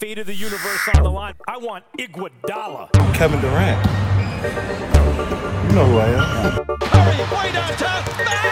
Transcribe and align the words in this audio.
Fate 0.00 0.18
of 0.18 0.26
the 0.26 0.34
universe 0.34 0.88
on 0.96 1.02
the 1.02 1.10
line. 1.10 1.34
I 1.46 1.58
want 1.58 1.84
Iguodala. 1.98 2.88
Kevin 3.12 3.38
Durant. 3.42 3.84
You 5.68 5.76
know 5.76 5.84
who 5.84 5.98
I 5.98 6.08
am. 6.16 6.64
Curry, 6.88 7.20
way 7.28 7.52
downtown. 7.52 8.00
Bang! 8.16 8.48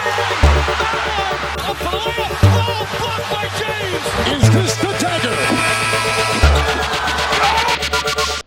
Bang! 0.77 1.33
Up 1.65 1.77
for 1.81 1.89
the. 1.89 2.13
Oh, 2.53 2.85
blocked 3.01 3.33
by 3.33 3.49
James. 3.57 4.05
Is 4.29 4.45
this 4.53 4.77
the 4.77 4.93
dagger? 5.01 5.33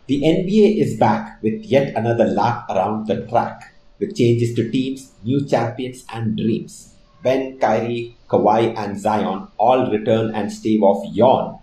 The 0.07 0.23
NBA 0.23 0.81
is 0.81 0.97
back 0.97 1.43
with 1.43 1.59
yet 1.65 1.97
another 1.97 2.27
lap 2.27 2.71
around 2.71 3.09
the 3.09 3.27
track, 3.27 3.75
with 3.99 4.15
changes 4.15 4.55
to 4.55 4.71
teams, 4.71 5.11
new 5.25 5.45
champions, 5.45 6.05
and 6.15 6.37
dreams. 6.37 6.95
Ben, 7.25 7.59
Kyrie, 7.59 8.17
Kawhi, 8.29 8.79
and 8.79 8.97
Zion 8.97 9.49
all 9.59 9.91
return 9.91 10.33
and 10.37 10.53
stave 10.53 10.85
off 10.85 11.05
yawn. 11.13 11.59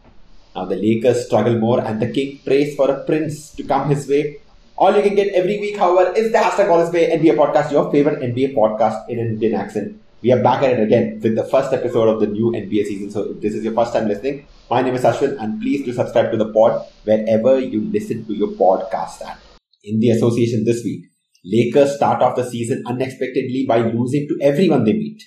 Now 0.56 0.66
the 0.66 0.76
Lakers 0.76 1.26
struggle 1.26 1.58
more, 1.58 1.80
and 1.82 2.02
the 2.02 2.12
King 2.12 2.40
prays 2.44 2.76
for 2.76 2.90
a 2.90 3.04
prince 3.04 3.52
to 3.56 3.64
come 3.64 3.90
his 3.90 4.08
way. 4.08 4.42
All 4.78 4.96
you 4.96 5.02
can 5.02 5.16
get 5.16 5.34
every 5.34 5.60
week, 5.60 5.78
however, 5.78 6.12
is 6.16 6.32
the 6.32 6.38
hashtag 6.38 6.70
Wallace 6.70 6.90
Bay 6.90 7.18
NBA 7.18 7.36
podcast, 7.36 7.72
your 7.72 7.92
favorite 7.92 8.22
NBA 8.22 8.56
podcast 8.56 9.10
in 9.10 9.20
an 9.20 9.28
Indian 9.28 9.56
accent. 9.56 10.02
We 10.22 10.32
are 10.34 10.42
back 10.44 10.64
at 10.64 10.74
it 10.74 10.84
again 10.84 11.20
with 11.22 11.36
the 11.36 11.46
first 11.46 11.72
episode 11.72 12.10
of 12.10 12.20
the 12.20 12.28
new 12.28 12.52
NBA 12.52 12.86
season. 12.86 13.10
So 13.12 13.32
if 13.32 13.42
this 13.42 13.54
is 13.54 13.64
your 13.64 13.74
first 13.74 13.94
time 13.94 14.08
listening, 14.08 14.48
my 14.70 14.82
name 14.82 14.96
is 14.96 15.04
Ashwin 15.04 15.42
and 15.42 15.62
please 15.62 15.86
do 15.86 15.94
subscribe 15.94 16.32
to 16.32 16.38
the 16.38 16.52
pod 16.52 16.86
wherever 17.06 17.58
you 17.60 17.82
listen 17.92 18.26
to 18.26 18.34
your 18.34 18.50
podcast 18.50 19.26
at. 19.26 19.40
In 19.84 20.02
the 20.02 20.10
association 20.10 20.66
this 20.66 20.84
week, 20.84 21.06
Lakers 21.46 21.96
start 21.96 22.22
off 22.22 22.36
the 22.36 22.50
season 22.50 22.84
unexpectedly 22.86 23.66
by 23.66 23.80
losing 23.80 24.28
to 24.28 24.38
everyone 24.42 24.84
they 24.84 24.94
meet. 24.94 25.24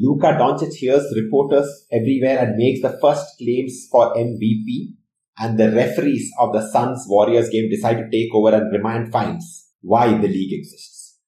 Luka 0.00 0.36
Doncic 0.38 0.72
hears 0.74 1.04
reporters 1.14 1.86
everywhere 1.92 2.38
and 2.38 2.56
makes 2.56 2.82
the 2.82 2.98
first 3.00 3.38
claims 3.38 3.86
for 3.92 4.14
MVP 4.16 4.94
and 5.38 5.58
the 5.58 5.70
referees 5.70 6.30
of 6.40 6.52
the 6.52 6.68
Suns 6.68 7.04
Warriors 7.08 7.48
game 7.48 7.70
decide 7.70 7.98
to 7.98 8.10
take 8.10 8.34
over 8.34 8.54
and 8.54 8.72
remind 8.72 9.12
fines 9.12 9.68
why 9.82 10.08
the 10.08 10.26
league 10.26 10.52
exists. 10.52 11.18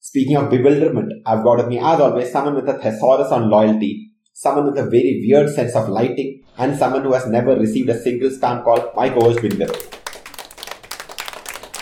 Speaking 0.00 0.36
of 0.36 0.50
bewilderment, 0.50 1.12
I've 1.24 1.44
got 1.44 1.58
with 1.58 1.68
me, 1.68 1.78
as 1.78 2.00
always, 2.00 2.32
someone 2.32 2.56
with 2.56 2.68
a 2.68 2.78
thesaurus 2.78 3.32
on 3.32 3.48
loyalty, 3.48 4.10
someone 4.32 4.66
with 4.66 4.78
a 4.78 4.90
very 4.90 5.24
weird 5.26 5.48
sense 5.48 5.74
of 5.74 5.88
lighting, 5.88 6.42
and 6.58 6.76
someone 6.76 7.04
who 7.04 7.14
has 7.14 7.26
never 7.26 7.56
received 7.56 7.88
a 7.88 7.98
single 7.98 8.30
spam 8.30 8.64
call, 8.64 8.92
my 8.96 9.08
co-host. 9.08 9.99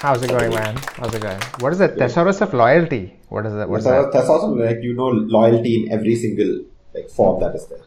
How's 0.01 0.23
it 0.23 0.31
going, 0.31 0.51
man? 0.55 0.77
How's 0.97 1.13
it 1.15 1.23
going? 1.23 1.41
What 1.61 1.73
is 1.73 1.79
the 1.81 1.89
thesaurus 1.89 2.41
of 2.41 2.55
loyalty? 2.55 3.17
What 3.31 3.47
is 3.47 3.53
that? 3.55 3.69
What's 3.69 3.85
that? 3.85 4.13
Thesaurus, 4.13 4.45
like, 4.67 4.79
you 4.83 4.95
know, 4.95 5.09
loyalty 5.09 5.73
in 5.87 5.93
every 5.93 6.15
single 6.15 6.65
like 6.95 7.11
form 7.11 7.41
that 7.43 7.55
is 7.57 7.67
there. 7.67 7.81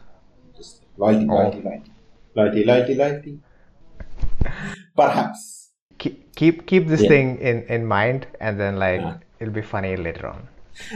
Just 0.56 0.82
loyalty, 0.98 1.26
Oh. 1.30 1.34
loyalty, 1.34 1.62
loyalty. 1.62 1.92
Loyalty, 2.34 2.64
loyalty, 2.64 2.94
loyalty. 2.94 3.38
Perhaps. 4.94 5.70
Keep 5.98 6.34
keep, 6.36 6.66
keep 6.66 6.86
this 6.88 7.00
Yeah. 7.02 7.08
thing 7.08 7.38
in, 7.38 7.62
in 7.76 7.86
mind, 7.86 8.26
and 8.40 8.60
then 8.60 8.78
like 8.78 9.00
Yeah. 9.00 9.16
it'll 9.40 9.54
be 9.54 9.62
funny 9.62 9.96
later 9.96 10.26
on. 10.26 10.48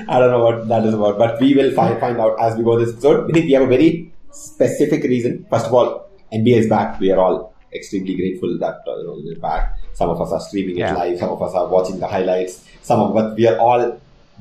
I 0.08 0.18
don't 0.18 0.30
know 0.30 0.42
what 0.44 0.68
that 0.68 0.84
is 0.84 0.94
about, 0.94 1.18
but 1.18 1.40
we 1.40 1.54
will 1.54 1.70
find, 1.72 1.98
find 2.00 2.18
out 2.18 2.36
as 2.40 2.56
we 2.56 2.64
go 2.64 2.78
this 2.78 2.92
episode. 2.92 3.30
We 3.32 3.52
have 3.52 3.62
a 3.62 3.66
very 3.66 4.12
specific 4.30 5.02
reason. 5.04 5.46
First 5.50 5.66
of 5.66 5.74
all, 5.74 6.08
NBA 6.32 6.56
is 6.58 6.68
back. 6.68 7.00
We 7.00 7.10
are 7.10 7.18
all 7.18 7.54
extremely 7.74 8.14
grateful 8.16 8.58
that 8.58 8.80
uh, 8.86 8.96
you 8.98 9.06
know, 9.06 9.18
we're 9.24 9.40
back. 9.40 9.78
Some 9.98 10.10
of 10.14 10.20
us 10.24 10.30
are 10.36 10.40
streaming 10.46 10.76
it 10.76 10.80
Yeah. 10.80 10.94
live. 10.94 11.18
Some 11.18 11.30
of 11.36 11.42
us 11.42 11.54
are 11.54 11.66
watching 11.74 11.98
the 12.04 12.06
highlights. 12.14 12.54
Some 12.82 13.00
of, 13.04 13.14
but 13.18 13.34
we 13.36 13.46
are 13.50 13.58
all 13.58 13.84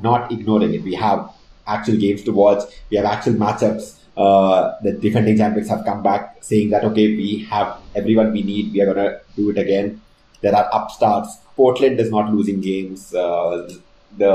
not 0.07 0.31
ignoring 0.31 0.73
it. 0.77 0.83
We 0.83 0.95
have 0.95 1.29
actual 1.75 1.97
games 2.05 2.23
to 2.23 2.31
watch. 2.39 2.63
We 2.89 2.97
have 2.97 3.05
actual 3.05 3.33
matchups. 3.43 3.93
Uh, 4.17 4.73
the 4.83 4.91
defending 5.05 5.37
champions 5.37 5.69
have 5.69 5.83
come 5.85 6.01
back 6.03 6.37
saying 6.49 6.69
that 6.73 6.83
okay, 6.89 7.07
we 7.21 7.29
have 7.49 7.77
everyone 7.95 8.31
we 8.33 8.43
need. 8.51 8.73
We 8.73 8.81
are 8.81 8.93
gonna 8.93 9.13
do 9.35 9.49
it 9.53 9.57
again. 9.57 10.01
There 10.41 10.55
are 10.55 10.67
upstarts. 10.79 11.37
Portland 11.55 11.99
is 11.99 12.11
not 12.11 12.33
losing 12.33 12.59
games. 12.61 13.13
Uh, 13.15 13.69
the 14.17 14.33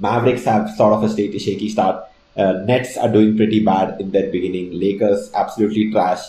Mavericks 0.00 0.44
have 0.44 0.70
sort 0.76 0.92
of 0.94 1.02
a 1.04 1.08
state 1.08 1.38
shaky 1.40 1.68
start. 1.68 2.02
Uh, 2.36 2.52
Nets 2.70 2.96
are 2.98 3.08
doing 3.10 3.36
pretty 3.36 3.60
bad 3.64 4.00
in 4.00 4.10
their 4.10 4.30
beginning. 4.30 4.78
Lakers 4.78 5.30
absolutely 5.34 5.90
trash. 5.90 6.20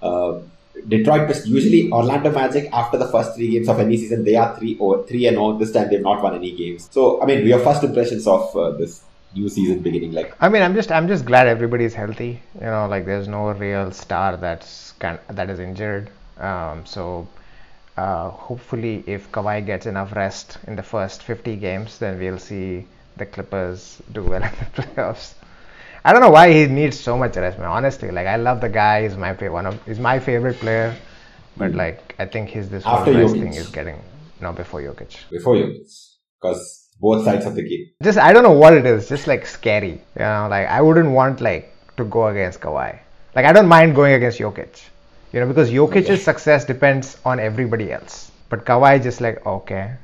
Uh, 0.00 0.38
Detroit 0.88 1.28
Pistons 1.28 1.48
usually 1.48 1.90
Orlando 1.92 2.30
Magic 2.30 2.68
after 2.72 2.98
the 2.98 3.06
first 3.08 3.34
three 3.34 3.50
games 3.50 3.68
of 3.68 3.78
any 3.78 3.96
season 3.96 4.24
they 4.24 4.36
are 4.36 4.56
three 4.56 4.76
or 4.78 5.06
three 5.06 5.26
and. 5.26 5.60
This 5.60 5.72
time 5.72 5.90
they've 5.90 6.00
not 6.00 6.22
won 6.22 6.34
any 6.34 6.52
games. 6.52 6.88
So 6.90 7.22
I 7.22 7.26
mean, 7.26 7.46
have 7.48 7.62
first 7.62 7.84
impressions 7.84 8.26
of 8.26 8.56
uh, 8.56 8.70
this 8.72 9.02
new 9.34 9.48
season 9.48 9.80
beginning. 9.80 10.12
Like 10.12 10.34
I 10.40 10.48
mean, 10.48 10.62
I'm 10.62 10.74
just 10.74 10.90
I'm 10.90 11.08
just 11.08 11.24
glad 11.24 11.46
everybody's 11.46 11.94
healthy. 11.94 12.40
You 12.54 12.66
know, 12.66 12.86
like 12.88 13.04
there's 13.04 13.28
no 13.28 13.50
real 13.50 13.92
star 13.92 14.36
that's 14.36 14.92
kind 14.92 15.18
that 15.28 15.50
is 15.50 15.58
injured. 15.58 16.10
Um, 16.38 16.86
so 16.86 17.28
uh, 17.96 18.30
hopefully, 18.30 19.04
if 19.06 19.30
Kawhi 19.32 19.64
gets 19.64 19.86
enough 19.86 20.14
rest 20.14 20.58
in 20.66 20.76
the 20.76 20.82
first 20.82 21.22
50 21.22 21.56
games, 21.56 21.98
then 21.98 22.18
we'll 22.18 22.38
see 22.38 22.86
the 23.16 23.26
Clippers 23.26 24.00
do 24.12 24.22
well 24.22 24.42
in 24.42 24.50
the 24.50 24.82
playoffs. 24.82 25.34
I 26.04 26.12
don't 26.12 26.20
know 26.20 26.30
why 26.30 26.52
he 26.52 26.66
needs 26.66 26.98
so 26.98 27.16
much 27.16 27.36
rest, 27.36 27.58
man. 27.58 27.68
Honestly, 27.68 28.10
like 28.10 28.26
I 28.26 28.36
love 28.36 28.60
the 28.60 28.68
guy. 28.68 29.02
He's 29.02 29.16
my 29.16 29.32
favorite. 29.32 29.52
One 29.52 29.66
of 29.66 29.86
he's 29.86 30.00
my 30.00 30.18
favorite 30.18 30.58
player. 30.58 30.96
But 31.56 31.72
hmm. 31.72 31.76
like 31.76 32.14
I 32.18 32.26
think 32.26 32.48
his 32.48 32.68
this 32.68 32.84
After 32.86 33.12
thing 33.28 33.54
is 33.54 33.68
getting 33.68 34.00
no 34.40 34.52
before 34.52 34.80
Jokic. 34.80 35.16
before 35.30 35.56
you, 35.56 35.84
because 36.40 36.88
both 37.00 37.24
sides 37.24 37.46
of 37.46 37.54
the 37.54 37.62
game. 37.62 37.86
just 38.02 38.18
I 38.18 38.32
don't 38.32 38.42
know 38.42 38.58
what 38.64 38.72
it 38.72 38.86
is, 38.86 39.08
just 39.08 39.26
like 39.26 39.46
scary. 39.46 40.00
You 40.18 40.26
know, 40.30 40.48
like 40.50 40.66
I 40.68 40.80
wouldn't 40.80 41.10
want 41.10 41.40
like 41.40 41.74
to 41.96 42.04
go 42.04 42.28
against 42.28 42.60
Kawhi. 42.60 42.98
Like 43.34 43.44
I 43.44 43.52
don't 43.52 43.68
mind 43.68 43.94
going 43.94 44.14
against 44.14 44.38
Jokic. 44.38 44.82
You 45.32 45.40
know, 45.40 45.46
because 45.46 45.70
Jokic's 45.70 46.10
Okay. 46.10 46.16
success 46.16 46.64
depends 46.64 47.16
on 47.24 47.40
everybody 47.40 47.92
else. 47.92 48.30
But 48.50 48.66
Kawhi 48.66 49.02
just 49.02 49.20
like, 49.20 49.46
okay, 49.46 49.94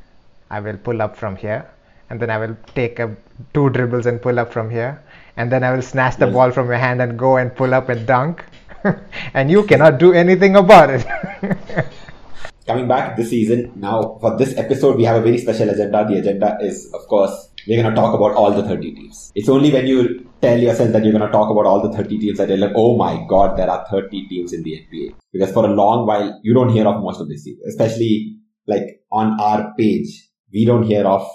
I 0.50 0.60
will 0.60 0.78
pull 0.78 1.02
up 1.02 1.16
from 1.16 1.36
here 1.36 1.68
and 2.08 2.18
then 2.20 2.30
I 2.30 2.38
will 2.38 2.56
take 2.74 2.98
a 2.98 3.14
two 3.52 3.68
dribbles 3.70 4.06
and 4.06 4.22
pull 4.22 4.38
up 4.38 4.52
from 4.52 4.70
here 4.70 5.02
and 5.38 5.50
then 5.50 5.64
I 5.64 5.72
will 5.72 5.82
snatch 5.82 6.16
the 6.16 6.26
Yes. 6.26 6.34
ball 6.34 6.50
from 6.50 6.66
your 6.66 6.82
hand 6.86 7.00
and 7.00 7.18
go 7.18 7.36
and 7.38 7.54
pull 7.54 7.72
up 7.72 7.88
and 7.88 8.06
dunk. 8.06 8.44
and 9.34 9.50
you 9.50 9.64
cannot 9.64 9.98
do 9.98 10.12
anything 10.12 10.56
about 10.56 10.90
it. 10.90 11.06
coming 12.68 12.86
back 12.86 13.16
this 13.16 13.30
season 13.30 13.72
now 13.82 14.18
for 14.20 14.36
this 14.36 14.50
episode 14.62 14.96
we 14.96 15.04
have 15.04 15.16
a 15.16 15.22
very 15.26 15.38
special 15.38 15.70
agenda 15.70 16.04
the 16.08 16.18
agenda 16.18 16.58
is 16.60 16.92
of 16.92 17.00
course 17.12 17.48
we're 17.66 17.80
going 17.82 17.94
to 17.94 17.98
talk 17.98 18.14
about 18.14 18.34
all 18.40 18.52
the 18.52 18.62
30 18.62 18.92
teams 18.94 19.32
it's 19.34 19.48
only 19.48 19.70
when 19.72 19.86
you 19.86 20.02
tell 20.42 20.58
yourself 20.58 20.92
that 20.92 21.02
you're 21.02 21.14
going 21.16 21.24
to 21.24 21.32
talk 21.32 21.50
about 21.50 21.64
all 21.64 21.80
the 21.80 21.96
30 21.96 22.18
teams 22.18 22.36
that 22.36 22.50
you're 22.50 22.58
like 22.58 22.76
oh 22.76 22.94
my 22.98 23.24
god 23.26 23.56
there 23.56 23.70
are 23.70 23.86
30 23.90 24.28
teams 24.28 24.52
in 24.52 24.62
the 24.64 24.74
nba 24.82 25.14
because 25.32 25.50
for 25.50 25.64
a 25.64 25.74
long 25.80 26.06
while 26.06 26.38
you 26.42 26.52
don't 26.52 26.68
hear 26.68 26.86
of 26.86 27.02
most 27.02 27.22
of 27.22 27.28
these 27.30 27.42
teams 27.42 27.58
especially 27.66 28.36
like 28.66 29.00
on 29.10 29.40
our 29.40 29.72
page 29.78 30.28
we 30.52 30.66
don't 30.66 30.82
hear 30.82 31.06
of 31.06 31.26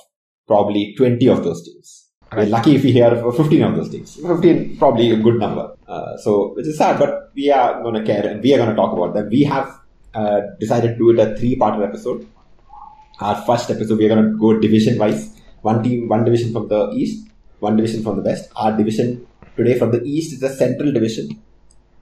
probably 0.47 0.93
20 0.97 1.27
of 1.29 1.43
those 1.43 1.65
teams 1.65 2.02
we're 2.35 2.45
lucky 2.45 2.75
if 2.75 2.83
we 2.83 2.91
hear 2.91 3.11
15 3.31 3.63
of 3.63 3.75
those 3.75 3.89
things. 3.89 4.15
15 4.15 4.77
probably 4.77 5.11
a 5.11 5.17
good 5.17 5.39
number 5.39 5.75
uh, 5.87 6.17
so 6.17 6.53
which 6.55 6.67
is 6.67 6.77
sad 6.77 6.99
but 6.99 7.31
we 7.35 7.51
are 7.51 7.81
going 7.81 7.95
to 7.95 8.03
care 8.03 8.25
and 8.27 8.41
we 8.43 8.53
are 8.53 8.57
going 8.57 8.69
to 8.69 8.75
talk 8.75 8.93
about 8.93 9.13
them 9.13 9.29
we 9.29 9.43
have 9.43 9.79
uh, 10.13 10.41
decided 10.59 10.89
to 10.89 10.97
do 10.97 11.09
it 11.09 11.19
a 11.19 11.35
three-parter 11.35 11.83
episode. 11.83 12.27
Our 13.19 13.41
first 13.45 13.69
episode, 13.71 13.97
we're 13.97 14.09
going 14.09 14.23
to 14.23 14.37
go 14.37 14.59
division-wise. 14.59 15.41
One 15.61 15.81
team, 15.81 16.07
one 16.07 16.23
division 16.23 16.51
from 16.53 16.67
the 16.67 16.91
east, 16.91 17.27
one 17.59 17.77
division 17.77 18.03
from 18.03 18.17
the 18.17 18.21
west. 18.21 18.51
Our 18.55 18.75
division 18.75 19.25
today 19.55 19.77
from 19.79 19.91
the 19.91 20.03
east 20.03 20.33
is 20.33 20.39
the 20.39 20.49
central 20.49 20.91
division, 20.91 21.41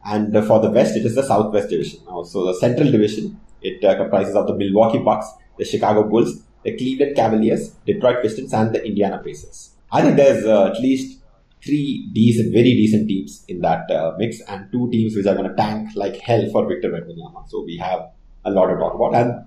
and 0.04 0.34
for 0.46 0.60
the 0.60 0.72
west, 0.72 0.96
it 0.96 1.06
is 1.06 1.16
the 1.16 1.24
southwest 1.24 1.70
division. 1.70 2.00
Now, 2.08 2.24
so 2.24 2.46
the 2.46 2.56
central 2.56 2.92
division 2.92 3.40
it 3.62 3.84
uh, 3.84 3.96
comprises 3.96 4.36
of 4.36 4.48
the 4.48 4.56
Milwaukee 4.56 4.98
Bucks, 4.98 5.28
the 5.58 5.66
Chicago 5.66 6.04
Bulls, 6.04 6.42
the 6.64 6.76
Cleveland 6.76 7.16
Cavaliers, 7.16 7.70
Detroit 7.86 8.24
Pistons, 8.24 8.54
and 8.54 8.74
the 8.74 8.84
Indiana 8.84 9.20
Pacers. 9.20 9.71
I 9.92 10.02
think 10.02 10.16
there's 10.16 10.46
uh, 10.46 10.68
at 10.68 10.80
least 10.80 11.22
three 11.64 12.10
decent, 12.14 12.54
very 12.54 12.74
decent 12.76 13.08
teams 13.08 13.44
in 13.48 13.62
that 13.62 13.90
uh, 13.92 14.14
mix, 14.18 14.42
and 14.42 14.72
two 14.72 14.90
teams 14.92 15.16
which 15.16 15.26
are 15.26 15.36
going 15.36 15.50
to 15.50 15.56
tank 15.56 15.90
like 15.96 16.18
hell 16.18 16.48
for 16.52 16.68
Victor 16.68 16.90
Wembanyama. 16.90 17.48
So 17.50 17.64
we 17.64 17.78
have 17.78 18.10
a 18.46 18.52
lot 18.52 18.68
to 18.68 18.76
talk 18.76 18.96
about, 18.96 19.16
and 19.16 19.46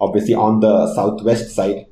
obviously 0.00 0.34
on 0.34 0.60
the 0.60 0.94
southwest 0.94 1.54
side, 1.54 1.86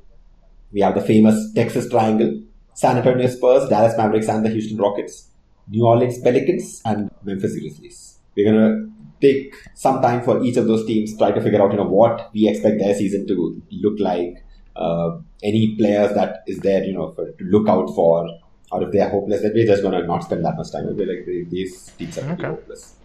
we 0.71 0.81
have 0.81 0.95
the 0.95 1.01
famous 1.01 1.51
Texas 1.53 1.89
Triangle: 1.89 2.41
San 2.73 2.97
Antonio 2.97 3.27
Spurs, 3.27 3.69
Dallas 3.69 3.97
Mavericks, 3.97 4.29
and 4.29 4.45
the 4.45 4.49
Houston 4.49 4.77
Rockets, 4.77 5.29
New 5.67 5.85
Orleans 5.85 6.19
Pelicans, 6.19 6.81
and 6.85 7.11
Memphis 7.23 7.59
Grizzlies. 7.59 8.19
We're 8.35 8.51
gonna 8.51 8.89
take 9.21 9.53
some 9.73 10.01
time 10.01 10.23
for 10.23 10.43
each 10.43 10.57
of 10.57 10.67
those 10.67 10.85
teams, 10.85 11.17
try 11.17 11.31
to 11.31 11.41
figure 11.41 11.61
out 11.61 11.71
you 11.71 11.77
know 11.77 11.87
what 11.87 12.29
we 12.33 12.47
expect 12.47 12.79
their 12.79 12.95
season 12.95 13.27
to 13.27 13.61
look 13.71 13.99
like, 13.99 14.42
uh, 14.75 15.17
any 15.43 15.75
players 15.75 16.13
that 16.15 16.43
is 16.47 16.59
there 16.59 16.83
you 16.83 16.93
know 16.93 17.11
for, 17.11 17.31
to 17.31 17.43
look 17.45 17.67
out 17.67 17.87
for, 17.95 18.27
or 18.71 18.83
if 18.83 18.91
they 18.91 18.99
are 18.99 19.09
hopeless, 19.09 19.41
then 19.41 19.51
we're 19.53 19.65
just 19.67 19.83
gonna 19.83 20.05
not 20.05 20.23
spend 20.23 20.43
that 20.45 20.55
much 20.57 20.71
time. 20.71 20.85
We'll 20.85 20.95
be 20.95 21.05
like 21.05 21.25
"They- 21.25 21.43
these 21.49 21.91
teams 21.97 22.17
are 22.17 22.31
Okay. 22.33 22.47
hopeless. 22.47 22.95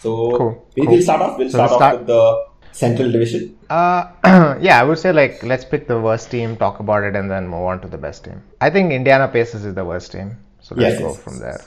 So 0.00 0.36
Cool, 0.36 0.66
we 0.76 0.86
cool. 0.86 0.94
will 0.94 1.02
start 1.02 1.20
off. 1.22 1.38
We'll 1.38 1.50
So 1.50 1.58
start 1.66 1.70
we'll 1.70 1.82
off 1.82 1.98
with 1.98 2.06
the 2.06 2.44
Central 2.72 3.10
Division. 3.10 3.56
Uh, 3.68 4.06
yeah, 4.60 4.80
I 4.80 4.84
would 4.84 4.98
say 4.98 5.12
like 5.12 5.42
let's 5.42 5.64
pick 5.64 5.88
the 5.88 6.00
worst 6.00 6.30
team, 6.30 6.56
talk 6.56 6.80
about 6.80 7.02
it, 7.04 7.14
and 7.16 7.30
then 7.30 7.48
move 7.48 7.64
on 7.64 7.80
to 7.82 7.88
the 7.88 7.98
best 7.98 8.24
team. 8.24 8.42
I 8.60 8.70
think 8.70 8.92
Indiana 8.92 9.28
Pacers 9.28 9.64
is 9.64 9.74
the 9.74 9.84
worst 9.84 10.12
team, 10.12 10.36
so 10.60 10.74
let's 10.74 10.94
Yes, 10.94 11.00
go 11.00 11.08
yes, 11.08 11.22
from 11.22 11.32
yes, 11.34 11.42
there. 11.42 11.60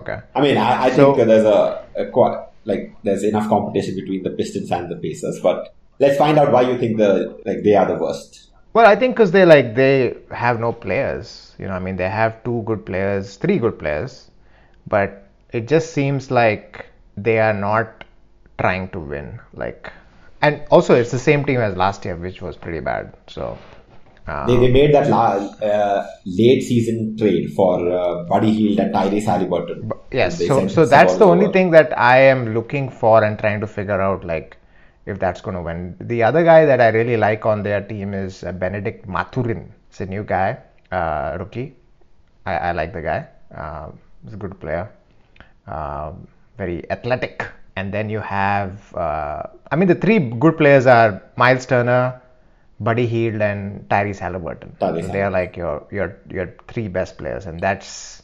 Okay. 0.00 0.18
I 0.34 0.40
mean, 0.40 0.56
I, 0.56 0.84
I 0.84 0.90
So- 0.90 1.14
think 1.14 1.26
there's 1.28 1.44
a, 1.44 1.84
a 1.96 2.04
like 2.64 2.94
there's 3.02 3.22
enough 3.24 3.48
competition 3.48 3.94
between 3.94 4.22
the 4.22 4.30
Pistons 4.30 4.70
and 4.70 4.90
the 4.90 4.96
Pacers. 4.96 5.40
But 5.40 5.74
let's 5.98 6.16
find 6.16 6.38
out 6.38 6.52
why 6.52 6.62
you 6.62 6.78
think 6.78 6.96
the 6.98 7.38
like 7.44 7.62
they 7.62 7.74
are 7.74 7.86
the 7.86 7.94
worst. 7.94 8.50
Well, 8.72 8.86
I 8.86 8.96
think 8.96 9.14
because 9.14 9.30
they 9.30 9.44
like 9.44 9.74
they 9.74 10.16
have 10.30 10.58
no 10.60 10.72
players. 10.72 11.54
You 11.58 11.66
know, 11.68 11.74
I 11.74 11.78
mean, 11.78 11.96
they 11.96 12.08
have 12.08 12.42
two 12.44 12.62
good 12.66 12.84
players, 12.84 13.36
three 13.36 13.58
good 13.58 13.78
players, 13.78 14.30
but 14.86 15.28
it 15.52 15.68
just 15.68 15.92
seems 15.92 16.30
like 16.30 16.86
they 17.16 17.38
are 17.38 17.52
not 17.52 18.04
trying 18.58 18.88
to 18.90 18.98
win. 18.98 19.40
Like, 19.52 19.92
and 20.42 20.62
also 20.70 20.94
it's 20.94 21.12
the 21.12 21.18
same 21.18 21.44
team 21.44 21.60
as 21.60 21.76
last 21.76 22.04
year, 22.04 22.16
which 22.16 22.42
was 22.42 22.56
pretty 22.56 22.80
bad. 22.80 23.14
So. 23.28 23.56
Um, 24.26 24.46
They, 24.46 24.56
they 24.56 24.72
made 24.72 24.94
that 24.94 25.10
la- 25.10 25.36
uh, 25.70 26.06
late 26.24 26.62
season 26.62 27.14
trade 27.18 27.52
for 27.54 27.92
uh, 27.92 28.24
Buddy 28.24 28.52
Hield 28.52 28.78
and 28.78 28.94
Tyrese 28.94 29.26
Halliburton. 29.26 29.90
yes 30.12 30.38
so 30.46 30.66
so 30.66 30.86
that's 30.86 31.16
the 31.16 31.26
only 31.26 31.48
thing 31.52 31.70
that 31.72 31.92
i 31.98 32.18
am 32.18 32.54
looking 32.54 32.88
for 32.88 33.22
and 33.22 33.38
trying 33.38 33.60
to 33.60 33.66
figure 33.66 34.00
out 34.00 34.24
like 34.24 34.56
if 35.06 35.18
that's 35.18 35.40
going 35.40 35.56
to 35.56 35.62
win. 35.62 35.96
The 36.00 36.22
other 36.22 36.44
guy 36.44 36.64
that 36.64 36.80
i 36.80 36.88
really 36.88 37.16
like 37.16 37.44
on 37.46 37.62
their 37.62 37.80
team 37.82 38.14
is 38.14 38.42
uh, 38.44 38.52
benedict 38.52 39.06
mathurin 39.08 39.72
it's 39.88 40.00
a 40.00 40.06
new 40.06 40.24
guy 40.24 40.58
uh, 40.90 41.36
rookie. 41.38 41.74
I, 42.46 42.54
I 42.56 42.72
like 42.72 42.92
the 42.92 43.02
guy. 43.02 43.28
Um, 43.54 43.98
he's 44.24 44.34
a 44.34 44.36
good 44.36 44.58
player. 44.60 44.90
Um, 45.66 46.26
very 46.58 46.88
athletic. 46.90 47.46
And 47.76 47.92
then 47.92 48.08
you 48.08 48.20
have 48.20 48.94
uh, 48.94 49.42
i 49.70 49.76
mean 49.76 49.88
the 49.88 49.94
three 49.94 50.18
good 50.18 50.56
players 50.56 50.86
are 50.86 51.22
miles 51.36 51.66
turner 51.66 52.20
buddy 52.80 53.06
Hield, 53.06 53.40
and 53.40 53.88
tyrese 53.88 54.18
halliburton. 54.18 54.76
Tyrese 54.80 55.06
so 55.06 55.12
they 55.12 55.22
are 55.22 55.30
like 55.30 55.56
your 55.56 55.86
your 55.90 56.16
your 56.30 56.54
three 56.68 56.88
best 56.88 57.18
players 57.18 57.46
and 57.46 57.60
that's 57.60 58.22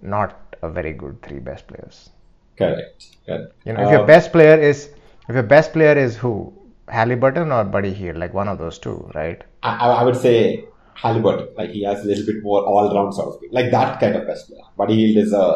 not 0.00 0.56
a 0.62 0.68
very 0.68 0.92
good 0.92 1.20
three 1.22 1.38
best 1.38 1.66
players. 1.66 2.10
Correct. 2.56 3.06
Correct. 3.26 3.52
You 3.64 3.72
know, 3.72 3.84
if 3.84 3.90
your 3.90 4.02
Uh, 4.02 4.06
best 4.06 4.32
player 4.32 4.58
is 4.58 4.90
if 5.32 5.36
your 5.40 5.48
best 5.54 5.72
player 5.72 5.96
is 5.96 6.16
who 6.16 6.52
Halliburton 6.88 7.50
or 7.50 7.64
Buddy 7.64 7.92
Hield, 7.92 8.18
like 8.18 8.34
one 8.34 8.48
of 8.48 8.58
those 8.58 8.78
two, 8.78 9.10
right? 9.14 9.42
I, 9.62 9.88
I 10.00 10.02
would 10.02 10.16
say 10.16 10.64
Halliburton. 10.94 11.48
Like 11.56 11.70
he 11.70 11.84
has 11.84 12.04
a 12.04 12.06
little 12.06 12.26
bit 12.26 12.42
more 12.42 12.62
all 12.62 12.94
round 12.94 13.14
sort 13.14 13.28
of 13.34 13.40
thing. 13.40 13.48
Like 13.50 13.70
that 13.70 13.98
kind 13.98 14.14
of 14.16 14.26
best 14.26 14.48
player. 14.48 14.60
Buddy 14.76 14.96
Hield 14.96 15.24
is 15.24 15.32
a 15.32 15.46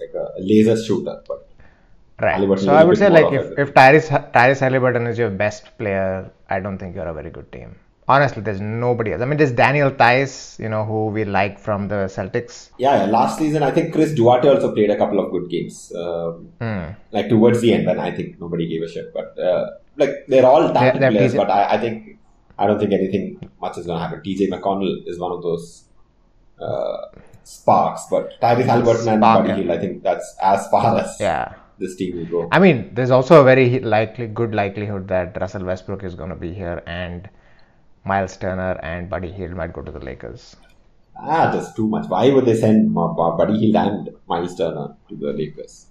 like 0.00 0.14
a 0.14 0.26
laser 0.38 0.76
shooter, 0.82 1.22
but 1.26 1.48
Right. 2.20 2.34
Halliburton 2.34 2.66
So 2.66 2.74
I 2.74 2.84
would 2.84 2.98
say 2.98 3.08
like 3.08 3.32
if, 3.32 3.58
if 3.58 3.74
Tyrese 3.74 4.32
Tyrese 4.32 4.60
Halliburton 4.60 5.06
is 5.06 5.18
your 5.18 5.30
best 5.30 5.76
player, 5.78 6.30
I 6.48 6.60
don't 6.60 6.78
think 6.78 6.94
you're 6.94 7.08
a 7.08 7.14
very 7.14 7.30
good 7.30 7.50
team. 7.50 7.74
Honestly, 8.06 8.42
there's 8.42 8.60
nobody 8.60 9.12
else. 9.12 9.22
I 9.22 9.24
mean, 9.24 9.38
there's 9.38 9.52
Daniel 9.52 9.90
Theis, 9.90 10.58
you 10.60 10.68
know, 10.68 10.84
who 10.84 11.06
we 11.06 11.24
like 11.24 11.58
from 11.58 11.88
the 11.88 12.00
Celtics. 12.16 12.70
yeah, 12.78 12.96
yeah, 13.04 13.10
last 13.10 13.38
season 13.38 13.62
I 13.62 13.70
think 13.70 13.94
Chris 13.94 14.12
Duarte 14.12 14.46
also 14.48 14.74
played 14.74 14.90
a 14.90 14.96
couple 14.96 15.18
of 15.24 15.30
good 15.32 15.48
games. 15.48 15.90
Um, 15.96 16.48
Hmm. 16.60 16.84
Like 17.12 17.28
towards 17.30 17.60
the 17.62 17.72
end 17.72 17.86
when 17.86 17.98
I 17.98 18.10
think 18.10 18.38
nobody 18.40 18.68
gave 18.68 18.82
a 18.82 18.88
shit. 18.90 19.12
But 19.14 19.38
uh, 19.38 19.70
like 19.96 20.10
they're 20.28 20.44
all 20.44 20.70
talented 20.72 21.00
they're 21.02 21.10
players, 21.12 21.32
TJ 21.32 21.36
but 21.38 21.50
I, 21.50 21.74
I 21.76 21.78
think 21.78 22.18
I 22.58 22.66
don't 22.66 22.78
think 22.78 22.92
anything 22.92 23.50
much 23.60 23.78
is 23.78 23.86
gonna 23.86 24.00
happen. 24.06 24.20
TJ 24.20 24.50
McConnell 24.50 25.06
is 25.06 25.18
one 25.18 25.32
of 25.32 25.42
those 25.42 25.84
uh, 26.60 26.98
sparks, 27.42 28.06
but 28.10 28.38
Tyrese 28.40 28.66
Halliburton 28.66 29.08
and 29.08 29.20
Buddy 29.20 29.52
Hield, 29.54 29.70
I 29.70 29.78
think 29.78 30.02
that's 30.02 30.36
as 30.42 30.66
far 30.68 30.98
as 30.98 31.16
Yeah. 31.20 31.54
this 31.78 31.96
team 31.96 32.16
will 32.18 32.26
go. 32.26 32.48
I 32.52 32.58
mean, 32.58 32.90
there's 32.94 33.10
also 33.10 33.40
a 33.40 33.44
very 33.44 33.80
likely, 33.80 34.26
good 34.26 34.54
likelihood 34.54 35.08
that 35.08 35.40
Russell 35.40 35.64
Westbrook 35.64 36.04
is 36.04 36.14
going 36.14 36.30
to 36.30 36.36
be 36.36 36.52
here, 36.52 36.82
and 36.86 37.28
Miles 38.04 38.36
Turner 38.36 38.78
and 38.82 39.08
Buddy 39.08 39.30
Hield 39.32 39.52
might 39.52 39.72
go 39.72 39.82
to 39.82 39.90
the 39.92 39.98
Lakers. 40.00 40.56
Ah, 41.16 41.50
that's 41.52 41.72
too 41.74 41.88
much. 41.88 42.08
Why 42.08 42.30
would 42.30 42.44
they 42.44 42.54
send 42.56 42.92
Buddy 42.94 43.58
Hield 43.58 43.76
and 43.76 44.10
Miles 44.28 44.56
Turner 44.56 44.94
to 45.08 45.16
the 45.16 45.32
Lakers? 45.32 45.86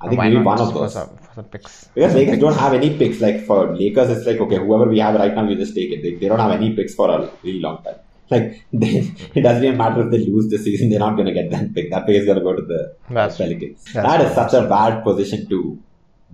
I 0.00 0.08
think 0.08 0.18
Why 0.18 0.28
maybe 0.28 0.42
one 0.42 0.60
of 0.60 0.72
for 0.72 0.80
those. 0.80 0.92
some, 0.94 1.16
for 1.16 1.34
some 1.34 1.44
picks? 1.44 1.84
Because 1.94 2.14
Lakers 2.14 2.38
don't 2.38 2.56
have 2.58 2.74
any 2.74 2.96
picks. 2.98 3.20
Like 3.20 3.44
for 3.46 3.74
Lakers, 3.74 4.10
it's 4.10 4.26
like 4.26 4.38
okay, 4.40 4.56
whoever 4.56 4.88
we 4.88 4.98
have 4.98 5.14
right 5.14 5.34
now, 5.34 5.46
we 5.46 5.54
just 5.54 5.74
take 5.74 5.90
it. 5.92 6.02
They, 6.02 6.14
they 6.14 6.28
don't 6.28 6.38
have 6.40 6.50
any 6.50 6.74
picks 6.74 6.94
for 6.94 7.08
a 7.10 7.30
really 7.42 7.60
long 7.60 7.82
time. 7.84 7.96
Like 8.30 8.64
they, 8.72 9.12
it 9.34 9.42
doesn't 9.42 9.64
even 9.64 9.76
matter 9.78 10.02
if 10.04 10.10
they 10.10 10.18
lose 10.26 10.48
this 10.50 10.64
season; 10.64 10.90
they're 10.90 10.98
not 10.98 11.14
going 11.14 11.26
to 11.26 11.32
get 11.32 11.50
that 11.50 11.72
pick. 11.74 11.90
That 11.90 12.06
pick 12.06 12.16
is 12.16 12.24
going 12.24 12.38
to 12.38 12.44
go 12.44 12.54
to 12.56 12.62
the 12.62 12.94
That's- 13.08 13.36
Pelicans. 13.38 13.84
that's 13.84 14.06
That 14.06 14.20
is 14.22 14.34
such 14.34 14.52
a 14.54 14.68
bad 14.68 15.04
position 15.04 15.48
to 15.50 15.78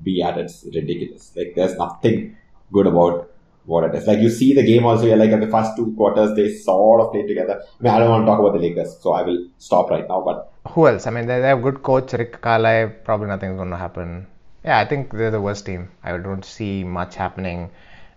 be 0.02 0.22
at. 0.22 0.38
It's 0.38 0.64
ridiculous. 0.74 1.32
Like 1.36 1.52
there's 1.54 1.76
nothing 1.76 2.36
good 2.72 2.86
about 2.86 3.29
what 3.64 3.84
it 3.84 3.94
is. 3.94 4.06
Like 4.06 4.20
you 4.20 4.30
see 4.30 4.52
the 4.54 4.62
game 4.62 4.84
also. 4.84 5.06
You're 5.06 5.16
like 5.16 5.30
at 5.30 5.40
the 5.40 5.48
first 5.48 5.76
two 5.76 5.92
quarters, 5.96 6.34
they 6.36 6.52
sort 6.52 7.00
of 7.00 7.12
played 7.12 7.28
together. 7.28 7.62
I 7.62 7.82
mean, 7.82 7.92
I 7.92 7.98
don't 7.98 8.10
want 8.10 8.22
to 8.22 8.26
talk 8.26 8.40
about 8.40 8.52
the 8.52 8.58
Lakers, 8.58 8.96
so 9.00 9.12
I 9.12 9.22
will 9.22 9.48
stop 9.58 9.90
right 9.90 10.06
now. 10.08 10.22
But 10.22 10.52
Who 10.72 10.86
else? 10.86 11.06
I 11.06 11.10
mean, 11.10 11.26
they, 11.26 11.40
have 11.40 11.62
good 11.62 11.82
coach 11.82 12.12
Rick 12.12 12.40
Carlisle. 12.40 12.92
Probably 13.04 13.28
nothing's 13.28 13.56
going 13.56 13.70
to 13.70 13.76
happen. 13.76 14.26
Yeah, 14.64 14.78
I 14.78 14.84
think 14.84 15.12
they're 15.12 15.30
the 15.30 15.40
worst 15.40 15.66
team. 15.66 15.90
I 16.02 16.16
don't 16.16 16.44
see 16.44 16.84
much 16.84 17.14
happening. 17.14 17.70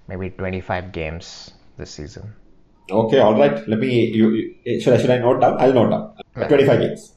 Maybe 0.08 0.30
25 0.30 0.92
games 0.92 1.52
this 1.78 1.92
season. 1.92 2.34
Okay, 2.92 3.20
all 3.20 3.38
right. 3.38 3.68
Let 3.68 3.80
me. 3.80 4.06
You, 4.08 4.32
you 4.32 4.56
eh, 4.66 4.80
should 4.80 4.94
I 4.94 4.98
should 4.98 5.10
I 5.10 5.20
note 5.20 5.40
down? 5.40 5.60
I'll 5.60 5.74
note 5.74 5.90
down. 5.90 6.14
Yeah. 6.36 6.48
Twenty-five 6.48 6.80
games. 6.82 7.14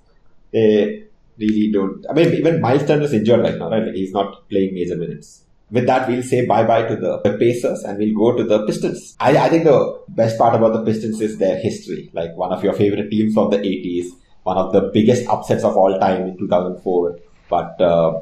They 0.52 1.04
really 1.38 1.72
don't. 1.72 2.04
I 2.08 2.12
mean, 2.12 2.34
even 2.34 2.60
Miles 2.60 2.86
Turner 2.86 3.02
is 3.02 3.12
injured 3.12 3.40
right 3.40 3.58
now, 3.58 3.70
right? 3.70 3.82
Like 3.82 3.94
he's 3.94 4.12
not 4.12 4.48
playing 4.48 4.74
major 4.74 4.96
minutes. 4.96 5.42
With 5.70 5.86
that, 5.86 6.08
we'll 6.08 6.22
say 6.22 6.46
bye 6.46 6.64
bye 6.64 6.82
to 6.82 6.94
the, 6.96 7.20
the 7.22 7.36
Pacers 7.38 7.82
and 7.82 7.98
we'll 7.98 8.14
go 8.14 8.36
to 8.36 8.44
the 8.44 8.64
Pistons. 8.66 9.16
I, 9.18 9.36
I 9.36 9.48
think 9.48 9.64
the 9.64 10.00
best 10.08 10.38
part 10.38 10.54
about 10.54 10.72
the 10.74 10.84
Pistons 10.84 11.20
is 11.20 11.38
their 11.38 11.58
history. 11.58 12.10
Like 12.12 12.36
one 12.36 12.52
of 12.52 12.62
your 12.62 12.72
favorite 12.72 13.10
teams 13.10 13.34
from 13.34 13.50
the 13.50 13.58
80s, 13.58 14.06
one 14.44 14.56
of 14.56 14.72
the 14.72 14.90
biggest 14.92 15.28
upsets 15.28 15.64
of 15.64 15.76
all 15.76 15.98
time 15.98 16.22
in 16.22 16.38
2004. 16.38 17.18
But 17.50 17.80
uh, 17.80 18.20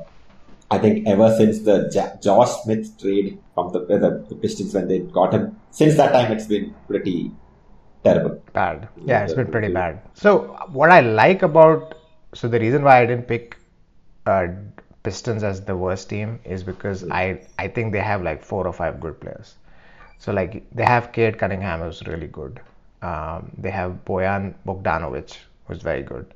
I 0.70 0.78
think 0.78 1.06
ever 1.06 1.34
since 1.36 1.60
the 1.60 1.90
ja- 1.94 2.16
Josh 2.22 2.62
Smith 2.62 2.98
trade 2.98 3.38
from 3.54 3.72
the, 3.72 3.80
the 3.80 4.26
the 4.30 4.34
Pistons 4.36 4.74
when 4.74 4.88
they 4.88 5.00
got 5.00 5.34
him, 5.34 5.56
since 5.70 5.96
that 5.96 6.12
time 6.12 6.32
it's 6.32 6.46
been 6.46 6.74
pretty 6.88 7.30
terrible. 8.02 8.42
Bad. 8.52 8.88
Yeah, 9.04 9.24
it's 9.24 9.34
been 9.34 9.50
pretty 9.50 9.72
bad. 9.72 10.00
So 10.14 10.56
what 10.72 10.90
I 10.90 11.00
like 11.00 11.42
about 11.42 11.94
so 12.34 12.48
the 12.48 12.58
reason 12.58 12.82
why 12.82 13.02
I 13.02 13.06
didn't 13.06 13.28
pick 13.28 13.56
uh, 14.26 14.46
Pistons 15.04 15.44
as 15.44 15.60
the 15.64 15.76
worst 15.76 16.10
team 16.10 16.40
is 16.44 16.64
because 16.64 17.04
I 17.10 17.40
I 17.58 17.68
think 17.68 17.92
they 17.92 18.00
have 18.00 18.22
like 18.22 18.42
four 18.42 18.66
or 18.66 18.72
five 18.72 19.00
good 19.00 19.20
players. 19.20 19.54
So 20.18 20.32
like 20.32 20.64
they 20.74 20.84
have 20.84 21.12
Cade 21.12 21.38
Cunningham 21.38 21.80
who's 21.80 22.02
really 22.06 22.26
good. 22.28 22.60
Um, 23.02 23.52
they 23.58 23.70
have 23.70 24.04
Bojan 24.06 24.54
Bogdanovic 24.66 25.36
who's 25.66 25.82
very 25.82 26.02
good. 26.02 26.34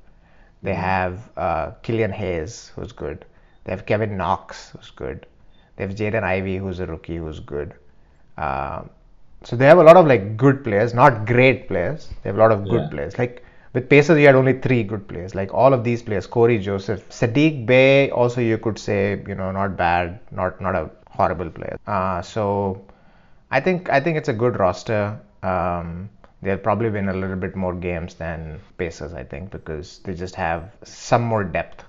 They 0.62 0.75
have 0.75 1.29
uh, 1.37 1.73
Killian 1.82 2.12
Hayes 2.12 2.73
who's 2.76 2.93
good. 2.93 3.25
They 3.65 3.73
have 3.73 3.87
Kevin 3.87 4.17
Knox 4.17 4.71
who's 4.71 4.91
good. 4.91 5.26
They 5.76 5.85
have 5.87 5.94
Jaden 5.97 6.23
Ivey 6.25 6.56
who's 6.59 6.81
a 6.81 6.87
rookie 6.87 7.17
who's 7.17 7.41
good. 7.41 7.75
Um, 8.37 8.91
so 9.45 9.57
they 9.57 9.66
have 9.66 9.78
a 9.78 9.83
lot 9.85 9.97
of 9.97 10.07
like 10.07 10.37
good 10.37 10.64
players, 10.64 10.95
not 10.95 11.26
great 11.26 11.69
players. 11.69 12.09
They 12.23 12.31
have 12.31 12.37
a 12.37 12.40
lot 12.40 12.52
of 12.52 12.69
good 12.69 12.85
Yeah. 12.85 12.88
players. 12.90 13.19
Like 13.19 13.45
with 13.75 13.89
Pacers, 13.89 14.19
you 14.19 14.27
had 14.27 14.35
only 14.35 14.55
three 14.61 14.83
good 14.83 15.07
players. 15.09 15.35
Like 15.35 15.53
all 15.53 15.73
of 15.73 15.85
these 15.85 16.03
players, 16.03 16.27
Cory 16.27 16.59
Joseph, 16.59 17.09
Sadiq 17.11 17.67
Bey, 17.67 18.11
also 18.11 18.41
you 18.41 18.59
could 18.59 18.79
say 18.79 19.23
you 19.27 19.35
know 19.35 19.51
not 19.53 19.77
bad, 19.77 20.21
not 20.31 20.61
not 20.61 20.75
a 20.75 20.91
horrible 21.11 21.51
player. 21.51 21.79
Uh, 21.87 22.23
so 22.23 22.85
I 23.51 23.61
think 23.61 23.91
I 23.91 24.01
think 24.01 24.17
it's 24.17 24.29
a 24.29 24.33
good 24.33 24.59
roster. 24.59 25.19
Um, 25.43 26.09
they'll 26.43 26.59
probably 26.59 26.91
win 26.91 27.09
a 27.09 27.13
little 27.13 27.37
bit 27.37 27.57
more 27.57 27.75
games 27.75 28.15
than 28.15 28.61
Pacers, 28.79 29.13
I 29.15 29.25
think, 29.25 29.51
because 29.51 29.99
they 30.05 30.15
just 30.15 30.35
have 30.35 30.71
some 30.85 31.23
more 31.23 31.45
depth 31.45 31.85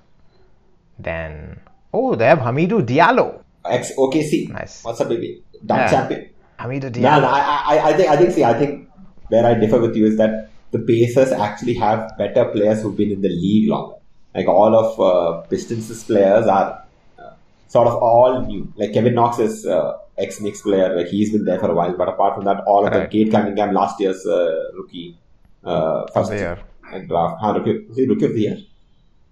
than. 0.98 1.60
Oh, 1.92 2.14
they 2.14 2.26
have 2.26 2.38
Hamidou 2.38 2.86
Diallo. 2.86 3.42
Ex 3.64 3.92
OKC. 3.98 4.48
Nice. 4.50 4.84
What's 4.84 5.00
up, 5.00 5.08
baby? 5.08 5.42
Dunk 5.66 5.80
Yeah. 5.80 5.90
champion. 5.90 6.30
Hamidou 6.58 6.94
Yeah, 6.96 7.18
Diallo. 7.18 7.22
no, 7.22 7.28
I, 7.28 7.40
I, 7.40 7.88
I 7.88 7.92
think, 7.96 8.08
I 8.10 8.16
think, 8.16 8.30
see, 8.32 8.44
I 8.44 8.54
think 8.58 8.88
where 9.28 9.44
I 9.44 9.54
differ 9.54 9.80
with 9.80 9.96
you 9.96 10.06
is 10.06 10.16
that 10.18 10.49
the 10.70 10.78
Pacers 10.78 11.32
actually 11.32 11.74
have 11.74 12.10
better 12.16 12.44
players 12.46 12.82
who've 12.82 12.96
been 12.96 13.10
in 13.10 13.22
the 13.22 13.28
league 13.28 13.68
longer. 13.68 13.96
Like 14.34 14.46
all 14.46 14.74
of 14.74 15.00
uh, 15.00 15.46
Pistons' 15.48 16.04
players 16.04 16.46
are 16.46 16.84
uh, 17.18 17.30
sort 17.66 17.88
of 17.88 17.94
all 17.94 18.42
new. 18.46 18.72
Like 18.76 18.92
Kevin 18.92 19.14
Knox 19.14 19.38
is 19.38 19.66
uh, 19.66 19.98
ex 20.16 20.40
Knicks 20.40 20.62
player. 20.62 20.96
Like 20.96 21.08
he's 21.08 21.32
been 21.32 21.44
there 21.44 21.58
for 21.58 21.70
a 21.70 21.74
while. 21.74 21.96
But 21.96 22.08
apart 22.08 22.36
from 22.36 22.44
that, 22.44 22.62
all 22.66 22.86
of 22.86 22.92
them. 22.92 23.02
Right. 23.02 23.10
Cade 23.10 23.32
Cunningham, 23.32 23.74
last 23.74 24.00
year's 24.00 24.24
uh, 24.24 24.70
rookie, 24.76 25.18
uh, 25.64 26.06
first 26.14 26.32
year. 26.32 26.58
draft. 27.08 27.40
Huh, 27.40 27.54
rookie, 27.54 27.86
he 27.94 28.06
rookie 28.06 28.26
of 28.26 28.34
the 28.34 28.40
year? 28.40 28.58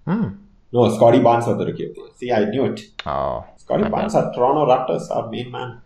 Hmm. 0.05 0.29
No, 0.73 0.95
Scottie 0.95 1.21
Barnes 1.21 1.47
was 1.47 1.57
the 1.57 1.67
rookie 1.67 1.87
of 1.87 1.95
the 1.95 2.01
year. 2.01 2.11
See, 2.17 2.33
I 2.33 2.45
knew 2.51 2.65
it. 2.65 2.81
Oh. 3.07 3.47
Scottie 3.57 3.89
Barnes 3.89 4.15
are 4.17 4.33
Toronto 4.35 4.67
Raptors, 4.67 5.09
our 5.15 5.31
main 5.31 5.51
man. 5.53 5.81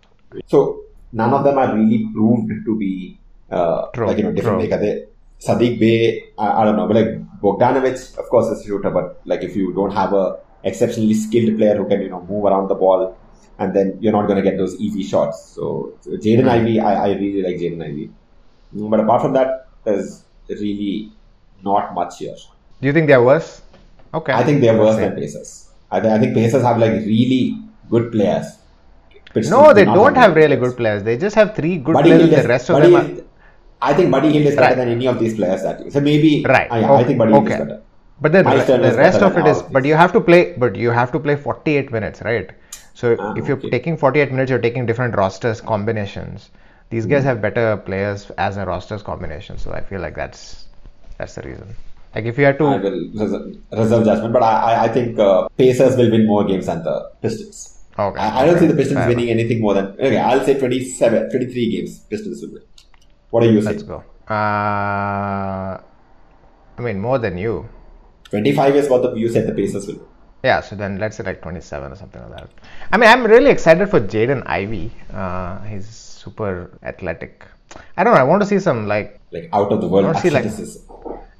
So 0.46 0.84
none 1.12 1.34
of 1.34 1.44
them 1.44 1.58
are 1.58 1.74
really 1.76 2.08
proved 2.14 2.50
to 2.64 2.78
be 2.78 3.18
uh, 3.50 3.88
like 3.98 4.16
you 4.16 4.24
know 4.24 4.32
different. 4.32 4.70
Like 4.70 4.80
they 4.80 5.04
Sadiq 5.44 5.78
Bey, 5.80 6.24
I, 6.38 6.62
I 6.62 6.64
don't 6.64 6.76
know, 6.76 6.86
but 6.86 6.96
like 6.96 7.40
Bogdanovic, 7.40 8.16
of 8.18 8.26
course, 8.28 8.46
is 8.52 8.60
a 8.60 8.66
shooter, 8.66 8.90
but 8.90 9.20
like 9.24 9.42
if 9.42 9.56
you 9.56 9.72
don't 9.72 9.90
have 9.92 10.12
a 10.12 10.38
exceptionally 10.64 11.14
skilled 11.14 11.56
player 11.58 11.76
who 11.76 11.88
can 11.88 12.00
you 12.02 12.08
know 12.10 12.20
move 12.28 12.44
around 12.44 12.68
the 12.68 12.74
ball, 12.74 13.16
and 13.58 13.74
then 13.74 13.96
you're 14.00 14.12
not 14.12 14.26
going 14.28 14.36
to 14.42 14.48
get 14.48 14.56
those 14.56 14.74
easy 14.76 15.02
shots. 15.02 15.42
So, 15.54 15.94
Jaden 16.06 16.48
Ivey, 16.48 16.80
I, 16.80 17.06
I 17.06 17.08
really 17.14 17.42
like 17.42 17.56
Jaden 17.56 17.82
Ivey, 17.84 18.10
Mm, 18.74 18.88
but 18.90 19.00
apart 19.00 19.20
from 19.22 19.32
that, 19.34 19.68
there's 19.84 20.24
really 20.48 21.12
not 21.62 21.92
much 21.94 22.18
here. 22.18 22.34
Do 22.80 22.86
you 22.86 22.92
think 22.92 23.06
they're 23.06 23.22
worse? 23.22 23.60
Okay. 24.14 24.32
I 24.32 24.44
think 24.44 24.60
they're 24.62 24.78
worse 24.78 24.94
Okay. 24.94 25.08
than 25.08 25.16
Pacers. 25.16 25.68
I, 25.90 26.00
th- 26.00 26.12
I 26.12 26.18
think 26.18 26.34
Pacers 26.34 26.62
have 26.62 26.78
like 26.78 26.92
really 26.92 27.58
good 27.90 28.10
players. 28.12 28.46
Pistons 29.34 29.50
No, 29.50 29.74
they 29.74 29.84
don't 29.84 30.14
have 30.14 30.34
really 30.36 30.56
good 30.56 30.76
players. 30.76 31.02
They 31.02 31.16
just 31.18 31.34
have 31.36 31.54
three 31.54 31.76
good 31.78 31.94
Buddy 31.94 32.10
players. 32.10 32.42
The 32.42 32.48
rest 32.48 32.70
of 32.70 32.82
them 32.82 32.94
are. 32.94 33.24
I 33.90 33.94
think 33.94 34.10
Buddy 34.10 34.30
Hield 34.32 34.46
is 34.46 34.56
better 34.56 34.68
Right. 34.68 34.76
than 34.76 34.88
any 34.88 35.06
of 35.12 35.18
these 35.18 35.34
players 35.34 35.62
that. 35.62 35.92
So 35.92 36.00
maybe 36.00 36.44
Right. 36.48 36.68
I, 36.70 36.78
okay. 36.84 36.94
I 36.94 37.04
think 37.04 37.18
Buddy 37.18 37.32
okay. 37.40 37.52
is 37.54 37.58
better. 37.58 37.80
But 38.20 38.32
the, 38.32 38.42
the 38.44 38.94
rest 38.96 39.22
of 39.28 39.36
it 39.36 39.46
is. 39.46 39.62
But 39.62 39.84
you 39.84 39.94
have 39.94 40.12
to 40.12 40.20
play. 40.20 40.54
But 40.56 40.76
you 40.76 40.90
have 40.90 41.10
to 41.12 41.18
play 41.18 41.34
48 41.36 41.90
minutes, 41.90 42.22
right? 42.22 42.50
So 42.94 43.16
Ah, 43.18 43.34
if 43.36 43.48
you're 43.48 43.56
okay. 43.58 43.70
taking 43.70 43.96
48 43.96 44.30
minutes, 44.30 44.50
you're 44.50 44.64
taking 44.66 44.86
different 44.86 45.16
rosters 45.16 45.60
combinations. 45.60 46.50
These 46.90 47.04
Hmm. 47.04 47.10
guys 47.12 47.24
have 47.24 47.40
better 47.46 47.76
players 47.88 48.30
as 48.48 48.56
a 48.58 48.66
rosters 48.66 49.02
combination. 49.02 49.58
So 49.58 49.72
I 49.72 49.80
feel 49.80 50.00
like 50.00 50.14
that's 50.14 50.66
that's 51.18 51.34
the 51.34 51.42
reason. 51.42 51.74
Like 52.14 52.26
if 52.26 52.38
you 52.38 52.44
had 52.44 52.58
to. 52.58 52.66
I 52.66 52.76
will 52.76 52.98
reserve, 53.14 53.56
reserve 53.82 54.04
judgment, 54.04 54.32
but 54.34 54.42
I, 54.42 54.84
I, 54.84 54.88
think 54.88 55.18
uh, 55.18 55.48
Pacers 55.56 55.96
will 55.96 56.10
win 56.10 56.26
more 56.26 56.44
games 56.44 56.66
than 56.66 56.82
the 56.84 56.96
Pistons. 57.22 57.78
Okay, 57.98 58.20
I, 58.20 58.42
I 58.42 58.44
don't 58.46 58.56
okay, 58.56 58.66
see 58.66 58.70
the 58.72 58.76
Pistons 58.76 58.98
fair 58.98 59.08
winning 59.08 59.30
anything 59.30 59.60
more 59.60 59.72
than. 59.74 59.86
Okay, 60.08 60.18
I'll 60.18 60.44
say 60.44 60.58
27, 60.58 61.30
23 61.30 61.70
games 61.70 61.98
Pistons 62.10 62.42
will 62.42 62.52
win. 62.52 62.62
What 63.32 63.42
are 63.44 63.50
you 63.50 63.60
saying? 63.62 63.76
Let's 63.78 63.82
go. 63.82 64.04
Uh, 64.28 65.80
I 66.78 66.80
mean, 66.86 66.98
more 67.00 67.18
than 67.18 67.36
you. 67.38 67.68
25 68.30 68.76
is 68.76 68.88
what 68.88 69.02
the, 69.02 69.14
you 69.14 69.28
said 69.28 69.46
the 69.46 69.52
Pacers 69.52 69.86
will. 69.86 70.06
Yeah, 70.44 70.60
so 70.60 70.76
then 70.76 70.98
let's 70.98 71.16
say 71.16 71.24
like 71.24 71.40
27 71.42 71.92
or 71.92 71.96
something 71.96 72.20
like 72.22 72.32
that. 72.40 72.50
I 72.92 72.96
mean, 72.98 73.08
I'm 73.08 73.24
really 73.24 73.50
excited 73.50 73.88
for 73.88 74.00
Jaden 74.00 74.42
Ivey. 74.46 74.90
Uh, 75.12 75.60
he's 75.62 75.86
super 75.88 76.78
athletic. 76.82 77.46
I 77.96 78.04
don't 78.04 78.14
know. 78.14 78.20
I 78.20 78.24
want 78.24 78.42
to 78.42 78.46
see 78.46 78.58
some 78.58 78.86
like, 78.88 79.20
Like 79.30 79.48
out 79.52 79.72
of 79.72 79.80
the 79.80 79.88
world 79.88 80.16
see, 80.18 80.30
like- 80.30 80.44
athleticism. 80.46 80.92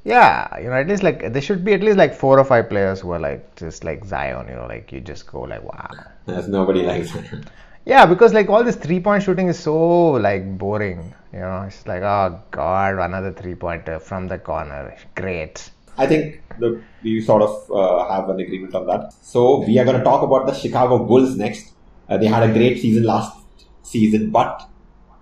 yeah, 0.04 0.58
you 0.58 0.68
know, 0.68 0.74
at 0.84 0.88
least 0.88 1.02
like 1.02 1.32
there 1.32 1.42
should 1.42 1.62
be 1.64 1.74
at 1.74 1.82
least 1.82 1.98
like 1.98 2.14
four 2.14 2.38
or 2.38 2.44
five 2.44 2.68
players 2.70 3.00
who 3.00 3.10
are 3.12 3.18
like 3.20 3.54
just 3.56 3.84
like 3.84 4.04
Zion. 4.04 4.46
You 4.48 4.54
know, 4.54 4.66
like 4.66 4.92
you 4.92 5.00
just 5.00 5.26
go 5.26 5.42
like 5.42 5.62
wow. 5.62 5.90
There's 6.26 6.48
nobody 6.48 6.82
like 6.82 7.04
that. 7.08 7.44
Yeah, 7.84 8.06
because 8.06 8.32
like 8.32 8.48
all 8.48 8.62
this 8.62 8.76
three 8.76 9.00
point 9.00 9.24
shooting 9.24 9.48
is 9.48 9.58
so 9.58 10.12
like 10.12 10.56
boring. 10.56 11.14
You 11.32 11.40
know, 11.40 11.62
it's 11.62 11.86
like 11.86 12.02
oh 12.02 12.40
god, 12.50 12.98
another 12.98 13.32
three 13.32 13.54
pointer 13.54 13.98
from 13.98 14.28
the 14.28 14.38
corner. 14.38 14.96
Great. 15.16 15.70
I 15.98 16.06
think 16.06 16.42
the, 16.58 16.82
we 17.02 17.20
sort 17.20 17.42
of 17.42 17.70
uh, 17.70 18.08
have 18.08 18.28
an 18.28 18.40
agreement 18.40 18.74
on 18.74 18.86
that. 18.86 19.12
So 19.22 19.64
we 19.66 19.78
are 19.78 19.84
going 19.84 19.98
to 19.98 20.04
talk 20.04 20.22
about 20.22 20.46
the 20.46 20.54
Chicago 20.54 21.04
Bulls 21.04 21.36
next. 21.36 21.72
Uh, 22.08 22.16
they 22.16 22.26
had 22.26 22.48
a 22.48 22.52
great 22.52 22.80
season 22.80 23.04
last 23.04 23.36
season, 23.82 24.30
but 24.30 24.68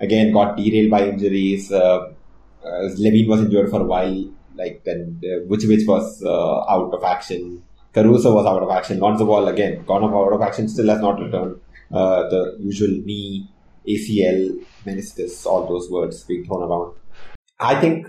again 0.00 0.32
got 0.32 0.56
derailed 0.56 0.90
by 0.90 1.08
injuries. 1.08 1.72
Uh, 1.72 2.12
uh, 2.64 2.88
LaVine 2.98 3.26
was 3.26 3.40
injured 3.40 3.70
for 3.70 3.80
a 3.80 3.84
while. 3.84 4.30
Like 4.54 4.84
then, 4.84 5.20
uh, 5.24 5.48
Vucevic 5.48 5.86
was 5.86 6.22
uh, 6.22 6.70
out 6.70 6.92
of 6.92 7.02
action. 7.04 7.62
Caruso 7.94 8.34
was 8.34 8.46
out 8.46 8.62
of 8.62 8.70
action. 8.70 9.00
Lonzo 9.00 9.24
Ball 9.24 9.48
again 9.48 9.82
gone 9.84 10.04
out 10.04 10.32
of 10.32 10.42
action. 10.42 10.68
Still 10.68 10.88
has 10.88 11.00
not 11.00 11.18
returned. 11.18 11.58
Uh, 11.92 12.28
the 12.28 12.56
usual 12.60 12.88
knee, 12.88 13.48
ACL, 13.88 14.64
meniscus, 14.86 15.44
all 15.46 15.66
those 15.66 15.90
words 15.90 16.22
being 16.24 16.44
thrown 16.44 16.62
around. 16.62 16.94
I 17.58 17.80
think 17.80 18.06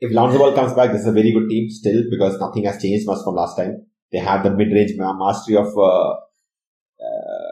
if 0.00 0.12
Lonzo 0.12 0.38
Ball 0.38 0.54
comes 0.54 0.72
back, 0.74 0.92
this 0.92 1.02
is 1.02 1.06
a 1.06 1.12
very 1.12 1.32
good 1.32 1.48
team 1.48 1.70
still 1.70 2.02
because 2.10 2.38
nothing 2.38 2.64
has 2.64 2.80
changed 2.80 3.06
much 3.06 3.24
from 3.24 3.34
last 3.34 3.56
time. 3.56 3.86
They 4.12 4.18
have 4.18 4.44
the 4.44 4.50
mid-range 4.50 4.92
mastery 4.96 5.56
of 5.56 5.76
uh, 5.76 6.10
uh, 6.10 7.50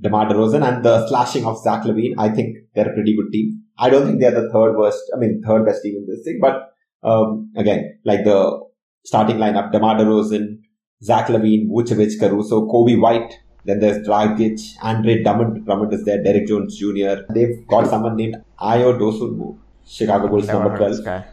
DeMar 0.00 0.26
DeRozan 0.26 0.66
and 0.66 0.84
the 0.84 1.06
slashing 1.08 1.44
of 1.44 1.60
Zach 1.62 1.82
LaVine. 1.84 2.14
I 2.18 2.28
think 2.28 2.58
they're 2.74 2.90
a 2.90 2.94
pretty 2.94 3.16
good 3.16 3.32
team. 3.32 3.62
I 3.78 3.90
don't 3.90 4.06
think 4.06 4.20
they're 4.20 4.30
the 4.30 4.50
third 4.52 4.76
worst, 4.76 5.02
I 5.14 5.18
mean, 5.18 5.42
third 5.44 5.66
best 5.66 5.82
team 5.82 5.96
in 5.96 6.06
this 6.06 6.24
thing, 6.24 6.38
but 6.40 6.72
um, 7.02 7.50
again, 7.56 7.98
like 8.04 8.24
the 8.24 8.60
starting 9.04 9.36
lineup, 9.36 9.72
DeMar 9.72 9.96
DeRozan, 9.96 10.58
Zach 11.02 11.26
LaVine, 11.26 11.68
Vucevic, 11.68 12.18
Caruso, 12.18 12.66
Coby 12.66 13.00
White, 13.00 13.34
then 13.64 13.80
there's 13.80 14.06
Dragic, 14.06 14.60
Andre 14.82 15.22
Drummond, 15.22 15.64
Drummond 15.64 15.92
is 15.92 16.04
there, 16.04 16.22
Derrick 16.22 16.46
Jones 16.46 16.76
Jr. 16.78 17.22
They've 17.32 17.66
got 17.66 17.86
someone 17.88 18.16
named 18.16 18.36
Ayo 18.60 18.98
Dosunmu, 18.98 19.56
Chicago 19.86 20.28
Bulls 20.28 20.46
Never 20.46 20.60
number 20.60 20.76
12 20.78 20.96
this 21.04 21.24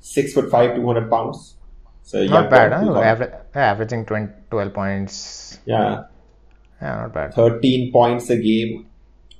six 0.00 0.32
foot 0.32 0.50
five, 0.50 0.74
two 0.76 0.86
hundred 0.86 1.10
pounds. 1.10 1.54
So 2.02 2.24
Not 2.24 2.48
bad, 2.50 2.72
huh? 2.72 3.00
Aver- 3.02 3.44
yeah, 3.54 3.70
averaging 3.72 4.06
20, 4.06 4.32
12 4.50 4.72
points. 4.72 5.58
Yeah, 5.66 6.04
Yeah, 6.80 6.96
not 6.96 7.12
bad. 7.12 7.34
thirteen 7.34 7.92
points 7.92 8.30
a 8.30 8.38
game 8.38 8.86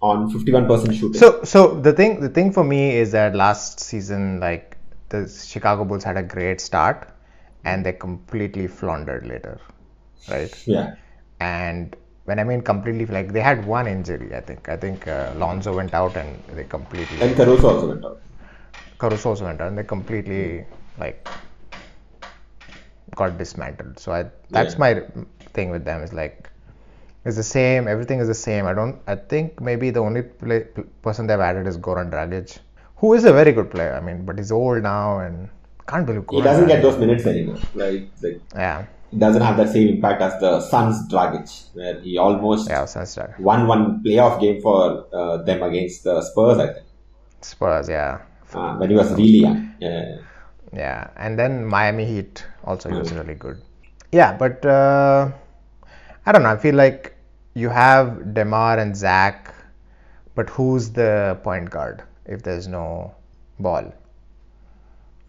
on 0.02 0.30
fifty-one 0.30 0.66
percent 0.66 0.94
shooting. 0.94 1.18
So, 1.18 1.42
so 1.44 1.80
the 1.80 1.92
thing, 1.92 2.20
the 2.20 2.28
thing 2.28 2.52
for 2.52 2.64
me 2.64 2.96
is 2.96 3.12
that 3.12 3.34
last 3.34 3.80
season, 3.80 4.38
like 4.40 4.76
the 5.08 5.26
Chicago 5.28 5.84
Bulls 5.84 6.04
had 6.04 6.16
a 6.18 6.22
great 6.22 6.60
start, 6.60 7.08
and 7.64 7.86
they 7.86 7.92
completely 7.94 8.66
floundered 8.66 9.26
later, 9.26 9.58
right? 10.30 10.52
yeah, 10.66 10.94
And 11.40 11.96
when 12.28 12.38
I 12.42 12.44
mean 12.44 12.60
completely, 12.70 13.06
like 13.16 13.32
they 13.32 13.40
had 13.40 13.64
one 13.74 13.86
injury, 13.86 14.34
I 14.38 14.40
think. 14.48 14.68
I 14.68 14.76
think 14.76 15.06
uh, 15.08 15.32
Lonzo 15.42 15.74
went 15.80 15.94
out, 16.00 16.16
and 16.22 16.42
they 16.58 16.64
completely. 16.64 17.20
and 17.26 17.36
Caruso 17.40 17.68
also 17.74 17.88
went 17.92 18.04
out. 18.04 18.20
Caruso 18.98 19.30
also 19.30 19.44
went 19.48 19.60
out, 19.62 19.68
and 19.68 19.78
they 19.78 19.84
completely 19.96 20.64
like 21.04 21.26
got 23.14 23.38
dismantled. 23.38 23.98
So 24.04 24.12
I, 24.12 24.20
that's 24.50 24.74
Yeah. 24.74 24.84
my 24.84 24.90
thing 25.58 25.70
with 25.76 25.84
them 25.90 26.02
is 26.08 26.12
like 26.12 26.50
it's 27.24 27.36
the 27.42 27.48
same. 27.52 27.88
Everything 27.94 28.20
is 28.24 28.28
the 28.34 28.40
same. 28.48 28.66
I 28.72 28.74
don't. 28.80 28.98
I 29.14 29.16
think 29.32 29.60
maybe 29.70 29.90
the 29.98 30.04
only 30.08 30.22
play, 30.22 30.60
person 31.06 31.26
they've 31.26 31.46
added 31.48 31.66
is 31.72 31.78
Goran 31.88 32.10
Dragic, 32.16 32.58
who 32.96 33.14
is 33.14 33.24
a 33.24 33.32
very 33.40 33.52
good 33.60 33.70
player. 33.70 33.94
I 33.94 34.00
mean, 34.10 34.24
but 34.28 34.38
he's 34.38 34.52
old 34.60 34.82
now 34.82 35.18
and 35.24 35.48
can't 35.88 36.06
believe 36.06 36.24
He 36.30 36.42
doesn't 36.50 36.68
get 36.68 36.82
those 36.82 36.98
minutes 36.98 37.26
anymore. 37.26 37.58
Like, 37.74 38.02
like 38.22 38.40
Yeah, 38.54 38.86
he 39.10 39.18
doesn't 39.18 39.42
have 39.42 39.56
that 39.56 39.70
same 39.70 39.88
impact 39.88 40.20
as 40.22 40.38
the 40.40 40.60
Suns 40.60 41.08
Dragic, 41.10 41.74
where 41.74 42.00
he 42.00 42.18
almost 42.18 42.68
yeah, 42.68 42.86
won 43.38 43.66
one 43.66 44.02
playoff 44.04 44.40
game 44.40 44.60
for 44.60 45.06
uh, 45.12 45.38
them 45.38 45.62
against 45.62 46.04
the 46.04 46.20
Spurs. 46.22 46.58
I 46.58 46.72
think 46.74 46.86
Spurs, 47.40 47.88
yeah, 47.88 48.20
uh, 48.52 48.76
when 48.76 48.90
he 48.90 48.96
was 48.96 49.10
really 49.12 49.40
young. 49.40 49.74
Yeah. 49.80 50.18
yeah, 50.72 51.10
and 51.16 51.38
then 51.38 51.64
Miami 51.64 52.04
Heat 52.04 52.44
also 52.64 52.90
he 52.90 52.96
was 52.96 53.12
really 53.12 53.34
good. 53.34 53.60
Yeah, 54.12 54.36
but 54.36 54.64
uh, 54.64 55.30
I 56.26 56.32
don't 56.32 56.42
know. 56.42 56.50
I 56.50 56.56
feel 56.56 56.74
like 56.74 57.16
you 57.54 57.68
have 57.70 58.34
Demar 58.34 58.78
and 58.78 58.96
Zach, 58.96 59.54
but 60.34 60.50
who's 60.50 60.90
the 60.90 61.38
point 61.42 61.70
guard 61.70 62.02
if 62.26 62.42
there's 62.42 62.68
no 62.68 63.14
ball? 63.58 63.92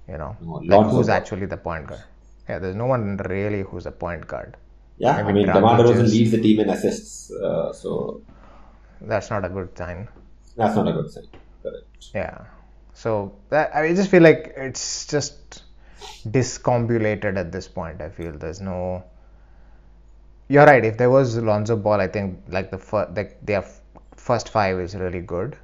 You 0.08 0.18
know, 0.18 0.36
No, 0.42 0.54
like 0.66 0.88
who's 0.88 1.08
actually 1.08 1.46
the 1.46 1.58
point 1.58 1.88
guard? 1.88 2.04
Yeah, 2.50 2.60
there's 2.60 2.76
no 2.76 2.88
one 2.88 3.18
really 3.18 3.62
who's 3.64 3.86
a 3.86 3.92
point 3.92 4.28
guard. 4.28 4.58
Yeah, 4.98 5.16
I 5.18 5.24
Maybe 5.24 5.46
mean, 5.46 5.54
DeMar 5.54 5.78
DeRozan 5.80 6.10
leads 6.12 6.32
the 6.32 6.42
team 6.42 6.60
in 6.60 6.70
assists, 6.70 7.32
uh, 7.32 7.72
so 7.72 8.22
That's 9.02 9.30
not 9.30 9.46
a 9.46 9.50
good 9.50 9.78
sign. 9.78 10.08
that's 10.58 10.76
not 10.76 10.88
a 10.88 10.94
good 10.94 11.12
sign. 11.12 11.28
Correct. 11.64 12.08
Yeah. 12.14 12.46
So 12.94 13.34
that 13.50 13.74
I 13.76 13.94
just 13.96 14.10
feel 14.12 14.24
like 14.24 14.54
it's 14.58 15.06
just 15.08 15.64
discombobulated 16.28 17.38
at 17.38 17.52
this 17.52 17.68
point. 17.68 18.02
I 18.02 18.10
feel 18.10 18.34
there's 18.34 18.60
no. 18.62 19.04
You're 20.50 20.66
right. 20.66 20.84
If 20.84 20.98
there 20.98 21.10
was 21.10 21.38
Lonzo 21.38 21.78
Ball, 21.78 22.02
I 22.02 22.08
think 22.08 22.40
like 22.50 22.72
the 22.72 22.78
first, 22.78 23.16
like 23.16 23.38
their 23.46 23.64
first 24.18 24.50
five 24.50 24.80
is 24.80 24.96
really 24.96 25.22
good. 25.22 25.56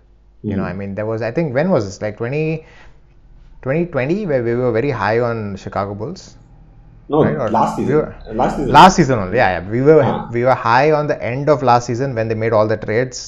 You 0.44 0.56
know, 0.56 0.64
I 0.64 0.74
mean, 0.74 0.96
there 0.96 1.08
was 1.08 1.22
I 1.24 1.32
think 1.32 1.54
when 1.56 1.72
was 1.72 1.86
this 1.86 2.02
like 2.02 2.18
20, 2.18 2.66
2020 3.64 4.28
where 4.28 4.44
we 4.44 4.54
were 4.56 4.72
very 4.72 4.92
high 4.92 5.20
on 5.20 5.56
Chicago 5.58 5.96
Bulls. 5.96 6.38
No, 7.08 7.24
Right, 7.24 7.52
last 7.52 7.76
season. 7.78 7.90
we 7.94 8.02
were- 8.02 8.16
last 8.34 8.56
season. 8.58 8.72
Last 8.72 8.96
season 8.96 9.20
only, 9.20 9.38
yeah, 9.38 9.50
yeah. 9.60 9.70
We 9.76 9.82
were 9.82 10.02
Ah. 10.04 10.28
we 10.36 10.44
were 10.44 10.56
high 10.68 10.92
on 10.92 11.06
the 11.12 11.18
end 11.32 11.50
of 11.54 11.62
last 11.62 11.86
season 11.92 12.16
when 12.16 12.28
they 12.30 12.38
made 12.44 12.54
all 12.60 12.68
the 12.68 12.78
trades, 12.86 13.20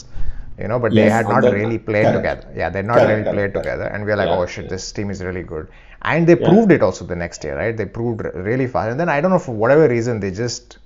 you 0.61 0.67
know, 0.67 0.79
but 0.79 0.93
they 0.99 1.09
had 1.17 1.27
not 1.33 1.43
really 1.57 1.77
played 1.89 2.05
correct. 2.07 2.17
together. 2.17 2.47
Yeah, 2.61 2.69
they 2.69 2.79
had 2.79 2.87
not 2.91 2.97
Correct, 2.97 3.09
really 3.11 3.23
correct, 3.23 3.37
played 3.37 3.53
together, 3.59 3.83
and 3.93 4.03
we 4.05 4.11
were 4.11 4.17
like, 4.23 4.29
Yeah, 4.29 4.37
oh 4.39 4.47
shit, 4.47 4.65
yeah. 4.65 4.71
this 4.71 4.91
team 4.91 5.11
is 5.15 5.23
really 5.27 5.43
good, 5.53 5.67
and 6.13 6.25
they 6.25 6.37
Yeah. 6.39 6.49
proved 6.49 6.71
it 6.77 6.81
also 6.87 7.05
the 7.05 7.15
next 7.25 7.43
year, 7.43 7.55
right? 7.61 7.77
They 7.81 7.85
proved 7.99 8.23
really 8.49 8.65
fast, 8.65 8.89
and 8.95 8.99
then 8.99 9.09
I 9.09 9.21
don't 9.21 9.31
know 9.37 9.43
for 9.47 9.53
whatever 9.63 9.87
reason 9.87 10.19
they 10.25 10.31
just 10.31 10.79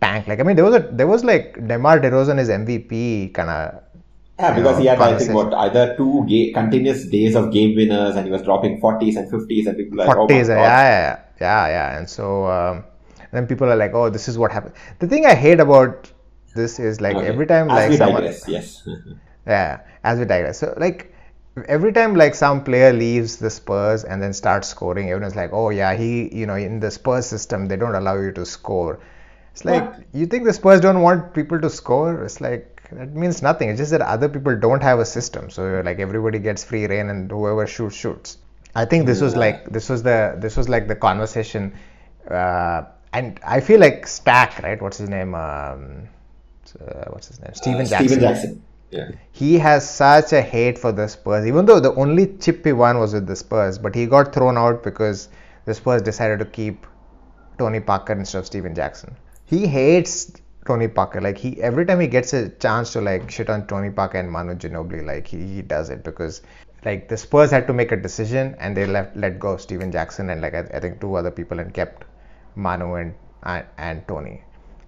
tanked. 0.00 0.28
Like 0.28 0.38
I 0.38 0.44
mean, 0.44 0.54
there 0.56 0.64
was 0.70 0.76
a 0.76 0.84
there 1.02 1.08
was 1.08 1.24
like 1.24 1.58
Demar 1.66 1.98
Derozan 1.98 2.38
is 2.38 2.48
MVP 2.48 3.02
kind 3.34 3.50
of. 3.50 3.80
Yeah, 4.40 4.52
because 4.54 4.76
know, 4.76 4.82
he 4.82 4.86
had, 4.86 5.00
I 5.00 5.18
think, 5.18 5.34
what 5.34 5.52
either 5.62 5.94
two 5.96 6.24
ga- 6.28 6.52
continuous 6.52 7.06
days 7.06 7.34
of 7.34 7.50
game 7.50 7.74
winners, 7.74 8.14
and 8.14 8.24
he 8.24 8.30
was 8.30 8.42
dropping 8.42 8.78
forties 8.84 9.16
and 9.16 9.28
fifties, 9.28 9.66
and 9.66 9.76
people 9.76 9.98
were 9.98 10.04
like, 10.04 10.16
oh 10.16 10.28
my 10.28 10.34
40s, 10.34 10.48
yeah, 10.48 10.54
god. 10.54 10.62
yeah, 10.62 11.16
yeah, 11.40 11.66
yeah. 11.68 11.98
And 11.98 12.08
so 12.08 12.46
um, 12.46 12.84
then 13.32 13.46
people 13.46 13.68
are 13.70 13.76
like, 13.76 13.94
oh, 13.94 14.10
this 14.10 14.28
is 14.28 14.38
what 14.38 14.52
happened. 14.52 14.74
The 14.98 15.08
thing 15.08 15.26
I 15.26 15.34
hate 15.34 15.60
about 15.60 16.10
this 16.54 16.78
is 16.78 17.00
like 17.00 17.16
Okay. 17.16 17.26
every 17.26 17.46
time 17.46 17.70
As 17.70 17.74
like 17.74 17.90
we 17.90 17.96
someone, 17.96 18.22
digress, 18.22 18.48
yes. 18.48 18.86
yeah, 19.46 19.80
as 20.04 20.18
we 20.18 20.24
digress. 20.24 20.58
So 20.58 20.74
like 20.78 21.12
every 21.66 21.92
time 21.92 22.14
like 22.14 22.34
some 22.34 22.64
player 22.64 22.92
leaves 22.92 23.36
the 23.36 23.50
Spurs 23.50 24.04
and 24.04 24.22
then 24.22 24.32
starts 24.32 24.68
scoring, 24.68 25.10
everyone's 25.10 25.36
like, 25.36 25.50
oh 25.52 25.70
yeah, 25.70 25.94
he, 25.94 26.34
you 26.34 26.46
know, 26.46 26.54
in 26.56 26.80
the 26.80 26.90
Spurs 26.90 27.26
system 27.26 27.66
they 27.66 27.76
don't 27.76 27.94
allow 27.94 28.16
you 28.18 28.32
to 28.32 28.46
score. 28.46 29.00
It's 29.52 29.64
like 29.64 29.84
you 30.12 30.26
think 30.26 30.44
the 30.44 30.52
Spurs 30.52 30.80
don't 30.80 31.02
want 31.02 31.34
people 31.34 31.60
to 31.60 31.70
score? 31.70 32.24
It's 32.24 32.40
like 32.40 32.82
that 32.92 33.14
means 33.14 33.42
nothing. 33.42 33.68
It's 33.70 33.78
just 33.78 33.90
that 33.90 34.00
other 34.02 34.28
people 34.28 34.56
don't 34.58 34.82
have 34.82 34.98
a 35.00 35.04
system. 35.04 35.50
So 35.50 35.82
like 35.84 35.98
everybody 35.98 36.38
gets 36.38 36.64
free 36.64 36.86
reign 36.86 37.08
and 37.10 37.30
whoever 37.30 37.66
shoots 37.66 37.96
shoots. 37.96 38.38
I 38.74 38.84
think 38.84 39.06
this 39.06 39.20
was 39.20 39.34
like 39.36 39.68
this 39.70 39.88
was 39.88 40.02
the 40.02 40.36
this 40.38 40.56
was 40.56 40.68
like 40.68 40.88
the 40.88 40.96
conversation, 40.96 41.74
uh, 42.30 42.82
and 43.12 43.40
I 43.44 43.60
feel 43.60 43.80
like 43.80 44.06
Stack, 44.06 44.62
right? 44.62 44.80
What's 44.80 44.98
his 44.98 45.08
name? 45.08 45.34
Um, 45.34 46.08
uh, 46.80 47.04
what's 47.10 47.28
his 47.28 47.40
name? 47.40 47.54
Stephen 47.54 47.80
Uh, 47.82 47.84
Jackson. 47.84 48.08
Stephen 48.08 48.20
Jackson. 48.20 48.62
Yeah. 48.90 49.10
He 49.32 49.58
has 49.58 49.88
such 49.88 50.32
a 50.32 50.40
hate 50.40 50.78
for 50.78 50.92
the 50.92 51.08
Spurs, 51.08 51.46
even 51.46 51.66
though 51.66 51.80
the 51.80 51.94
only 51.94 52.26
chip 52.38 52.64
he 52.64 52.72
won 52.72 52.98
was 52.98 53.12
with 53.12 53.26
the 53.26 53.36
Spurs, 53.36 53.78
but 53.78 53.94
he 53.94 54.06
got 54.06 54.32
thrown 54.32 54.56
out 54.56 54.82
because 54.82 55.28
the 55.66 55.74
Spurs 55.74 56.00
decided 56.02 56.38
to 56.38 56.46
keep 56.46 56.86
Tony 57.58 57.80
Parker 57.80 58.14
instead 58.14 58.38
of 58.38 58.46
Stephen 58.46 58.74
Jackson. 58.74 59.14
He 59.44 59.66
hates 59.66 60.32
Tony 60.66 60.88
Parker. 60.88 61.20
Like 61.20 61.36
he 61.36 61.60
every 61.62 61.84
time 61.84 62.00
he 62.00 62.06
gets 62.06 62.32
a 62.32 62.48
chance 62.48 62.92
to 62.94 63.00
like 63.00 63.30
shit 63.30 63.50
on 63.50 63.66
Tony 63.66 63.90
Parker 63.90 64.18
and 64.18 64.30
Manu 64.30 64.54
Ginobili, 64.54 65.04
like 65.04 65.26
he, 65.26 65.38
he 65.38 65.62
does 65.62 65.90
it 65.90 66.02
because 66.04 66.42
like 66.84 67.08
the 67.08 67.16
Spurs 67.16 67.50
had 67.50 67.66
to 67.66 67.72
make 67.72 67.92
a 67.92 67.96
decision 67.96 68.54
and 68.60 68.76
they 68.76 68.86
left 68.86 69.16
let 69.16 69.38
go 69.38 69.50
of 69.52 69.60
Stephen 69.60 69.90
Jackson 69.92 70.30
and 70.30 70.40
like 70.40 70.54
I, 70.54 70.60
I 70.74 70.80
think 70.80 71.00
two 71.00 71.14
other 71.14 71.30
people 71.30 71.58
and 71.58 71.72
kept 71.74 72.04
Manu 72.56 72.94
and 72.94 73.14
and, 73.44 73.64
and 73.78 74.06
Tony. 74.08 74.42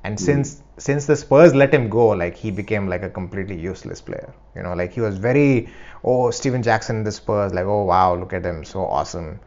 And 0.05 0.19
since 0.19 0.63
since 0.79 1.07
the 1.07 1.17
Spurs 1.17 1.55
let 1.55 1.75
him 1.75 1.89
go, 1.91 2.09
like 2.09 2.35
he 2.37 2.51
became 2.51 2.89
like 2.89 3.03
a 3.03 3.11
completely 3.11 3.59
useless 3.59 4.01
player. 4.01 4.33
You 4.57 4.63
know, 4.63 4.75
like 4.75 4.93
he 4.93 5.01
was 5.01 5.19
very 5.19 5.69
oh 6.05 6.31
Stephen 6.31 6.63
Jackson 6.63 7.03
the 7.05 7.13
Spurs, 7.13 7.53
like 7.53 7.67
oh 7.67 7.85
wow 7.85 8.15
look 8.15 8.33
at 8.33 8.45
him 8.45 8.65
so 8.65 8.85
awesome. 8.87 9.41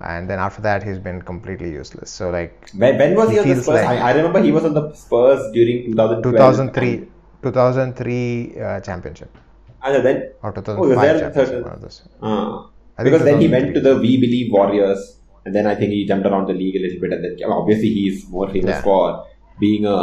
And 0.00 0.30
then 0.30 0.38
after 0.38 0.62
that 0.62 0.82
he's 0.82 0.98
been 0.98 1.20
completely 1.22 1.70
useless. 1.70 2.10
So 2.10 2.30
like 2.30 2.70
When, 2.74 2.96
when 2.98 3.14
was 3.16 3.30
he, 3.30 3.34
He 3.34 3.40
on 3.40 3.48
the 3.56 3.62
Spurs? 3.62 3.74
like- 3.74 3.88
I, 3.88 4.10
I 4.10 4.12
remember 4.14 4.40
he 4.42 4.52
was 4.52 4.64
on 4.64 4.74
the 4.74 4.92
Spurs 4.94 5.52
during 5.52 5.92
2012. 5.92 6.22
2003 6.22 7.08
2003 7.42 8.60
uh, 8.60 8.80
championship 8.80 9.36
And 9.82 10.04
then, 10.04 10.16
or 10.42 10.52
oh, 10.56 10.62
he 10.62 10.94
was 10.94 10.98
2005 10.98 11.18
there 11.20 11.30
third- 11.30 11.66
of 11.66 12.02
uh, 12.22 13.02
because 13.04 13.22
then 13.24 13.40
he 13.40 13.48
went 13.48 13.74
to 13.74 13.80
the 13.80 13.96
We 14.04 14.16
Believe 14.24 14.52
Warriors, 14.52 15.18
and 15.44 15.54
then 15.54 15.66
I 15.66 15.74
think 15.74 15.92
he 15.92 16.04
jumped 16.06 16.26
around 16.26 16.46
the 16.48 16.52
league 16.62 16.76
a 16.76 16.80
little 16.84 17.00
bit, 17.00 17.12
and 17.12 17.24
then 17.24 17.50
obviously 17.50 17.90
he's 17.98 18.28
more 18.28 18.48
famous 18.48 18.76
Yeah. 18.76 18.82
for 18.82 19.26
being 19.60 19.86
a 19.86 19.98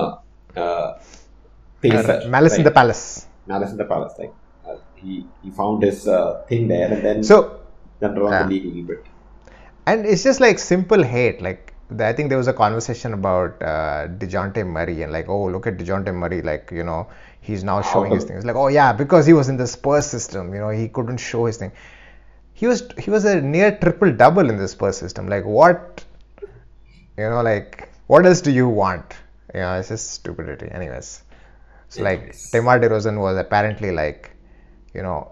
uh, 0.63 0.98
pacer, 1.82 2.22
Uh, 2.24 2.27
Malice 2.29 2.58
in 2.58 2.63
the 2.63 2.72
Palace. 2.72 3.27
Malice 3.48 3.72
in 3.72 3.77
the 3.77 3.86
Palace. 3.94 4.13
Like 4.17 4.34
uh, 4.67 4.77
he 4.96 5.25
he 5.44 5.51
found 5.51 5.84
his 5.84 6.08
uh, 6.08 6.41
thing 6.50 6.67
there, 6.70 6.89
and 6.94 7.03
then 7.03 7.24
So 7.24 7.60
jumped 8.01 8.17
around 8.17 8.38
the 8.50 8.53
league 8.55 8.65
a 8.65 8.70
little 8.70 8.88
bit. 8.94 9.03
and 9.91 10.05
it's 10.12 10.24
just 10.27 10.39
like 10.39 10.58
simple 10.60 11.03
hate. 11.03 11.41
Like 11.48 11.74
I 12.10 12.13
think 12.13 12.29
there 12.29 12.38
was 12.44 12.48
a 12.48 12.53
conversation 12.63 13.13
about 13.13 13.62
uh, 13.62 14.08
Dejounte 14.22 14.65
Murray 14.65 15.01
and 15.03 15.12
like, 15.17 15.27
oh, 15.29 15.44
look 15.55 15.67
at 15.67 15.77
Dejounte 15.82 16.12
Murray. 16.24 16.41
Like 16.41 16.72
you 16.79 16.84
know, 16.84 17.01
he's 17.45 17.63
now 17.63 17.81
showing 17.81 18.11
his 18.11 18.23
come? 18.23 18.29
things. 18.29 18.45
Like, 18.45 18.55
oh 18.55 18.67
yeah, 18.67 18.91
because 18.93 19.25
he 19.25 19.33
was 19.33 19.49
in 19.49 19.57
the 19.57 19.67
Spurs 19.67 20.05
system. 20.05 20.53
You 20.53 20.59
know, 20.59 20.69
he 20.69 20.87
couldn't 20.87 21.17
show 21.17 21.45
his 21.45 21.57
thing. 21.57 21.71
He 22.53 22.67
was 22.67 22.87
he 22.97 23.11
was 23.11 23.25
a 23.25 23.41
near 23.41 23.77
triple 23.77 24.11
double 24.11 24.49
in 24.49 24.57
the 24.57 24.67
Spurs 24.67 24.97
system. 24.97 25.27
Like 25.27 25.45
what? 25.45 26.03
You 27.17 27.29
know, 27.29 27.41
like 27.41 27.89
what 28.07 28.25
else 28.25 28.41
do 28.41 28.51
you 28.51 28.67
want? 28.67 29.13
You 29.53 29.61
know, 29.61 29.73
it's 29.79 29.89
just 29.89 30.11
stupidity. 30.11 30.69
Anyways, 30.71 31.23
so 31.89 32.03
like. 32.03 32.35
Demar 32.51 32.79
Derozan 32.79 33.19
was 33.19 33.37
apparently 33.37 33.91
like, 33.91 34.31
you 34.93 35.01
know, 35.01 35.31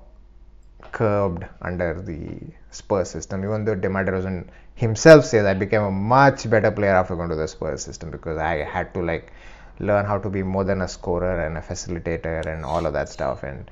curbed 0.91 1.45
under 1.61 2.01
the 2.01 2.39
Spurs 2.71 3.09
system. 3.09 3.43
Even 3.43 3.65
though 3.65 3.75
Demar 3.75 4.05
Derozan 4.05 4.47
himself 4.75 5.25
says 5.25 5.45
I 5.45 5.53
became 5.53 5.83
a 5.83 5.91
much 5.91 6.49
better 6.49 6.71
player 6.71 6.95
after 6.95 7.15
going 7.15 7.29
to 7.29 7.35
the 7.35 7.47
Spurs 7.47 7.83
system 7.83 8.11
because 8.11 8.37
I 8.37 8.63
had 8.63 8.93
to 8.95 9.01
like 9.01 9.31
learn 9.79 10.05
how 10.05 10.17
to 10.19 10.29
be 10.29 10.43
more 10.43 10.63
than 10.63 10.81
a 10.81 10.87
scorer 10.87 11.45
and 11.45 11.57
a 11.57 11.61
facilitator 11.61 12.45
and 12.45 12.63
all 12.65 12.85
of 12.85 12.93
that 12.93 13.09
stuff. 13.09 13.43
And 13.43 13.69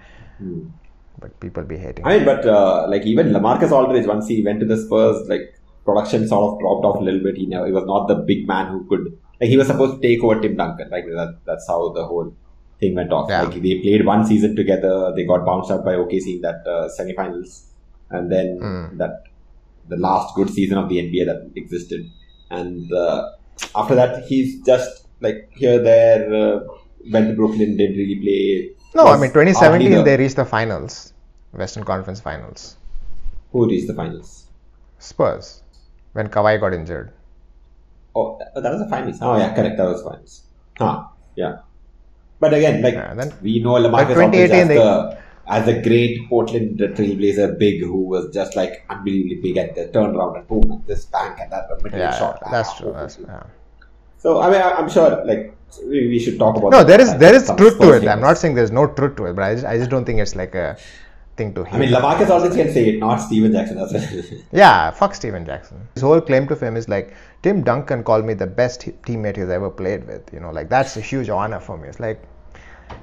but 1.20 1.40
people 1.40 1.64
be 1.64 1.78
hating. 1.78 2.06
I 2.06 2.18
mean, 2.18 2.26
but 2.26 2.46
uh, 2.46 2.88
like 2.90 3.04
even 3.06 3.30
Lamarcus 3.30 3.72
Aldridge, 3.72 4.08
once 4.08 4.28
he 4.28 4.44
went 4.44 4.60
to 4.60 4.66
the 4.66 4.78
Spurs, 4.78 5.28
like 5.28 5.56
production 5.86 6.28
sort 6.28 6.54
of 6.54 6.60
dropped 6.60 6.86
off 6.86 7.00
a 7.00 7.04
little 7.04 7.22
bit. 7.22 7.36
He 7.38 7.46
never, 7.46 7.66
he 7.68 7.72
was 7.72 7.86
not 7.86 8.08
the 8.08 8.16
big 8.16 8.48
man 8.48 8.72
who 8.72 8.86
could 8.88 9.18
like 9.40 9.50
he 9.50 9.58
was 9.58 9.68
supposed 9.68 10.02
to 10.02 10.08
take 10.08 10.24
over 10.24 10.40
Tim 10.40 10.56
Duncan. 10.56 10.90
Like 10.90 11.06
that, 11.06 11.38
that's 11.46 11.68
how 11.68 11.90
the 11.94 12.06
whole 12.06 12.34
thing 12.80 12.96
went 12.96 13.12
off. 13.12 13.30
Yeah. 13.30 13.44
Like 13.44 13.62
they 13.62 13.80
played 13.82 14.06
one 14.06 14.26
season 14.26 14.56
together. 14.56 15.14
They 15.16 15.26
got 15.26 15.46
bounced 15.46 15.72
out 15.72 15.86
by 15.86 15.94
OKC 15.96 16.36
in 16.38 16.42
that 16.42 16.66
uh, 16.68 16.90
semifinals, 17.00 17.66
and 18.10 18.32
then 18.32 18.58
Hmm. 18.60 18.98
that 18.98 19.24
the 19.88 19.98
last 19.98 20.36
good 20.36 20.50
season 20.50 20.78
of 20.78 20.90
the 20.90 20.98
NBA 20.98 21.26
that 21.26 21.52
existed. 21.56 22.10
And 22.50 22.92
uh, 22.94 23.32
after 23.76 23.96
that, 23.96 24.26
he's 24.26 24.62
just 24.66 25.01
like 25.22 25.50
here 25.54 25.80
there. 25.82 26.34
Uh, 26.34 26.60
went 27.14 27.30
to 27.30 27.34
Brooklyn, 27.36 27.78
didn't 27.78 27.98
really 27.98 28.18
play. 28.24 28.70
no, 28.96 29.08
I 29.08 29.18
mean 29.22 29.32
2017 29.32 29.92
the- 29.92 30.04
they 30.04 30.18
reached 30.18 30.36
the 30.36 30.46
finals, 30.46 31.14
Western 31.62 31.84
Conference 31.84 32.20
Finals. 32.20 32.76
who 33.52 33.68
reached 33.68 33.88
the 33.88 33.96
finals. 33.96 34.46
Spurs 35.00 35.64
when 36.14 36.28
Kawhi 36.36 36.60
got 36.60 36.74
injured. 36.76 37.12
Oh, 38.16 38.38
that 38.56 38.70
was 38.74 38.82
the 38.84 38.90
finals. 38.90 39.18
Oh, 39.22 39.36
yeah, 39.38 39.54
correct. 39.56 39.78
That 39.78 39.88
was 39.94 40.04
finals. 40.04 40.44
Huh. 40.78 41.06
Yeah. 41.36 41.60
But 42.40 42.54
again, 42.54 42.82
like 42.82 42.94
Yeah, 42.94 43.14
then- 43.16 43.34
we 43.42 43.60
know 43.64 43.74
Lamarcus 43.86 44.22
Aldridge 44.24 44.52
as 44.52 44.68
they- 44.68 44.76
the 44.76 45.18
as 45.48 45.68
a 45.68 45.82
great 45.82 46.20
Portland 46.30 46.78
Trailblazer 46.80 47.58
big 47.58 47.82
who 47.82 48.02
was 48.14 48.30
just 48.34 48.56
like 48.56 48.86
unbelievably 48.90 49.40
big 49.46 49.58
at 49.58 49.74
the 49.76 49.86
turnaround 49.96 50.38
and 50.38 50.48
boom, 50.48 50.72
and 50.76 50.86
this 50.92 51.06
bank 51.06 51.40
and 51.42 51.52
that 51.52 51.66
mid 51.84 51.94
Yeah, 51.94 52.12
shot. 52.20 52.40
that's 52.52 52.70
Ah, 52.70 52.78
true. 52.80 52.94
That's, 52.94 53.16
boom. 53.18 53.26
yeah. 53.30 53.44
So 54.22 54.42
I 54.42 54.50
mean, 54.52 54.62
I- 54.62 54.74
I'm 54.80 54.90
sure 54.90 55.10
like 55.26 55.56
we, 55.92 56.08
we 56.14 56.20
should 56.20 56.38
talk 56.40 56.58
about. 56.58 56.72
No, 56.72 56.80
that 56.80 56.88
there 56.88 57.02
is 57.02 57.16
there 57.18 57.34
is 57.34 57.52
truth 57.58 57.80
to 57.80 57.94
it. 57.94 58.08
I'm 58.08 58.22
not 58.22 58.38
saying 58.38 58.56
there's 58.56 58.72
no 58.72 58.88
truth 58.88 59.16
to 59.18 59.26
it, 59.28 59.34
but 59.36 59.44
I 59.44 59.54
just, 59.56 59.66
I 59.66 59.78
just 59.78 59.90
don't 59.90 60.06
think 60.06 60.20
it's 60.20 60.36
like 60.36 60.54
a 60.56 60.78
thing 61.38 61.54
to 61.56 61.64
hate. 61.64 61.76
I 61.76 61.80
mean, 61.80 61.90
Lamarcus 61.92 62.30
Aldridge 62.30 62.56
can 62.62 62.74
say 62.74 62.90
it, 62.90 63.00
not 63.00 63.18
Stephen 63.18 63.52
Jackson 63.54 63.78
as 63.78 63.94
well. 63.94 64.40
Yeah, 64.52 64.92
fuck 64.92 65.16
Stephen 65.16 65.46
Jackson. 65.46 65.88
His 65.94 66.04
whole 66.04 66.20
claim 66.22 66.48
to 66.50 66.56
fame 66.58 66.76
is 66.76 66.90
like 66.90 67.14
Tim 67.42 67.64
Duncan 67.64 68.04
called 68.04 68.26
me 68.26 68.34
the 68.34 68.48
best 68.48 68.82
teammate 69.04 69.38
he's 69.38 69.50
ever 69.50 69.70
played 69.70 70.06
with. 70.08 70.34
You 70.34 70.42
know, 70.42 70.52
like 70.52 70.70
that's 70.70 70.98
a 70.98 71.02
huge 71.02 71.30
honor 71.30 71.60
for 71.62 71.78
me. 71.78 71.88
It's 71.88 72.00
like 72.02 72.22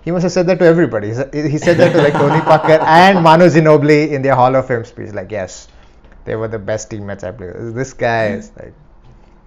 he 0.04 0.10
must 0.10 0.22
have 0.24 0.32
said 0.32 0.46
that 0.48 0.58
to 0.58 0.66
everybody. 0.66 1.08
He 1.08 1.14
said, 1.14 1.32
he 1.32 1.56
said 1.56 1.78
that 1.78 1.92
to 1.94 2.02
like 2.02 2.12
Tony 2.12 2.40
Parker 2.42 2.72
and 3.00 3.24
Manu 3.24 3.46
Ginobili 3.46 4.10
in 4.10 4.20
their 4.20 4.34
Hall 4.34 4.54
of 4.54 4.68
Fame 4.68 4.84
speech. 4.84 5.12
Like, 5.14 5.30
yes, 5.32 5.68
they 6.26 6.36
were 6.36 6.48
the 6.48 6.58
best 6.58 6.90
teammates 6.90 7.24
I 7.24 7.30
played 7.30 7.54
with. 7.56 7.74
This 7.74 7.94
guy 7.94 8.26
is 8.34 8.52
like, 8.58 8.74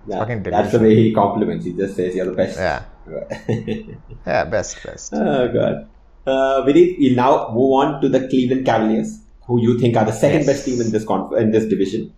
Yeah, 0.08 0.26
that's 0.26 0.72
the 0.72 0.80
way 0.80 0.96
he 0.96 1.14
compliments. 1.14 1.66
He 1.66 1.74
just 1.74 1.96
says 1.96 2.16
you're 2.16 2.26
the 2.26 2.34
best. 2.34 2.58
Yeah. 2.58 2.84
yeah, 4.26 4.46
best, 4.46 4.84
best. 4.84 5.14
Oh 5.14 5.48
god. 5.54 5.88
Uh, 6.26 6.64
Vinith, 6.66 6.98
we'll 7.00 7.16
now 7.16 7.50
move 7.54 7.74
on 7.74 8.02
to 8.02 8.10
the 8.10 8.28
Cleveland 8.28 8.66
Cavaliers, 8.66 9.20
who 9.48 9.62
you 9.62 9.80
think 9.80 9.98
are 9.98 10.06
the 10.06 10.12
second 10.12 10.40
Yes. 10.40 10.48
best 10.48 10.66
team 10.66 10.82
in 10.82 10.92
this 10.92 11.06
conf- 11.06 11.38
in 11.38 11.52
this 11.52 11.66
division. 11.66 12.14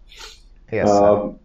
Yes. 0.72 0.90
Um, 0.90 1.40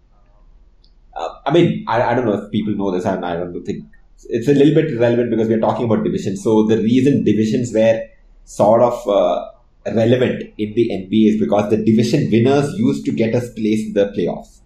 uh, 1.16 1.28
I 1.46 1.52
mean, 1.52 1.84
I, 1.88 2.02
I 2.02 2.14
don't 2.14 2.26
know 2.26 2.34
if 2.44 2.50
people 2.50 2.74
know 2.74 2.90
this, 2.90 3.04
and 3.04 3.24
I 3.24 3.36
don't 3.36 3.62
think 3.64 3.84
it's 4.28 4.48
a 4.48 4.54
little 4.54 4.74
bit 4.74 4.98
relevant 4.98 5.30
because 5.30 5.48
we're 5.48 5.60
talking 5.60 5.84
about 5.86 6.04
divisions. 6.04 6.42
So 6.42 6.66
the 6.66 6.78
reason 6.78 7.24
divisions 7.24 7.72
were 7.72 8.00
sort 8.44 8.82
of 8.82 9.08
uh, 9.08 9.50
relevant 9.94 10.42
in 10.58 10.74
the 10.74 10.90
NBA 10.90 11.34
is 11.34 11.40
because 11.40 11.70
the 11.70 11.76
division 11.76 12.28
winners 12.30 12.72
used 12.78 13.04
to 13.06 13.12
get 13.12 13.34
us 13.34 13.52
place 13.54 13.86
in 13.86 13.92
the 13.94 14.06
playoffs. 14.16 14.60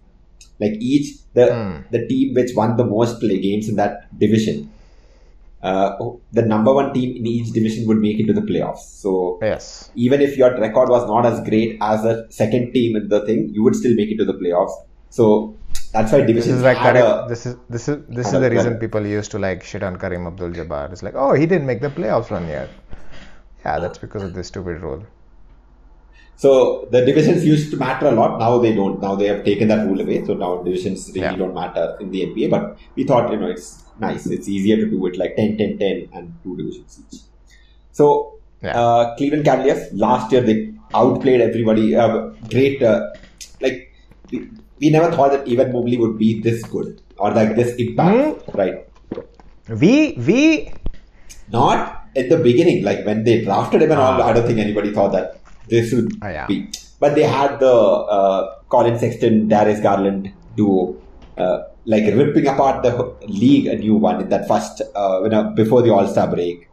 Like 0.59 0.73
each 0.79 1.17
the 1.33 1.45
Hmm. 1.53 1.75
the 1.95 2.07
team 2.07 2.33
which 2.35 2.51
won 2.55 2.77
the 2.77 2.85
most 2.85 3.19
play 3.19 3.39
games 3.39 3.69
in 3.69 3.75
that 3.81 3.93
division, 4.19 4.69
uh, 5.63 5.89
the 6.31 6.43
number 6.53 6.73
one 6.73 6.93
team 6.93 7.15
in 7.15 7.25
each 7.25 7.51
division 7.57 7.87
would 7.87 7.99
make 8.05 8.19
it 8.19 8.27
to 8.27 8.33
the 8.33 8.41
playoffs. 8.41 8.85
So 9.03 9.39
yes. 9.41 9.91
even 9.95 10.21
if 10.21 10.37
your 10.37 10.51
record 10.59 10.89
was 10.89 11.07
not 11.07 11.25
as 11.25 11.41
great 11.49 11.77
as 11.81 12.05
a 12.05 12.15
second 12.29 12.73
team 12.73 12.95
in 12.95 13.09
the 13.09 13.25
thing, 13.25 13.49
you 13.53 13.63
would 13.63 13.75
still 13.75 13.95
make 13.95 14.09
it 14.09 14.17
to 14.17 14.25
the 14.25 14.33
playoffs. 14.33 14.75
So 15.09 15.55
that's 15.93 16.11
why 16.11 16.19
This 16.19 16.27
divisions 16.27 16.57
is 16.57 16.63
like 16.63 16.77
Kareem, 16.77 17.25
a, 17.25 17.29
this 17.29 17.45
is 17.45 17.55
this 17.69 17.87
is 17.87 17.97
this 18.09 18.33
is 18.33 18.39
the 18.45 18.49
reason 18.49 18.77
people 18.77 19.05
used 19.05 19.31
to 19.31 19.39
like 19.39 19.63
shit 19.63 19.83
on 19.83 19.97
Kareem 19.97 20.27
Abdul-Jabbar. 20.27 20.91
It's 20.91 21.03
like, 21.03 21.13
oh, 21.15 21.33
he 21.33 21.45
didn't 21.45 21.67
make 21.67 21.81
the 21.81 21.89
playoffs 21.89 22.31
one 22.31 22.47
year. 22.47 22.67
Yeah, 23.65 23.79
that's 23.79 23.97
because 23.97 24.23
of 24.23 24.33
this 24.33 24.47
stupid 24.47 24.81
rule. 24.81 25.03
So 26.35 26.87
the 26.91 27.05
divisions 27.05 27.45
used 27.45 27.71
to 27.71 27.77
matter 27.77 28.07
a 28.07 28.11
lot. 28.11 28.39
Now 28.39 28.57
they 28.59 28.73
don't. 28.75 29.01
Now 29.01 29.15
they 29.15 29.27
have 29.27 29.43
taken 29.45 29.67
that 29.69 29.87
rule 29.87 30.01
away. 30.01 30.25
So 30.25 30.33
now 30.33 30.61
divisions 30.63 31.07
really 31.15 31.21
Yeah. 31.27 31.35
don't 31.35 31.53
matter 31.53 31.95
in 32.01 32.11
the 32.11 32.21
NBA. 32.27 32.49
But 32.49 32.77
we 32.95 33.03
thought, 33.03 33.31
you 33.31 33.37
know, 33.39 33.47
it's 33.47 33.83
nice. 33.99 34.25
It's 34.27 34.49
easier 34.49 34.77
to 34.77 34.89
do 34.89 35.05
it 35.05 35.17
like 35.17 35.35
10, 35.35 35.57
10, 35.57 35.77
10 35.77 36.09
and 36.13 36.33
two 36.43 36.57
divisions 36.57 36.99
each. 37.03 37.19
So 37.91 38.07
Yeah. 38.63 38.79
uh, 38.81 39.15
Cleveland 39.17 39.45
Cavaliers 39.45 39.81
last 39.93 40.31
year 40.31 40.41
they 40.41 40.57
outplayed 40.95 41.41
everybody. 41.41 41.95
Uh, 41.95 42.29
great, 42.49 42.81
uh, 42.81 43.09
like 43.61 43.93
we, 44.31 44.49
we 44.79 44.89
never 44.89 45.11
thought 45.15 45.31
that 45.31 45.47
Evan 45.47 45.71
Mobley 45.73 45.97
would 45.97 46.17
be 46.17 46.41
this 46.41 46.63
good 46.63 47.01
or 47.17 47.31
like 47.31 47.55
this 47.55 47.75
impact, 47.75 48.17
Hmm? 48.17 48.57
right? 48.61 48.75
We 49.83 49.93
we 50.27 50.39
Not 51.51 52.07
at 52.15 52.29
the 52.29 52.37
beginning, 52.37 52.83
like 52.83 53.05
when 53.05 53.23
they 53.23 53.43
drafted 53.43 53.81
him 53.83 53.91
and 53.91 53.99
all. 53.99 54.21
I 54.21 54.33
don't 54.33 54.45
think 54.47 54.59
anybody 54.59 54.91
thought 54.91 55.11
that 55.13 55.39
this 55.67 55.93
would 55.93 56.11
Ah, 56.21 56.29
yeah. 56.29 56.47
be. 56.47 56.69
But 56.99 57.15
they 57.15 57.23
had 57.23 57.59
the 57.59 57.71
uh, 57.73 58.55
Collin 58.69 58.97
Sexton, 58.97 59.47
Darius 59.47 59.79
Garland 59.81 60.31
duo, 60.55 60.95
uh, 61.37 61.63
like 61.85 62.03
ripping 62.15 62.47
apart 62.47 62.83
the 62.83 63.13
league 63.27 63.67
a 63.67 63.75
new 63.75 63.95
one 63.95 64.21
in 64.21 64.29
that 64.29 64.47
first, 64.47 64.81
uh, 64.95 65.21
you 65.23 65.29
know, 65.29 65.43
before 65.55 65.81
the 65.81 65.89
All 65.91 66.07
Star 66.07 66.27
break. 66.27 66.69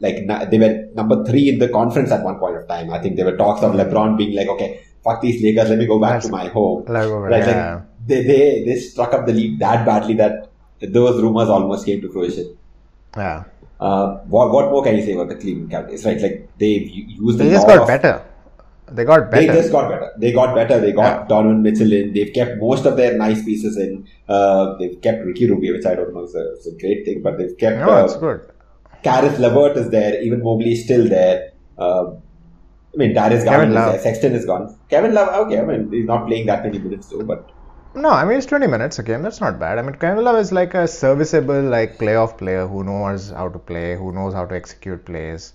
Like 0.00 0.26
they 0.50 0.58
were 0.58 0.88
number 0.94 1.24
three 1.24 1.48
in 1.48 1.58
the 1.60 1.68
conference 1.68 2.10
at 2.10 2.22
one 2.24 2.38
point 2.38 2.56
of 2.56 2.66
time. 2.68 2.90
I 2.92 2.98
think 3.00 3.16
there 3.16 3.24
were 3.24 3.36
talks 3.36 3.62
of 3.62 3.72
LeBron 3.72 4.16
being 4.16 4.34
like, 4.36 4.48
"Okay, 4.48 4.80
fuck 5.04 5.20
these 5.22 5.40
Lakers, 5.42 5.68
let 5.70 5.78
me 5.78 5.86
go 5.86 6.00
back 6.00 6.10
That's- 6.22 6.26
to 6.26 6.32
my 6.32 6.48
home." 6.48 6.84
Like, 6.88 7.04
over- 7.06 7.28
Right, 7.28 7.46
yeah. 7.46 7.74
like 7.74 7.82
they, 8.08 8.22
they 8.24 8.64
they 8.66 8.74
struck 8.76 9.14
up 9.14 9.26
the 9.26 9.32
league 9.32 9.58
that 9.60 9.86
badly 9.86 10.14
that 10.14 10.48
those 10.80 11.22
rumors 11.22 11.48
almost 11.48 11.86
came 11.86 12.00
to 12.00 12.10
fruition. 12.10 12.56
yeah. 13.16 13.44
Uh, 13.86 14.18
what, 14.34 14.52
what 14.52 14.70
more 14.72 14.82
can 14.84 14.96
you 14.96 15.04
say 15.06 15.14
about 15.14 15.28
the 15.28 15.34
Cleveland 15.42 15.70
Cavaliers? 15.70 16.04
Right, 16.06 16.20
like 16.26 16.36
they've 16.58 16.88
used. 16.88 17.38
They 17.38 17.50
just 17.50 17.66
got 17.66 17.80
of- 17.80 17.88
better. 17.94 18.14
They 18.96 19.04
got 19.04 19.30
better. 19.30 19.46
They 19.46 19.58
just 19.58 19.72
got 19.72 19.88
better. 19.92 20.08
They 20.22 20.32
got 20.32 20.54
better. 20.54 20.78
They 20.84 20.92
got 20.92 21.20
Yeah. 21.22 21.26
Donovan 21.28 21.62
Mitchell 21.66 21.92
in. 21.98 22.12
They've 22.16 22.32
kept 22.38 22.58
most 22.60 22.84
of 22.90 22.96
their 22.98 23.16
nice 23.16 23.42
pieces 23.48 23.78
in. 23.84 24.06
Uh, 24.28 24.76
they've 24.78 25.00
kept 25.06 25.24
Ricky 25.24 25.48
Rubio, 25.50 25.72
which 25.76 25.86
I 25.86 25.94
don't 25.94 26.12
know 26.14 26.24
is 26.24 26.34
a, 26.34 26.44
is 26.58 26.66
a 26.72 26.78
great 26.82 27.04
thing, 27.06 27.22
but 27.22 27.38
they've 27.38 27.56
kept. 27.62 27.78
no, 27.78 27.90
uh, 27.90 28.04
it's 28.04 28.16
good. 28.16 28.40
Caris 29.02 29.38
Levert 29.38 29.76
is 29.78 29.88
there. 29.90 30.12
Evan 30.26 30.42
Mobley 30.48 30.72
is 30.72 30.84
still 30.84 31.08
there. 31.08 31.52
Uh, 31.78 32.10
I 32.94 32.96
mean, 32.96 33.14
Darius 33.14 33.44
Garland 33.44 33.70
is 33.72 33.76
there. 33.78 33.98
Sexton 34.00 34.34
is 34.34 34.44
gone. 34.44 34.76
Kevin 34.90 35.14
Love, 35.14 35.46
okay. 35.46 35.58
I 35.58 35.64
mean, 35.64 35.90
he's 35.90 36.04
not 36.04 36.26
playing 36.26 36.46
that 36.46 36.62
many 36.62 36.78
minutes 36.78 37.08
though, 37.08 37.22
but 37.22 37.48
No, 37.94 38.08
I 38.08 38.24
mean 38.24 38.38
it's 38.38 38.46
20 38.46 38.66
minutes 38.66 38.98
a 38.98 39.02
game. 39.02 39.22
That's 39.22 39.40
not 39.40 39.58
bad. 39.58 39.78
I 39.78 39.82
mean 39.82 39.94
Kevin 39.94 40.24
Love 40.24 40.36
is 40.36 40.50
like 40.52 40.74
a 40.74 40.88
serviceable 40.88 41.62
like 41.62 41.98
playoff 41.98 42.38
player 42.38 42.66
who 42.66 42.84
knows 42.84 43.30
how 43.30 43.48
to 43.48 43.58
play, 43.58 43.96
who 43.96 44.12
knows 44.12 44.32
how 44.32 44.46
to 44.46 44.54
execute 44.54 45.04
plays. 45.04 45.52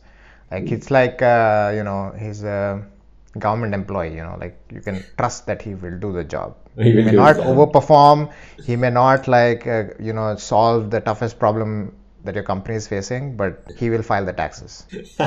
Like 0.51 0.71
it's 0.71 0.91
like 0.91 1.21
uh, 1.21 1.71
you 1.75 1.83
know 1.83 2.13
he's 2.17 2.43
a 2.43 2.85
government 3.39 3.73
employee. 3.73 4.15
You 4.15 4.23
know, 4.23 4.37
like 4.39 4.57
you 4.71 4.81
can 4.81 5.03
trust 5.17 5.45
that 5.47 5.61
he 5.61 5.75
will 5.75 5.97
do 5.97 6.13
the 6.13 6.23
job. 6.23 6.55
He 6.77 6.93
will 6.93 7.05
may 7.05 7.11
not 7.11 7.37
overperform. 7.37 8.31
He 8.63 8.75
may 8.75 8.91
not 8.91 9.27
like 9.27 9.65
uh, 9.65 9.85
you 9.99 10.13
know 10.13 10.35
solve 10.35 10.91
the 10.91 11.01
toughest 11.01 11.39
problem 11.39 11.95
that 12.23 12.35
your 12.35 12.43
company 12.43 12.75
is 12.75 12.87
facing, 12.87 13.35
but 13.35 13.71
he 13.77 13.89
will 13.89 14.03
file 14.03 14.25
the 14.25 14.33
taxes. 14.33 14.85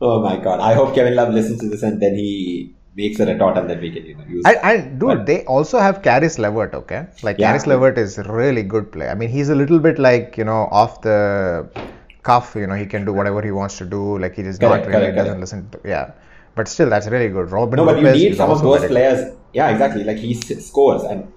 oh 0.00 0.22
my 0.22 0.36
god! 0.38 0.60
I 0.60 0.72
hope 0.74 0.94
Kevin 0.94 1.14
Love 1.14 1.34
listens 1.34 1.60
to 1.60 1.68
this 1.68 1.82
and 1.82 2.00
then 2.00 2.14
he 2.14 2.74
makes 2.96 3.20
a 3.20 3.26
retort 3.26 3.56
and 3.58 3.68
then 3.70 3.80
we 3.80 3.90
can 3.94 4.04
you 4.06 4.14
know 4.16 4.24
use. 4.28 4.42
And, 4.46 4.58
and 4.70 5.00
dude, 5.00 5.08
But- 5.08 5.26
they 5.26 5.44
also 5.44 5.78
have 5.78 6.02
Caris 6.02 6.38
Levert, 6.38 6.74
okay? 6.74 7.06
Like 7.22 7.38
Yeah. 7.38 7.48
Caris 7.48 7.66
Levert 7.66 7.98
is 7.98 8.18
a 8.18 8.24
really 8.24 8.62
good 8.62 8.90
player. 8.92 9.10
I 9.10 9.14
mean, 9.14 9.28
he's 9.28 9.48
a 9.48 9.54
little 9.54 9.78
bit 9.78 9.98
like 9.98 10.36
you 10.38 10.44
know 10.44 10.60
off 10.82 11.00
the 11.02 11.68
cuff. 12.22 12.54
You 12.56 12.66
know, 12.66 12.74
he 12.74 12.86
can 12.86 13.04
do 13.04 13.12
whatever 13.12 13.42
he 13.42 13.50
wants 13.50 13.78
to 13.78 13.84
do. 13.84 14.18
Like 14.18 14.34
he 14.36 14.42
just 14.42 14.60
Correct, 14.60 14.86
not 14.86 14.92
really 14.94 15.00
correct, 15.12 15.16
doesn't 15.16 15.32
correct. 15.34 15.40
listen 15.40 15.70
to 15.70 15.80
yeah. 15.96 16.10
But 16.54 16.68
still, 16.68 16.88
that's 16.88 17.06
really 17.08 17.28
good. 17.28 17.50
Robin 17.52 17.76
No, 17.76 17.84
but 17.84 17.98
you 17.98 18.04
Lopez 18.06 18.22
need 18.22 18.36
some 18.36 18.50
of 18.50 18.62
those 18.62 18.86
players. 18.86 19.34
Yeah, 19.52 19.68
exactly. 19.70 20.04
Like 20.04 20.16
he 20.16 20.32
scores, 20.34 21.02
and 21.02 21.28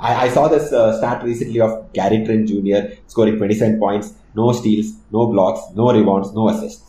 I, 0.00 0.26
I 0.26 0.28
saw 0.28 0.46
this 0.46 0.72
uh, 0.72 0.96
stat 0.98 1.24
recently 1.24 1.60
of 1.60 1.92
Gary 1.92 2.24
Trent 2.24 2.46
Jr. 2.48 2.94
scoring 3.08 3.36
27 3.38 3.80
points, 3.80 4.14
no 4.36 4.52
steals, 4.52 4.92
no 5.10 5.26
blocks, 5.26 5.60
no 5.74 5.92
rebounds, 5.92 6.32
no 6.32 6.48
assists. 6.48 6.87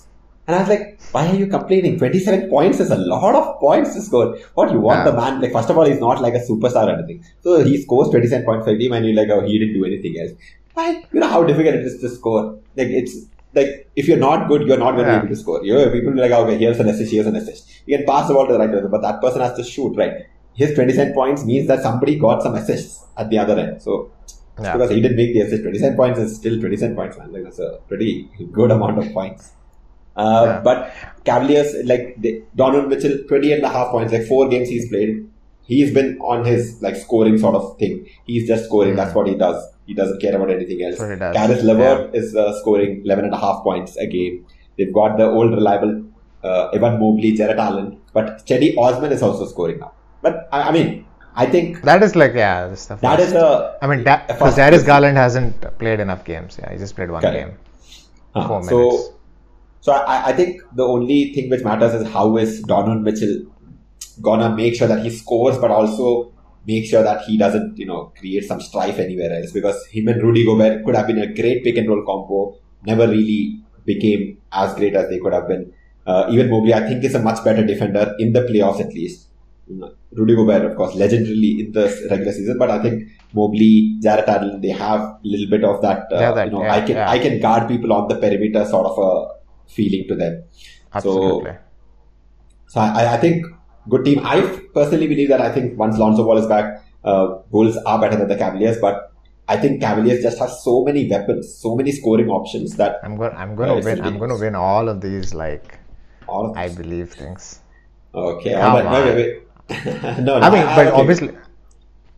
And 0.49 0.55
I 0.55 0.59
was 0.61 0.69
like, 0.69 0.99
why 1.11 1.27
are 1.29 1.35
you 1.35 1.45
complaining? 1.45 1.99
27 1.99 2.49
points 2.49 2.79
is 2.79 2.89
a 2.89 2.97
lot 2.97 3.35
of 3.35 3.59
points 3.59 3.93
to 3.93 4.01
score. 4.01 4.35
What 4.55 4.71
you 4.71 4.79
want 4.79 4.99
Yeah. 5.05 5.11
the 5.11 5.17
man? 5.17 5.41
Like 5.41 5.51
first 5.51 5.69
of 5.69 5.77
all, 5.77 5.85
he's 5.85 5.99
not 5.99 6.23
like 6.23 6.33
a 6.33 6.39
superstar 6.39 6.85
or 6.87 6.93
anything. 6.93 7.23
So 7.41 7.63
he 7.63 7.79
scores 7.83 8.09
27 8.09 8.45
points 8.47 8.65
for 8.65 8.71
a 8.73 8.77
team, 8.79 8.93
and 8.93 9.05
you're 9.05 9.15
like, 9.15 9.29
oh, 9.35 9.41
he 9.45 9.59
didn't 9.59 9.75
do 9.75 9.85
anything 9.89 10.15
else. 10.21 10.31
Why? 10.73 10.87
You 11.13 11.19
know 11.19 11.27
how 11.27 11.43
difficult 11.43 11.75
it 11.75 11.85
is 11.89 11.99
to 12.01 12.09
score. 12.09 12.41
Like 12.75 12.87
it's 13.01 13.15
like 13.59 13.69
if 13.95 14.07
you're 14.07 14.17
not 14.25 14.47
good, 14.47 14.65
you're 14.67 14.79
not 14.85 14.93
going 14.95 15.05
to 15.05 15.11
Yeah. 15.11 15.19
be 15.19 15.25
able 15.27 15.35
to 15.35 15.39
score. 15.43 15.59
You 15.63 15.75
know, 15.75 15.85
people 15.91 16.13
be 16.13 16.19
like, 16.25 16.31
okay, 16.39 16.57
here's 16.63 16.79
an 16.79 16.89
assist, 16.95 17.11
here's 17.11 17.27
an 17.33 17.35
assist. 17.35 17.69
You 17.85 17.97
can 17.97 18.07
pass 18.07 18.27
the 18.27 18.33
ball 18.33 18.47
to 18.47 18.53
the 18.53 18.59
right 18.63 18.71
person, 18.71 18.89
but 18.89 19.03
that 19.03 19.21
person 19.21 19.41
has 19.41 19.53
to 19.61 19.63
shoot, 19.63 19.95
right? 20.01 20.13
His 20.63 20.73
27 20.73 21.13
points 21.13 21.45
means 21.45 21.67
that 21.67 21.83
somebody 21.83 22.17
got 22.17 22.41
some 22.41 22.55
assists 22.55 23.05
at 23.17 23.29
the 23.29 23.37
other 23.37 23.59
end. 23.65 23.83
So 23.83 24.09
Yeah. 24.63 24.73
because 24.73 24.89
he 24.97 24.99
didn't 25.05 25.17
make 25.23 25.31
the 25.37 25.41
assist, 25.41 25.61
27 25.61 25.95
points 25.95 26.19
is 26.25 26.35
still 26.41 26.59
27 26.59 26.95
points, 26.95 27.19
man. 27.19 27.31
Like 27.37 27.43
that's 27.43 27.59
a 27.59 27.71
pretty 27.87 28.11
good 28.51 28.71
amount 28.79 28.97
of 29.05 29.13
points. 29.19 29.51
Uh, 30.19 30.43
Yeah. 30.45 30.61
But 30.67 30.93
Cavaliers, 31.29 31.73
like 31.91 32.05
they, 32.23 32.43
Donovan 32.55 32.89
Mitchell, 32.89 33.17
20 33.27 33.51
and 33.53 33.63
a 33.63 33.69
half 33.69 33.89
points, 33.91 34.13
like 34.13 34.25
four 34.27 34.47
games 34.53 34.69
he's 34.69 34.87
played. 34.89 35.25
He's 35.71 35.93
been 35.93 36.17
on 36.33 36.45
his 36.45 36.81
like 36.81 36.95
scoring 36.95 37.37
sort 37.37 37.55
of 37.55 37.65
thing. 37.81 38.07
He's 38.25 38.47
just 38.51 38.65
scoring. 38.65 38.95
That's 38.95 39.13
what 39.13 39.27
he 39.27 39.35
does. 39.35 39.59
He 39.85 39.93
doesn't 39.93 40.19
care 40.21 40.35
about 40.35 40.49
anything 40.51 40.81
else. 40.83 40.97
That's 40.97 41.09
what 41.09 41.13
he 41.13 41.19
does. 41.19 41.35
Caris 41.35 41.63
LeVert 41.63 42.15
is 42.15 42.35
uh, 42.35 42.59
scoring 42.61 43.01
11 43.05 43.25
and 43.25 43.33
a 43.33 43.37
half 43.37 43.61
points 43.63 43.95
a 43.97 44.07
game. 44.07 44.45
They've 44.77 44.93
got 44.93 45.17
the 45.17 45.25
old 45.25 45.51
reliable 45.51 45.93
uh, 46.43 46.69
Evan 46.69 46.99
Mobley, 46.99 47.33
Jarrett 47.33 47.59
Allen, 47.59 47.99
but 48.13 48.45
Cedi 48.47 48.75
Osman 48.77 49.11
is 49.11 49.21
also 49.21 49.45
scoring 49.45 49.79
now. 49.79 49.91
But 50.21 50.47
I, 50.51 50.63
I 50.69 50.71
mean, 50.71 51.05
I 51.35 51.45
think 51.45 51.81
That 51.83 52.01
is 52.03 52.15
like 52.15 52.33
yeah, 52.33 52.67
that's 52.67 52.87
the 52.87 52.95
that 52.95 53.19
is 53.19 53.33
a. 53.33 53.77
I 53.81 53.87
mean, 53.87 53.99
because 53.99 54.55
Darius. 54.55 54.83
Garland 54.83 55.17
hasn't 55.17 55.61
played 55.77 55.99
enough 55.99 56.23
games. 56.25 56.57
Yeah, 56.59 56.71
he 56.71 56.77
just 56.77 56.95
played 56.95 57.11
one 57.11 57.21
Correct. 57.21 57.49
game, 57.49 57.57
Uh, 58.35 58.47
four 58.47 58.63
so, 58.63 58.77
minutes. 58.77 59.09
So 59.81 59.93
I, 59.93 60.27
I 60.29 60.33
think 60.33 60.61
the 60.75 60.83
only 60.83 61.33
thing 61.33 61.49
which 61.49 61.63
matters 61.63 61.93
is 61.93 62.07
how 62.11 62.37
is 62.37 62.61
Donovan 62.63 63.03
Mitchell 63.03 63.45
gonna 64.21 64.53
make 64.55 64.75
sure 64.75 64.87
that 64.87 65.03
he 65.03 65.09
scores, 65.09 65.57
but 65.57 65.71
also 65.71 66.33
make 66.67 66.85
sure 66.85 67.03
that 67.03 67.21
he 67.21 67.37
doesn't, 67.37 67.77
you 67.77 67.85
know, 67.85 68.11
create 68.19 68.43
some 68.43 68.59
strife 68.61 68.99
anywhere 68.99 69.31
else. 69.37 69.51
Because 69.51 69.85
him 69.87 70.07
and 70.09 70.21
Rudy 70.21 70.45
Gobert 70.45 70.83
could 70.85 70.95
have 70.95 71.07
been 71.07 71.19
a 71.19 71.33
great 71.33 71.63
pick 71.63 71.77
and 71.77 71.87
roll 71.89 72.03
combo, 72.05 72.57
never 72.85 73.07
really 73.07 73.61
became 73.85 74.37
as 74.51 74.73
great 74.75 74.95
as 74.95 75.09
they 75.09 75.19
could 75.19 75.33
have 75.33 75.47
been. 75.47 75.71
Uh, 76.05 76.23
Evan 76.31 76.49
Mobley, 76.49 76.73
I 76.73 76.81
think, 76.87 77.03
is 77.03 77.15
a 77.15 77.19
much 77.19 77.43
better 77.43 77.65
defender 77.65 78.13
in 78.19 78.33
the 78.33 78.41
playoffs 78.41 78.81
at 78.81 78.93
least. 78.93 79.27
Rudy 80.11 80.35
Gobert, 80.35 80.65
of 80.65 80.75
course, 80.75 80.95
legendarily 80.95 81.59
in 81.63 81.71
the 81.71 81.83
regular 82.09 82.31
season, 82.33 82.57
but 82.57 82.71
I 82.71 82.81
think 82.81 83.03
Mobley, 83.33 83.97
Jarrett 84.01 84.27
Allen, 84.27 84.59
they 84.61 84.69
have 84.69 84.99
a 85.01 85.19
little 85.23 85.47
bit 85.49 85.63
of 85.63 85.81
that. 85.83 86.07
Uh, 86.11 86.19
Yeah, 86.19 86.31
that- 86.33 86.45
you 86.47 86.51
know, 86.53 86.63
yeah, 86.63 86.73
I 86.75 86.81
can 86.81 86.95
yeah. 86.95 87.09
I 87.09 87.19
can 87.19 87.39
guard 87.39 87.67
people 87.67 87.93
on 87.93 88.07
the 88.07 88.15
perimeter, 88.15 88.65
sort 88.65 88.87
of 88.87 88.97
a 88.97 89.38
feeling 89.69 90.07
to 90.07 90.15
them. 90.15 90.43
Absolutely. 90.93 91.53
So 92.67 92.81
I, 92.81 93.13
I 93.13 93.17
think 93.17 93.45
good 93.87 94.05
team. 94.05 94.21
I 94.23 94.41
personally 94.73 95.07
believe 95.07 95.29
that 95.29 95.41
I 95.41 95.51
think 95.51 95.77
once 95.77 95.97
Lonzo 95.97 96.23
Ball 96.23 96.37
is 96.37 96.47
back, 96.47 96.83
uh, 97.03 97.27
Bulls 97.51 97.77
are 97.85 97.99
better 97.99 98.17
than 98.17 98.27
the 98.27 98.35
Cavaliers, 98.35 98.77
but 98.79 99.13
I 99.47 99.57
think 99.57 99.81
Cavaliers 99.81 100.21
just 100.21 100.37
have 100.39 100.51
so 100.51 100.83
many 100.85 101.09
weapons, 101.09 101.55
so 101.55 101.75
many 101.75 101.91
scoring 101.91 102.29
options 102.29 102.75
that 102.75 102.99
I'm 103.03 103.17
going. 103.17 103.33
I'm 103.35 103.55
going 103.55 103.69
to 103.69 103.77
it's 103.77 103.85
win. 103.85 104.01
I'm 104.01 104.17
going 104.17 104.29
to 104.29 104.37
win 104.37 104.55
all 104.55 104.87
of 104.87 105.01
these. 105.01 105.33
Like 105.33 105.79
all 106.27 106.55
I 106.55 106.69
believe 106.69 107.11
things. 107.13 107.61
Okay, 108.13 108.53
Come 108.53 108.75
wait, 108.75 108.85
wait, 108.85 109.15
wait, 109.15 109.43
wait. 109.69 109.85
no, 110.19 110.39
no, 110.39 110.45
I 110.45 110.49
mean, 110.49 110.65
but 110.75 110.87
okay. 110.87 111.01
obviously. 111.01 111.37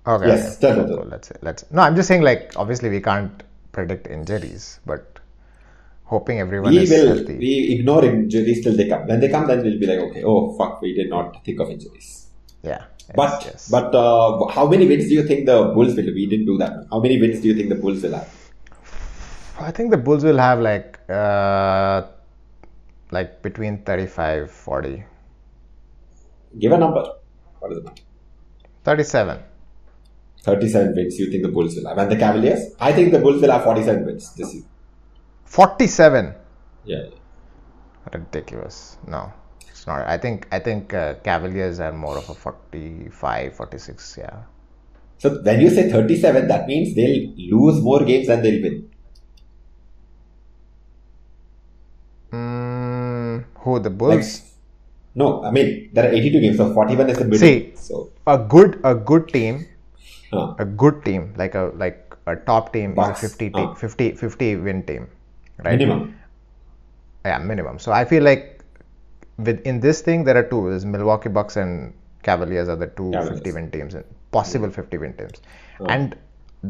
Okay. 0.05 0.27
Yes, 0.27 0.61
okay. 0.63 0.75
cool, 0.75 0.97
cool. 0.97 1.07
Let's 1.07 1.31
let's. 1.41 1.63
No, 1.71 1.81
I'm 1.83 1.95
just 1.95 2.07
saying 2.07 2.21
like 2.21 2.51
obviously 2.57 2.89
we 2.89 2.99
can't 2.99 3.43
predict 3.71 4.07
injuries, 4.07 4.79
but 4.85 5.20
hoping 6.13 6.39
everyone 6.43 6.71
we 6.75 6.79
is 6.85 6.89
will 6.93 7.07
healthy. 7.15 7.35
we 7.43 7.51
ignore 7.75 8.03
injuries 8.05 8.59
till 8.63 8.75
they 8.79 8.87
come. 8.93 9.03
When 9.11 9.19
they 9.23 9.29
come, 9.35 9.45
then 9.51 9.61
we'll 9.65 9.79
be 9.83 9.87
like, 9.91 9.99
okay, 10.07 10.23
oh 10.31 10.39
fuck, 10.57 10.81
we 10.85 10.93
did 10.99 11.09
not 11.15 11.43
think 11.45 11.59
of 11.65 11.69
injuries. 11.75 12.09
yeah. 12.71 12.81
Yes, 13.07 13.15
But 13.19 13.31
yes. 13.45 13.61
but 13.75 13.95
uh, 13.99 14.47
how 14.55 14.65
many 14.73 14.85
wins 14.89 15.05
do 15.11 15.15
you 15.19 15.23
think 15.29 15.45
the 15.51 15.55
Bulls 15.77 15.95
will? 15.99 16.09
We 16.17 16.25
didn't 16.33 16.45
do 16.51 16.57
that. 16.59 16.73
How 16.91 16.99
many 17.05 17.15
wins 17.23 17.39
do 17.43 17.47
you 17.49 17.55
think 17.59 17.69
the 17.73 17.79
Bulls 17.85 18.03
will 18.05 18.13
have? 18.19 18.29
I 19.69 19.71
think 19.77 19.91
the 19.95 19.97
Bulls 20.09 20.23
will 20.27 20.37
have 20.43 20.59
like 20.67 20.99
uh 21.21 22.03
like 23.17 23.31
between 23.47 23.79
35 23.89 24.51
40 24.51 25.03
Give 26.59 26.71
a 26.71 26.77
number. 26.83 27.03
What 27.59 27.71
is 27.73 27.79
it? 27.79 27.85
matter? 27.85 28.03
37 28.85 29.39
37 30.43 30.95
wins 30.99 31.19
you 31.19 31.29
think 31.31 31.43
the 31.43 31.53
Bulls 31.57 31.75
will 31.75 31.87
have. 31.89 31.97
And 31.97 32.11
the 32.11 32.19
Cavaliers? 32.25 32.63
I 32.79 32.91
think 32.99 33.11
the 33.11 33.19
Bulls 33.19 33.41
will 33.41 33.51
have 33.51 33.63
47 33.63 34.05
wins 34.05 34.33
this 34.35 34.53
year. 34.55 34.63
47 35.55 36.33
Yeah. 36.91 37.05
ridiculous 38.13 38.77
no 39.13 39.21
it's 39.69 39.83
not 39.89 40.07
i 40.13 40.17
think 40.23 40.47
i 40.57 40.59
think 40.67 40.93
uh, 40.93 41.13
cavaliers 41.27 41.79
are 41.87 41.91
more 42.05 42.15
of 42.21 42.29
a 42.33 42.33
45 42.33 43.55
46 43.55 44.17
yeah 44.23 44.39
So 45.23 45.29
when 45.45 45.59
you 45.63 45.67
say 45.73 45.81
37, 45.89 46.47
that 46.51 46.63
means 46.69 46.87
they'll 46.97 47.17
lose 47.55 47.75
more 47.87 47.97
games 48.07 48.25
than 48.29 48.39
they'll 48.45 48.61
win. 48.63 48.77
mm, 52.37 53.43
who 53.65 53.73
the 53.87 53.89
Like, 53.89 53.99
bulls 53.99 54.31
no, 55.21 55.27
I 55.43 55.51
mean, 55.51 55.69
there 55.93 56.05
are 56.07 56.13
82 56.19 56.41
games, 56.45 56.57
so 56.61 56.73
41 56.73 57.09
is 57.13 57.17
the 57.21 57.25
middle. 57.25 57.37
See. 57.45 57.73
So, 57.75 58.01
a 58.33 58.37
good 58.55 58.79
a 58.91 58.95
good 59.11 59.27
team 59.37 59.55
uh, 60.33 60.55
a 60.65 60.65
good 60.83 60.97
team 61.07 61.33
like 61.43 61.55
a 61.61 61.65
like 61.83 62.17
a 62.33 62.35
top 62.49 62.71
team 62.77 62.95
Bucks. 63.01 63.23
is 63.23 63.33
a 63.33 63.37
50 63.37 63.49
team, 63.57 63.67
Ah. 63.69 63.73
50 63.85 64.11
50 64.25 64.49
win 64.67 64.81
team 64.91 65.07
right 65.63 65.77
minimum. 65.77 66.15
yeah 67.25 67.37
minimum 67.37 67.79
so 67.79 67.91
i 67.91 68.03
feel 68.05 68.23
like 68.23 68.63
with 69.37 69.59
in 69.71 69.79
this 69.79 70.01
thing 70.01 70.23
there 70.23 70.37
are 70.37 70.47
two 70.53 70.61
there's 70.69 70.85
milwaukee 70.85 71.29
bucks 71.29 71.55
and 71.57 71.93
cavaliers 72.23 72.67
are 72.69 72.75
the 72.75 72.87
two 72.87 73.11
Cavaliers. 73.11 73.39
50 73.39 73.51
win 73.53 73.71
teams 73.71 73.93
and 73.95 74.05
possible 74.31 74.69
50 74.69 74.97
win 74.97 75.13
teams 75.13 75.41
Oh. 75.79 75.85
and 75.93 76.15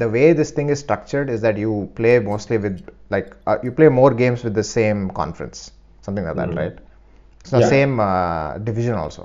the 0.02 0.08
way 0.08 0.32
this 0.32 0.52
thing 0.52 0.70
is 0.70 0.80
structured 0.80 1.30
is 1.30 1.42
that 1.42 1.58
you 1.58 1.92
play 1.96 2.20
mostly 2.20 2.58
with 2.58 2.78
like 3.10 3.36
uh, 3.48 3.58
you 3.64 3.72
play 3.80 3.90
more 3.90 4.12
games 4.14 4.44
with 4.46 4.54
the 4.54 4.64
same 4.64 5.10
conference 5.12 5.72
something 6.02 6.24
like 6.30 6.36
that 6.42 6.54
right 6.62 6.78
so 7.44 7.58
Mm-hmm. 7.58 7.62
Yeah. 7.62 7.70
same 7.76 8.00
uh, 8.00 8.58
division 8.70 8.96
also 9.04 9.24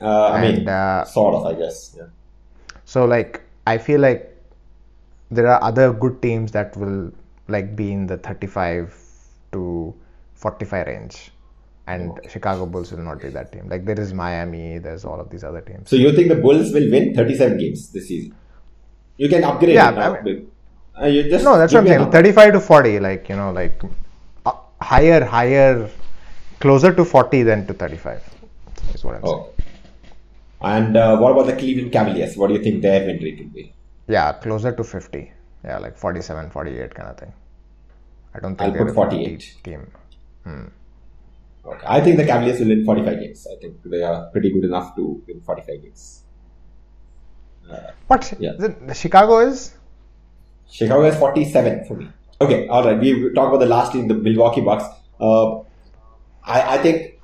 Uh, 0.00 0.28
I 0.34 0.40
mean, 0.42 0.54
And, 0.60 0.68
uh, 0.68 1.04
sort 1.04 1.34
of, 1.38 1.42
I 1.48 1.54
guess. 1.58 1.76
Yeah. 1.98 2.06
so 2.92 3.04
like 3.14 3.40
i 3.72 3.74
feel 3.88 4.00
like 4.04 4.22
there 5.36 5.46
are 5.52 5.58
other 5.68 5.84
good 6.04 6.16
teams 6.24 6.50
that 6.56 6.76
will 6.76 6.96
like 7.54 7.68
be 7.80 7.86
in 7.96 8.06
the 8.12 8.16
35 8.18 8.94
to 9.52 9.62
45 10.34 10.86
range 10.90 11.16
and 11.92 12.18
chicago 12.34 12.64
bulls 12.74 12.90
will 12.92 13.04
not 13.08 13.20
be 13.24 13.30
that 13.36 13.48
team 13.54 13.68
like 13.72 13.84
there 13.88 13.98
is 14.04 14.12
miami 14.22 14.78
there's 14.84 15.04
all 15.10 15.20
of 15.24 15.28
these 15.32 15.44
other 15.48 15.62
teams 15.68 15.90
So 15.94 15.96
you 16.04 16.12
think 16.18 16.28
the 16.34 16.40
Bulls 16.46 16.72
will 16.76 16.88
win 16.94 17.06
37 17.14 17.58
games 17.62 17.80
this 17.94 18.06
season? 18.10 18.34
You 19.22 19.28
can 19.32 19.44
upgrade 19.50 19.74
Yeah. 19.80 19.88
I 20.06 20.22
mean- 20.26 20.46
Uh, 21.02 21.06
you 21.14 21.20
just 21.32 21.44
No, 21.48 21.52
that's 21.58 21.72
what 21.74 21.80
I'm 21.80 21.88
saying. 21.90 22.10
35 22.14 22.52
to 22.56 22.60
40, 22.60 22.92
like, 23.06 23.28
you 23.30 23.36
know, 23.40 23.50
like 23.58 23.76
uh, 24.50 24.52
higher, 24.92 25.20
higher, 25.34 25.88
closer 26.64 26.90
to 26.98 27.04
40 27.12 27.42
than 27.48 27.66
to 27.68 27.74
35 27.82 28.22
is 28.94 29.04
what 29.06 29.14
I'm 29.16 29.24
saying. 29.30 29.44
Oh. 29.44 30.68
And 30.74 30.96
uh, 30.96 31.16
what 31.22 31.32
about 31.34 31.46
the 31.50 31.56
Cleveland 31.62 31.92
Cavaliers? 31.96 32.36
What 32.36 32.48
do 32.48 32.54
you 32.58 32.62
think 32.66 32.82
their 32.82 33.00
win 33.06 33.18
rate 33.26 33.38
will 33.42 33.52
be? 33.60 33.64
Yeah, 34.16 34.28
closer 34.44 34.72
to 34.80 34.84
50. 34.84 35.32
Yeah, 35.64 35.78
like 35.78 35.96
47, 35.96 36.50
48 36.50 36.94
kind 37.00 37.08
of 37.12 37.16
thing. 37.22 37.32
I 38.34 38.40
don't 38.40 38.56
think 38.56 38.76
I'll 38.76 38.86
put 38.86 38.94
48. 38.94 39.56
team. 39.62 39.90
Hmm. 40.44 40.64
Okay. 41.64 41.86
I 41.86 42.00
think 42.00 42.16
the 42.16 42.26
Cavaliers 42.26 42.58
will 42.60 42.68
win 42.68 42.84
45 42.84 43.20
games. 43.20 43.46
I 43.50 43.60
think 43.60 43.76
they 43.84 44.02
are 44.02 44.26
pretty 44.30 44.50
good 44.50 44.64
enough 44.64 44.96
to 44.96 45.22
win 45.26 45.40
45 45.40 45.82
games. 45.82 46.22
What? 48.06 48.34
Yeah. 48.38 48.52
The, 48.58 48.94
Chicago 48.94 49.38
is? 49.38 49.74
Chicago 50.70 51.04
is 51.04 51.16
47 51.16 51.84
for 51.86 51.94
me. 51.94 52.08
Okay, 52.40 52.66
all 52.68 52.84
right. 52.84 52.98
We 52.98 53.32
talk 53.34 53.48
about 53.48 53.60
the 53.60 53.66
last 53.66 53.92
team, 53.92 54.08
the 54.08 54.14
Milwaukee 54.14 54.60
Bucks. 54.60 54.84
Uh, 55.20 55.60
I, 56.44 56.74
I 56.74 56.78
think 56.78 57.20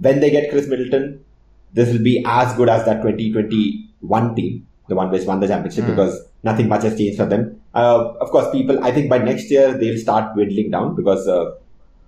when 0.00 0.20
they 0.20 0.30
get 0.30 0.50
Khris 0.50 0.68
Middleton, 0.68 1.24
this 1.72 1.92
will 1.92 2.02
be 2.02 2.22
as 2.24 2.54
good 2.56 2.68
as 2.68 2.84
that 2.84 3.02
2021 3.02 4.34
team, 4.36 4.66
the 4.88 4.94
one 4.94 5.10
which 5.10 5.24
won 5.24 5.40
the 5.40 5.48
championship, 5.48 5.86
because 5.86 6.20
nothing 6.44 6.68
much 6.68 6.82
has 6.82 6.96
changed 6.96 7.18
for 7.18 7.26
them. 7.26 7.60
Uh, 7.74 8.12
of 8.20 8.30
course, 8.30 8.50
people, 8.52 8.82
I 8.84 8.92
think 8.92 9.10
by 9.10 9.18
next 9.18 9.50
year 9.50 9.76
they'll 9.76 9.98
start 9.98 10.34
dwindling 10.34 10.70
down 10.70 10.94
because 10.94 11.26
uh, 11.26 11.52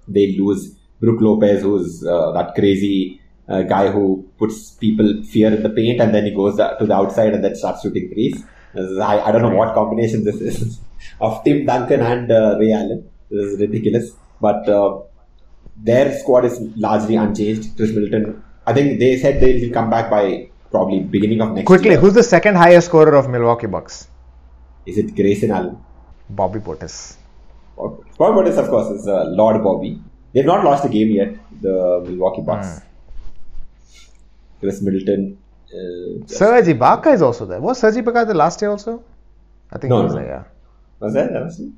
they 0.06 0.36
lose 0.38 0.74
Brook 1.00 1.20
Lopez, 1.20 1.62
who's 1.62 2.06
uh, 2.06 2.32
that 2.32 2.54
crazy 2.54 3.20
uh, 3.48 3.62
guy 3.62 3.90
who 3.90 4.28
puts 4.38 4.72
people 4.72 5.22
fear 5.24 5.52
in 5.54 5.62
the 5.62 5.70
paint 5.70 6.00
and 6.00 6.14
then 6.14 6.24
he 6.24 6.34
goes 6.34 6.56
to 6.56 6.86
the 6.86 6.94
outside 6.94 7.34
and 7.34 7.42
then 7.44 7.54
starts 7.56 7.82
shooting 7.82 8.08
threes. 8.10 8.44
I, 8.76 9.20
I 9.20 9.32
don't 9.32 9.42
know 9.42 9.56
what 9.56 9.74
combination 9.74 10.24
this 10.24 10.40
is 10.40 10.80
of 11.20 11.42
Tim 11.44 11.64
Duncan 11.64 12.00
and 12.00 12.30
uh, 12.30 12.56
Ray 12.60 12.72
Allen. 12.72 13.08
This 13.30 13.52
is 13.52 13.60
ridiculous. 13.60 14.12
But 14.40 14.68
uh, 14.68 15.00
their 15.76 16.16
squad 16.18 16.44
is 16.44 16.60
largely 16.76 17.16
unchanged. 17.16 17.76
Khris 17.76 17.92
Middleton, 17.92 18.42
I 18.66 18.74
think 18.74 18.98
they 18.98 19.16
said 19.16 19.40
they 19.40 19.60
will 19.60 19.72
come 19.72 19.88
back 19.88 20.10
by 20.10 20.50
probably 20.70 21.00
beginning 21.00 21.40
of 21.40 21.52
next 21.52 21.66
Quickly, 21.66 21.90
year. 21.90 21.98
who's 22.00 22.14
the 22.14 22.22
second 22.22 22.56
highest 22.56 22.88
scorer 22.88 23.14
of 23.14 23.30
Milwaukee 23.30 23.66
Bucks? 23.66 24.08
Is 24.86 24.98
it 24.98 25.14
Grayson 25.14 25.50
Allen? 25.50 25.78
Bobby 26.30 26.60
Portis. 26.60 27.16
Bobby 27.76 28.02
Portis, 28.18 28.58
of 28.58 28.68
course, 28.68 28.88
is 28.90 29.06
uh, 29.06 29.24
Lord 29.26 29.62
Bobby. 29.62 30.00
They've 30.32 30.44
not 30.44 30.64
lost 30.64 30.84
a 30.84 30.88
game 30.88 31.10
yet, 31.10 31.34
the 31.60 32.02
Milwaukee 32.06 32.42
Bucks. 32.42 32.80
Khris 34.60 34.80
Middleton. 34.82 35.38
Uh, 35.68 36.26
Serge 36.26 36.66
Ibaka 36.66 37.12
is 37.12 37.22
also 37.22 37.44
there. 37.46 37.60
Was 37.60 37.78
Serge 37.80 37.96
Ibaka 37.96 38.26
the 38.26 38.34
last 38.34 38.60
year 38.62 38.70
also? 38.70 39.02
I 39.72 39.78
think 39.78 39.90
No, 39.90 39.98
he 39.98 40.04
was 40.04 40.14
no. 40.14 40.20
there, 40.20 40.28
yeah. 40.28 40.44
was 41.00 41.14
that 41.14 41.72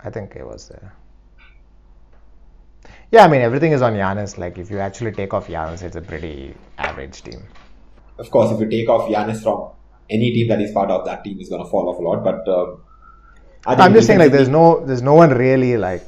I 0.00 0.10
think 0.10 0.34
he 0.34 0.42
was 0.42 0.68
there. 0.68 0.92
Yeah, 3.10 3.24
I 3.24 3.28
mean, 3.28 3.40
everything 3.42 3.72
is 3.72 3.82
on 3.82 3.94
Giannis. 3.94 4.38
Like, 4.38 4.58
if 4.58 4.70
you 4.70 4.78
actually 4.78 5.12
take 5.12 5.32
off 5.34 5.46
Giannis, 5.48 5.82
it's 5.82 5.96
a 5.96 6.00
pretty 6.00 6.54
average 6.78 7.22
team. 7.22 7.42
Of 8.18 8.30
course, 8.30 8.50
if 8.52 8.60
you 8.60 8.68
take 8.68 8.88
off 8.88 9.08
Giannis 9.08 9.42
from 9.42 9.70
any 10.10 10.32
team 10.32 10.48
that 10.48 10.60
is 10.60 10.72
part 10.72 10.90
of 10.90 11.04
that 11.06 11.24
team, 11.24 11.40
is 11.40 11.48
going 11.48 11.62
to 11.64 11.68
fall 11.70 11.88
off 11.88 11.98
a 11.98 12.02
lot. 12.02 12.22
But 12.24 12.48
um, 12.48 12.82
I 13.66 13.74
think 13.74 13.80
I'm 13.86 13.92
just 13.94 14.06
saying, 14.06 14.18
like, 14.18 14.32
there's 14.32 14.48
no, 14.48 14.84
there's 14.84 15.02
no 15.02 15.14
one 15.14 15.30
really 15.30 15.76
like, 15.76 16.04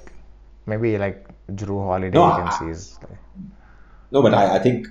maybe 0.66 0.98
like 0.98 1.26
Jrue 1.50 1.84
Holiday. 1.86 2.10
No, 2.10 2.24
I- 2.24 2.44
like, 2.44 3.18
No, 4.10 4.22
but 4.22 4.34
I, 4.34 4.56
I 4.56 4.58
think 4.58 4.86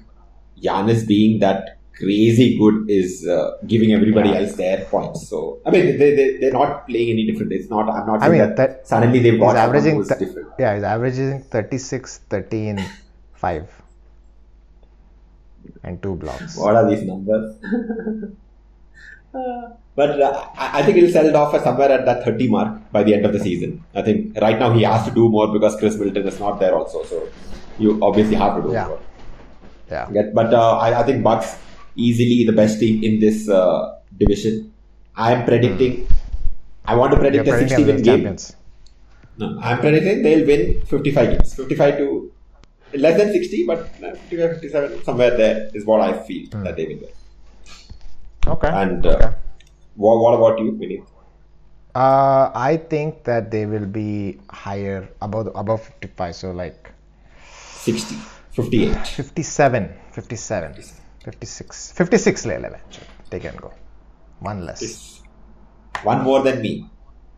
Giannis 0.62 1.08
being 1.08 1.39
that 1.39 1.78
crazy 1.98 2.58
good 2.58 2.89
is 2.89 3.26
uh, 3.28 3.52
giving 3.65 3.94
everybody 3.94 4.30
Yeah. 4.30 4.39
else 4.39 4.54
their 4.56 4.84
points. 4.86 5.28
So 5.30 5.60
I 5.65 5.70
mean, 5.72 5.98
they 5.98 6.15
they 6.15 6.38
they're 6.39 6.52
not 6.52 6.88
playing 6.88 7.12
any 7.12 7.26
different. 7.32 7.54
It's 7.54 7.70
not. 7.70 7.88
I'm 7.89 8.06
not 8.08 8.18
I 8.22 8.28
saying 8.28 8.32
mean, 8.32 8.39
that, 8.41 8.58
that- 8.58 8.88
suddenly 8.88 9.20
they've 9.20 9.39
got 9.39 9.56
averaging, 9.56 10.04
th- 10.04 10.20
different. 10.20 10.50
yeah, 10.60 10.74
he's 10.76 10.84
averaging 10.84 11.44
36, 11.44 12.18
13, 12.30 12.84
5, 13.34 13.82
and 15.84 16.02
two 16.02 16.15
blocks. 16.15 16.58
What 16.58 16.76
are 16.76 16.89
these 16.89 17.04
numbers? 17.04 17.56
but 19.95 20.21
uh, 20.21 20.45
I 20.58 20.82
think 20.84 20.98
he'll 20.98 21.12
settle 21.12 21.36
off 21.38 21.54
at 21.56 21.63
somewhere 21.63 21.89
at 21.91 22.06
that 22.06 22.24
30 22.26 22.48
mark 22.50 22.91
by 22.91 23.04
the 23.04 23.13
end 23.13 23.26
of 23.26 23.34
the 23.34 23.39
season. 23.39 23.84
I 23.93 24.02
think 24.02 24.38
right 24.41 24.58
now 24.60 24.71
he 24.74 24.84
has 24.84 25.06
to 25.08 25.12
do 25.12 25.30
more 25.30 25.48
because 25.54 25.76
Khris 25.78 25.98
Middleton 25.98 26.28
is 26.28 26.39
not 26.39 26.60
there 26.60 26.76
also. 26.76 27.04
So 27.04 27.28
you 27.80 28.00
obviously 28.02 28.36
have 28.36 28.56
to 28.58 28.62
do 28.67 28.74
Yeah. 28.74 28.88
more. 28.88 29.00
Yeah. 29.91 30.10
Get- 30.12 30.34
But 30.34 30.54
uh, 30.54 30.78
I, 30.78 31.00
I 31.00 31.04
think 31.04 31.24
Bucks 31.24 31.58
easily 31.95 32.43
the 32.45 32.52
best 32.62 32.80
team 32.80 33.04
in 33.04 33.19
this 33.19 33.50
uh, 33.50 33.95
division. 34.17 34.71
I 35.15 35.32
am 35.32 35.45
predicting. 35.45 36.08
I 36.86 36.95
want 36.95 37.12
to 37.13 37.17
You're 37.21 37.43
predict 37.43 37.48
a 37.48 37.60
60 37.67 37.84
win 37.86 38.02
game. 38.02 38.38
No, 39.38 39.60
I'm 39.62 39.80
predicting 39.80 40.24
they'll 40.24 40.45
win 40.48 40.82
55 40.86 41.30
games. 41.32 41.54
55 41.56 41.98
to 41.98 42.32
less 42.93 43.17
than 43.17 43.32
60, 43.34 43.65
but 43.65 43.80
uh, 44.04 44.15
55, 44.15 44.52
57, 44.62 45.04
somewhere 45.04 45.36
there 45.38 45.69
is 45.74 45.86
what 45.86 46.02
I 46.02 46.13
feel 46.24 46.48
that 46.63 46.76
they 46.78 46.86
will 46.86 47.00
win. 47.06 47.10
Okay. 48.47 48.67
And 48.67 49.05
uh, 49.05 49.10
okay. 49.10 49.36
what, 49.95 50.19
what 50.19 50.34
about 50.36 50.60
you, 50.60 50.77
Vinny? 50.77 51.03
Uh, 51.95 52.51
I 52.53 52.77
think 52.77 53.23
that 53.23 53.51
they 53.51 53.65
will 53.65 53.86
be 53.86 54.39
higher, 54.49 55.10
above 55.21 55.47
above 55.55 55.81
55. 55.81 56.36
So 56.36 56.51
like 56.51 56.91
60, 57.86 58.15
58. 58.51 59.08
57, 59.08 59.93
57, 60.12 60.73
56, 61.23 61.91
56 61.93 62.45
level 62.45 62.75
actually. 62.75 63.08
They 63.29 63.39
can 63.39 63.55
go. 63.55 63.71
One 64.39 64.65
less. 64.65 64.81
It's 64.81 65.21
one 66.03 66.23
more 66.23 66.43
than 66.43 66.62
me. 66.62 66.89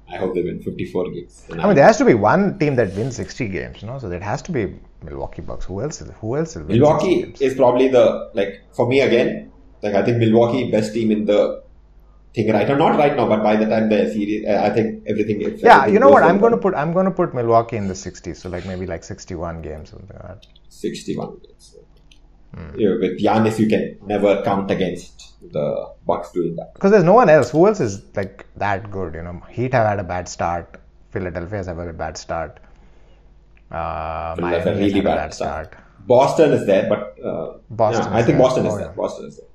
I 0.09 0.15
hope 0.15 0.33
they 0.33 0.41
win 0.41 0.61
54 0.61 1.11
games. 1.11 1.45
And 1.49 1.61
I 1.61 1.65
mean, 1.65 1.75
there 1.75 1.85
has 1.85 1.97
to 1.97 2.05
be 2.05 2.13
one 2.13 2.57
team 2.59 2.75
that 2.77 2.93
wins 2.95 3.17
60 3.17 3.49
games, 3.49 3.81
you 3.81 3.87
know. 3.87 3.99
So 3.99 4.07
that 4.09 4.23
has 4.23 4.41
to 4.43 4.51
be 4.51 4.73
Milwaukee 5.03 5.41
Bucks. 5.41 5.65
Who 5.65 5.81
else? 5.81 6.01
Is, 6.01 6.09
who 6.21 6.37
else 6.37 6.55
will 6.55 6.63
win 6.63 6.79
Milwaukee 6.79 7.35
is 7.39 7.55
probably 7.55 7.89
the 7.89 8.31
like 8.33 8.63
for 8.73 8.87
me 8.87 9.01
again. 9.01 9.51
Like 9.81 9.95
I 9.95 10.03
think 10.03 10.17
Milwaukee 10.17 10.69
best 10.71 10.93
team 10.93 11.11
in 11.11 11.25
the 11.25 11.63
thing 12.33 12.51
right 12.51 12.67
now. 12.67 12.75
Not 12.75 12.97
right 12.97 13.15
now, 13.15 13.27
but 13.27 13.43
by 13.43 13.55
the 13.55 13.65
time 13.65 13.89
the 13.89 14.11
series, 14.11 14.45
uh, 14.45 14.61
I 14.63 14.69
think 14.69 15.03
everything. 15.07 15.41
If 15.41 15.61
Yeah, 15.61 15.77
everything 15.77 15.93
you 15.93 15.99
know 15.99 16.09
what? 16.09 16.23
I'm 16.23 16.39
going 16.39 16.51
to 16.51 16.57
put 16.57 16.75
I'm 16.75 16.93
going 16.93 17.05
to 17.05 17.11
put 17.11 17.33
Milwaukee 17.33 17.77
in 17.77 17.87
the 17.87 17.93
60s. 17.93 18.37
So 18.37 18.49
like 18.49 18.65
maybe 18.65 18.85
like 18.87 19.03
61 19.03 19.61
games, 19.61 19.89
or 19.93 19.97
something 19.97 20.17
like 20.17 20.27
that. 20.27 20.47
61 20.69 21.39
games. 21.45 21.75
Hmm. 22.55 22.79
Yeah, 22.79 22.95
with 23.01 23.19
Giannis, 23.21 23.59
you 23.59 23.67
can 23.67 23.97
never 24.05 24.41
count 24.43 24.71
against 24.71 25.33
the 25.51 25.89
Bucks 26.05 26.31
doing 26.31 26.55
that. 26.55 26.73
Because 26.73 26.91
there's 26.91 27.03
no 27.03 27.13
one 27.13 27.29
else. 27.29 27.49
Who 27.51 27.67
else 27.67 27.79
is 27.79 28.01
like 28.15 28.45
that 28.55 28.89
good? 28.89 29.13
You 29.15 29.21
know, 29.23 29.41
Heat 29.49 29.73
have 29.73 29.87
had 29.87 29.99
a 29.99 30.03
bad 30.03 30.29
start. 30.29 30.79
Philadelphia 31.11 31.57
has 31.57 31.67
had 31.67 31.77
a 31.77 31.93
bad 31.93 32.17
start. 32.17 32.59
Uh, 33.69 34.35
Philadelphia 34.35 34.71
Miami 34.71 34.79
really 34.85 34.93
had 34.93 35.05
a 35.05 35.09
bad 35.09 35.15
bad 35.17 35.33
start. 35.33 35.65
start. 35.73 35.83
Boston 36.07 36.53
is 36.53 36.65
there, 36.65 36.87
but 36.87 37.17
uh, 37.23 37.57
Boston 37.69 38.05
yeah, 38.05 38.17
I 38.17 38.23
think 38.23 38.37
there. 38.37 38.47
Boston 38.47 38.65
is 38.65 38.73
Oh, 38.73 38.77
there. 38.77 38.85
yeah. 38.87 38.93
Boston 38.93 39.25
is 39.27 39.37
there. 39.37 39.47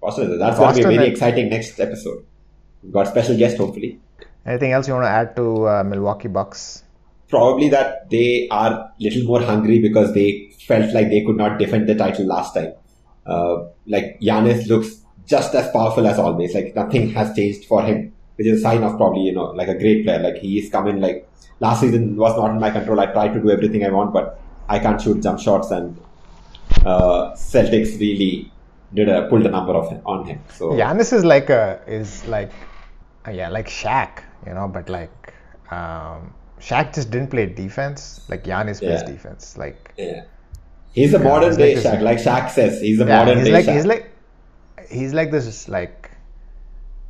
Boston. 0.00 0.38
That's 0.38 0.58
going 0.58 0.74
to 0.74 0.88
be 0.88 0.94
a 0.94 0.98
very 0.98 1.10
exciting 1.10 1.48
next 1.50 1.78
episode. 1.78 2.24
We've 2.82 2.92
got 2.92 3.08
special 3.08 3.36
guest, 3.36 3.58
hopefully. 3.58 4.00
Anything 4.46 4.72
else 4.72 4.88
you 4.88 4.94
want 4.94 5.04
to 5.04 5.10
add 5.10 5.36
to 5.36 5.68
uh, 5.68 5.84
Milwaukee 5.84 6.28
Bucks? 6.28 6.82
Probably 7.28 7.68
that 7.68 8.08
they 8.10 8.48
are 8.50 8.90
little 8.98 9.24
more 9.24 9.42
hungry 9.42 9.78
because 9.80 10.14
they 10.14 10.52
felt 10.66 10.92
like 10.94 11.10
they 11.10 11.24
could 11.24 11.36
not 11.36 11.58
defend 11.58 11.88
the 11.88 11.94
title 11.94 12.26
last 12.26 12.54
time. 12.54 12.72
Uh, 13.26 13.66
like 13.86 14.18
Giannis 14.20 14.66
looks 14.66 15.04
just 15.26 15.54
as 15.54 15.70
powerful 15.70 16.06
as 16.06 16.18
always. 16.18 16.54
Like 16.54 16.74
nothing 16.74 17.10
has 17.10 17.36
changed 17.36 17.66
for 17.66 17.82
him, 17.82 18.12
which 18.36 18.46
is 18.46 18.58
a 18.58 18.62
sign 18.62 18.82
of 18.82 18.96
probably 18.96 19.22
you 19.22 19.32
know 19.32 19.50
like 19.50 19.68
a 19.68 19.78
great 19.78 20.04
player. 20.04 20.18
Like 20.18 20.36
he 20.36 20.58
is 20.58 20.70
coming. 20.70 21.00
Like 21.00 21.28
last 21.60 21.82
season 21.82 22.16
was 22.16 22.36
not 22.36 22.50
in 22.50 22.58
my 22.58 22.70
control. 22.70 22.98
I 22.98 23.06
tried 23.06 23.34
to 23.34 23.40
do 23.40 23.50
everything 23.50 23.84
I 23.84 23.90
want, 23.90 24.12
but 24.12 24.40
I 24.68 24.78
can't 24.78 25.00
shoot 25.00 25.22
jump 25.22 25.38
shots, 25.38 25.70
and 25.70 25.96
uh, 26.84 27.32
Celtics 27.34 28.00
really 28.00 28.50
did 28.94 29.08
a 29.08 29.28
pulled 29.28 29.46
a 29.46 29.50
number 29.50 29.74
of 29.74 29.90
him, 29.90 30.00
on 30.04 30.26
him. 30.26 30.40
So 30.48 30.70
Giannis 30.70 31.12
is 31.12 31.24
like 31.24 31.50
a 31.50 31.80
is 31.86 32.26
like 32.26 32.52
uh, 33.26 33.30
yeah 33.30 33.48
like 33.48 33.68
Shaq, 33.68 34.22
you 34.46 34.54
know, 34.54 34.68
but 34.68 34.88
like 34.88 35.34
um, 35.70 36.34
Shaq 36.60 36.94
just 36.94 37.10
didn't 37.10 37.30
play 37.30 37.46
defense. 37.46 38.24
Like 38.28 38.44
Giannis 38.44 38.82
plays 38.82 39.02
Yeah. 39.02 39.02
defense. 39.02 39.56
Like 39.56 39.92
yeah, 39.96 40.24
he's 40.92 41.14
a 41.14 41.18
modern 41.18 41.56
day 41.56 41.74
like 41.74 41.84
Shaq. 41.84 42.00
Like 42.02 42.18
Shaq 42.18 42.50
says, 42.50 42.80
he's 42.80 43.00
a 43.00 43.06
yeah, 43.06 43.16
modern 43.18 43.38
he's 43.38 43.44
day 43.44 43.52
like 43.52 43.66
Shaq. 43.66 43.74
he's 43.74 43.86
like 43.86 44.10
he's 44.90 45.14
like 45.14 45.30
this 45.30 45.68
like 45.68 46.10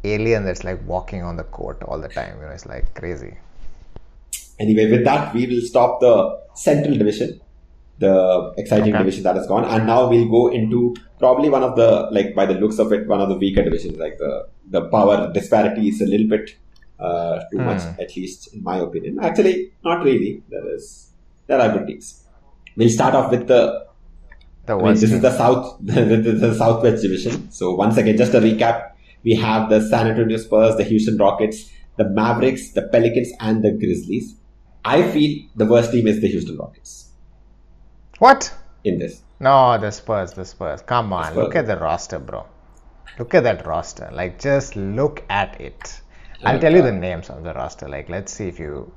alien 0.05 0.45
that's 0.45 0.65
like 0.65 0.81
walking 0.87 1.23
on 1.23 1.37
the 1.37 1.45
court 1.45 1.83
all 1.85 2.01
the 2.01 2.09
time. 2.09 2.37
You 2.41 2.47
know, 2.47 2.53
it's 2.53 2.67
like 2.67 2.95
crazy. 2.95 3.37
Anyway, 4.59 4.91
with 4.91 5.05
that, 5.05 5.35
we 5.35 5.47
will 5.47 5.63
stop 5.63 6.01
the 6.01 6.39
Central 6.55 6.97
Division, 6.97 7.41
the 8.01 8.55
exciting 8.57 8.95
Okay. 8.95 9.05
division 9.05 9.25
has 9.25 9.47
gone, 9.47 9.65
and 9.65 9.87
now 9.87 10.09
we'll 10.09 10.29
go 10.29 10.49
into 10.49 10.95
probably 11.19 11.51
one 11.51 11.63
of 11.63 11.77
the 11.77 12.09
like 12.11 12.35
by 12.35 12.47
the 12.47 12.55
looks 12.55 12.79
of 12.79 12.93
it, 12.93 13.07
one 13.07 13.21
of 13.21 13.29
the 13.29 13.37
weaker 13.37 13.63
divisions. 13.63 13.99
Like 13.99 14.17
the 14.19 14.49
the 14.77 14.83
power 14.89 15.31
disparity 15.33 15.89
is 15.89 16.01
a 16.01 16.07
little 16.07 16.29
bit 16.29 16.57
uh, 16.99 17.41
too 17.51 17.59
much, 17.59 17.83
at 17.99 18.17
least 18.17 18.55
in 18.55 18.63
my 18.63 18.79
opinion. 18.79 19.19
Actually, 19.21 19.73
not 19.85 20.03
really. 20.05 20.43
There 20.49 20.75
is 20.75 21.13
there 21.47 21.61
are 21.61 21.71
good 21.77 21.87
teams. 21.87 22.25
We'll 22.77 22.89
start 22.89 23.15
off 23.15 23.31
with 23.31 23.47
the 23.49 23.63
The 24.67 24.79
I 24.79 24.83
mean, 24.83 24.95
this 24.95 25.13
is 25.13 25.21
the 25.21 25.33
South, 25.37 25.79
the, 25.91 26.05
the 26.47 26.55
Southwest 26.55 27.03
Division. 27.03 27.51
So 27.51 27.75
once 27.75 27.97
again, 27.97 28.17
just 28.17 28.35
a 28.35 28.41
recap: 28.41 28.93
we 29.25 29.35
have 29.35 29.69
the 29.69 29.81
San 29.93 30.09
Antonio 30.09 30.39
Spurs, 30.39 30.77
the 30.77 30.85
Houston 30.85 31.19
Rockets, 31.19 31.71
the 31.97 32.09
Mavericks, 32.09 32.73
the 32.73 32.83
Pelicans, 32.97 33.31
and 33.41 33.63
the 33.63 33.73
Grizzlies. 33.73 34.37
I 34.85 35.03
feel 35.15 35.39
the 35.57 35.67
worst 35.67 35.93
team 35.93 36.07
is 36.07 36.21
the 36.23 36.29
Houston 36.29 36.57
Rockets 36.57 37.10
What? 38.21 38.53
in 38.85 38.99
this. 38.99 39.23
No, 39.41 39.79
the 39.79 39.91
Spurs, 39.91 40.33
the 40.33 40.45
Spurs. 40.45 40.83
Come 40.83 41.13
on, 41.13 41.25
Spurs. 41.25 41.37
look 41.37 41.57
at 41.57 41.67
the 41.67 41.77
roster, 41.77 42.19
bro. 42.19 42.47
Look 43.19 43.35
at 43.35 43.45
that 43.45 43.67
roster. 43.67 44.11
Like, 44.13 44.39
just 44.39 44.77
look 44.77 45.25
at 45.31 45.61
it. 45.61 46.01
I'll 46.45 46.59
tell 46.59 46.75
you 46.75 46.83
the 46.83 46.93
names 46.93 47.31
of 47.31 47.43
the 47.45 47.53
roster. 47.55 47.89
Like, 47.89 48.09
let's 48.09 48.33
see 48.33 48.49
if 48.49 48.59
you. 48.59 48.93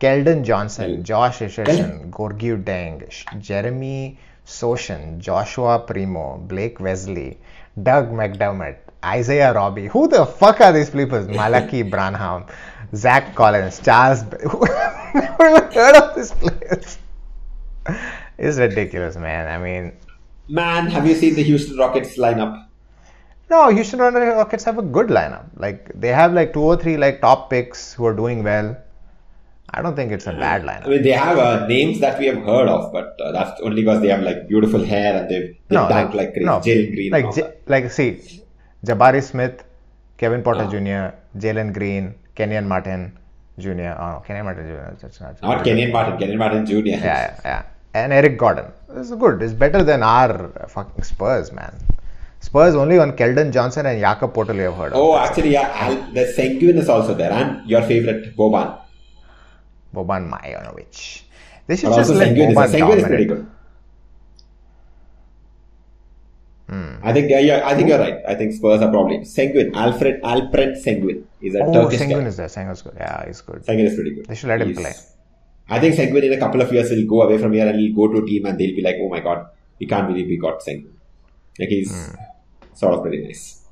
Keldon 0.00 0.44
Johnson, 0.44 1.04
Josh 1.04 1.40
Richardson, 1.40 2.10
Gorgui 2.10 2.62
Dieng, 2.62 3.40
Jeremy 3.40 4.18
Sochan, 4.44 5.18
Joshua 5.18 5.78
Primo, 5.78 6.38
Blake 6.38 6.80
Wesley, 6.80 7.38
Doug 7.82 8.10
McDermott, 8.10 8.76
Isaiah 9.04 9.54
Roby. 9.54 9.86
Who 9.86 10.08
the 10.08 10.26
fuck 10.26 10.60
are 10.60 10.72
these 10.72 10.90
people? 10.90 11.18
Malaki 11.38 11.88
Branham, 11.88 12.46
Zach 12.94 13.34
Collins, 13.34 13.80
Charles. 13.80 14.24
Never 15.14 15.70
heard 15.72 15.96
of 15.96 16.14
this 16.14 16.32
players. 16.32 16.98
It's 18.38 18.58
ridiculous, 18.58 19.16
man. 19.16 19.48
I 19.48 19.62
mean, 19.62 19.92
Man, 20.48 20.86
have 20.88 21.06
you 21.06 21.14
seen 21.14 21.34
the 21.34 21.42
Houston 21.42 21.76
Rockets 21.78 22.18
lineup? 22.18 22.66
No, 23.50 23.68
Houston 23.70 23.98
Rockets 24.00 24.64
have 24.64 24.78
a 24.78 24.82
good 24.82 25.08
lineup. 25.08 25.44
Like 25.56 25.90
they 25.98 26.08
have 26.08 26.32
like 26.34 26.52
two 26.52 26.62
or 26.62 26.76
three 26.76 26.96
like 26.96 27.20
top 27.20 27.48
picks 27.50 27.92
who 27.94 28.04
are 28.06 28.14
doing 28.14 28.42
well. 28.42 28.76
I 29.70 29.82
don't 29.82 29.96
think 29.96 30.12
it's 30.12 30.26
a 30.26 30.32
bad 30.32 30.62
lineup. 30.62 30.86
I 30.86 30.88
mean, 30.88 31.02
they 31.02 31.10
have 31.12 31.38
uh, 31.38 31.66
names 31.66 31.98
that 32.00 32.18
we 32.18 32.26
have 32.26 32.36
heard 32.36 32.68
of, 32.68 32.92
but 32.92 33.18
uh, 33.20 33.32
that's 33.32 33.60
only 33.60 33.82
because 33.82 34.00
they 34.02 34.08
have 34.08 34.22
like 34.22 34.46
beautiful 34.48 34.84
hair 34.84 35.16
and 35.20 35.28
they've, 35.30 35.48
they've 35.68 35.70
No, 35.70 35.88
like, 35.88 36.10
crazy. 36.12 36.44
no, 36.44 36.60
Jalen 36.60 36.94
Green. 36.94 37.10
like 37.12 37.34
J- 37.34 37.52
like 37.66 37.90
see, 37.90 38.42
Jabari 38.86 39.22
Smith, 39.22 39.64
Kevin 40.18 40.42
Porter. 40.42 40.66
Jr., 40.66 41.16
Jalen 41.38 41.72
Green, 41.72 42.14
Kenyon 42.36 42.68
Martin 42.68 43.18
Jr. 43.58 43.94
Oh, 43.98 44.22
Kenyon 44.26 44.44
Martin 44.44 44.66
Jr. 44.68 44.96
That's 45.00 45.20
not. 45.20 45.42
Not 45.42 45.64
Kenyon 45.64 45.90
Martin, 45.90 46.18
Kenyon 46.18 46.38
Martin 46.38 46.66
Jr. 46.66 46.74
Yeah, 46.74 47.04
yeah, 47.04 47.40
yeah. 47.44 47.62
And 47.94 48.12
Eric 48.12 48.36
Gordon. 48.38 48.66
It's 48.96 49.10
good. 49.10 49.40
It's 49.42 49.52
better 49.52 49.82
than 49.84 50.02
our 50.02 50.50
fucking 50.68 51.04
Spurs, 51.04 51.52
man. 51.52 51.74
Spurs 52.40 52.74
only 52.74 52.98
on 52.98 53.12
Keldon 53.16 53.52
Johnson 53.52 53.86
and 53.86 54.00
Jakob 54.00 54.34
Poeltl 54.34 54.54
you 54.56 54.62
have 54.62 54.74
heard 54.76 54.92
of. 54.92 54.98
Oh, 54.98 55.16
actually, 55.16 55.50
yeah, 55.52 55.70
Al- 55.74 56.12
the 56.12 56.24
Sengun 56.36 56.76
is 56.76 56.88
also 56.88 57.14
there, 57.14 57.32
and 57.32 57.68
your 57.68 57.82
favorite 57.82 58.36
Boban. 58.36 58.78
Boban 59.94 60.28
Marjanovic. 60.30 61.22
They 61.66 61.76
should 61.76 61.90
But 61.90 61.96
just 61.96 62.10
let 62.10 62.28
Sengun 62.28 62.50
is, 62.50 62.56
Boban 62.56 62.68
Sengun 62.74 62.96
is 62.98 63.04
pretty 63.04 63.24
good. 63.24 63.46
Hmm. 66.68 66.94
I 67.02 67.12
think 67.12 67.30
yeah, 67.30 67.40
yeah, 67.40 67.60
I 67.68 67.74
think 67.74 67.88
you're 67.88 67.98
right. 67.98 68.20
I 68.26 68.34
think 68.34 68.52
Spurs 68.54 68.80
are 68.80 68.90
probably 68.90 69.18
Sengun, 69.20 69.74
Alfred 69.74 70.20
Alfred 70.24 70.76
Sengun. 70.84 71.24
He's 71.40 71.54
a 71.54 71.60
Oh, 71.60 71.72
Turkish 71.72 72.00
Sengun 72.00 72.22
guy. 72.22 72.26
is 72.26 72.36
there. 72.38 72.46
Sengun's 72.48 72.82
good. 72.82 72.94
Yeah, 72.96 73.26
he's 73.26 73.40
good. 73.42 73.62
Sengun 73.64 73.84
is 73.84 73.94
pretty 73.94 74.14
good. 74.14 74.26
They 74.26 74.34
should 74.34 74.48
let 74.48 74.62
him 74.62 74.74
play. 74.74 74.92
I 75.68 75.80
think 75.80 75.94
Sengun 75.94 76.22
in 76.22 76.32
a 76.34 76.38
couple 76.38 76.60
of 76.60 76.72
years 76.72 76.90
will 76.90 77.06
go 77.06 77.22
away 77.22 77.38
from 77.38 77.52
here 77.52 77.66
and 77.66 77.78
he'll 77.80 77.94
go 77.96 78.12
to 78.12 78.22
a 78.22 78.26
team 78.26 78.46
and 78.46 78.58
they'll 78.58 78.76
be 78.76 78.82
like, 78.82 78.96
oh 79.00 79.08
my 79.08 79.20
god, 79.20 79.46
we 79.80 79.86
can't 79.86 80.06
believe 80.06 80.26
we 80.26 80.36
got 80.36 80.60
Sengun. 80.60 80.92
Like 81.58 81.68
he's 81.68 82.10
sort 82.74 82.94
of 82.94 83.02
pretty 83.02 83.24
nice. 83.24 83.62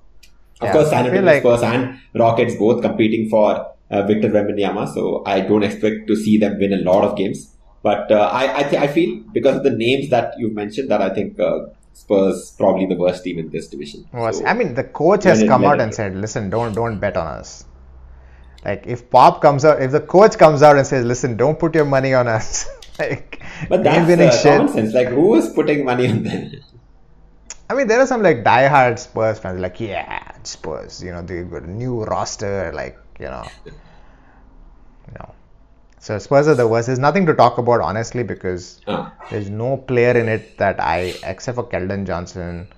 Of. 0.61 0.67
Yeah, 0.67 0.73
course, 0.73 0.91
San 0.91 1.07
Antonio 1.07 1.23
like- 1.23 1.43
Spurs 1.43 1.63
and 1.63 1.99
Rockets 2.15 2.55
both 2.55 2.83
competing 2.83 3.29
for 3.29 3.75
uh, 3.91 4.03
Victor 4.07 4.29
Wembanyama, 4.31 4.93
so 4.95 5.23
I 5.27 5.41
don't 5.41 5.63
expect 5.63 6.07
to 6.07 6.17
see 6.17 6.39
them 6.39 6.59
win 6.59 6.73
a 6.73 6.79
lot 6.79 7.05
of 7.05 7.17
games. 7.17 7.49
But 7.83 8.11
uh, 8.13 8.31
I 8.33 8.61
I, 8.61 8.63
th- 8.63 8.81
I 8.83 8.87
feel 8.87 9.21
because 9.33 9.57
of 9.57 9.65
the 9.65 9.71
names 9.71 10.09
that 10.11 10.35
you've 10.39 10.55
mentioned 10.55 10.89
that 10.91 11.03
I 11.03 11.11
think 11.13 11.39
uh, 11.41 11.67
Spurs 11.95 12.55
probably 12.57 12.87
the 12.87 12.95
worst 12.95 13.25
team 13.25 13.39
in 13.39 13.51
this 13.51 13.67
division. 13.69 14.07
Was 14.15 14.39
So- 14.39 14.47
I 14.47 14.55
mean 14.55 14.75
the 14.75 14.85
coach 14.85 15.25
has 15.25 15.43
come 15.43 15.65
out 15.65 15.81
and 15.81 15.93
said, 15.93 16.15
listen, 16.17 16.49
don't 16.49 16.75
don't 16.75 17.01
bet 17.01 17.17
on 17.17 17.27
us. 17.27 17.65
Like 18.65 18.87
if 18.87 19.11
Pop 19.11 19.41
comes 19.43 19.65
out, 19.65 19.83
if 19.83 19.91
the 19.91 20.01
coach 20.01 20.39
comes 20.39 20.63
out 20.63 20.77
and 20.77 20.87
says, 20.87 21.05
listen, 21.05 21.37
don't 21.37 21.59
put 21.59 21.75
your 21.75 21.85
money 21.85 22.15
on 22.15 22.29
us. 22.29 22.69
like 22.99 23.43
But 23.69 23.83
that's 23.85 24.07
winning 24.07 24.29
uh, 24.29 24.33
shit. 24.37 24.57
common 24.59 24.73
sense. 24.73 24.95
Like 24.95 25.09
who 25.09 25.35
is 25.35 25.49
putting 25.51 25.85
money 25.85 26.09
on 26.09 26.23
them? 26.23 26.53
I 27.69 27.75
mean, 27.75 27.87
there 27.89 28.01
are 28.01 28.07
some 28.07 28.23
like 28.23 28.45
diehard 28.45 28.99
Spurs 28.99 29.39
fans 29.39 29.59
like, 29.61 29.81
yeah, 29.81 30.31
Spurs. 30.45 31.03
You 31.03 31.11
know, 31.13 31.23
they 31.23 31.43
got 31.43 31.63
a 31.63 31.71
new 31.71 32.05
roster. 32.05 32.71
Like 32.75 32.99
you 33.19 33.27
know, 33.27 33.45
you 33.67 35.15
know. 35.19 35.35
So 35.99 36.19
Spurs 36.19 36.49
are 36.49 36.55
the 36.55 36.67
worst. 36.67 36.87
There's 36.89 36.99
nothing 36.99 37.27
to 37.27 37.35
talk 37.35 37.59
about 37.59 37.81
honestly 37.81 38.23
because 38.25 38.81
Ah. 38.87 39.13
there's 39.31 39.49
no 39.49 39.77
player 39.77 40.17
in 40.19 40.29
it 40.29 40.59
that 40.59 40.81
I, 40.81 41.15
except 41.25 41.55
for 41.57 41.65
Keldon 41.65 42.07
Johnson, 42.07 42.69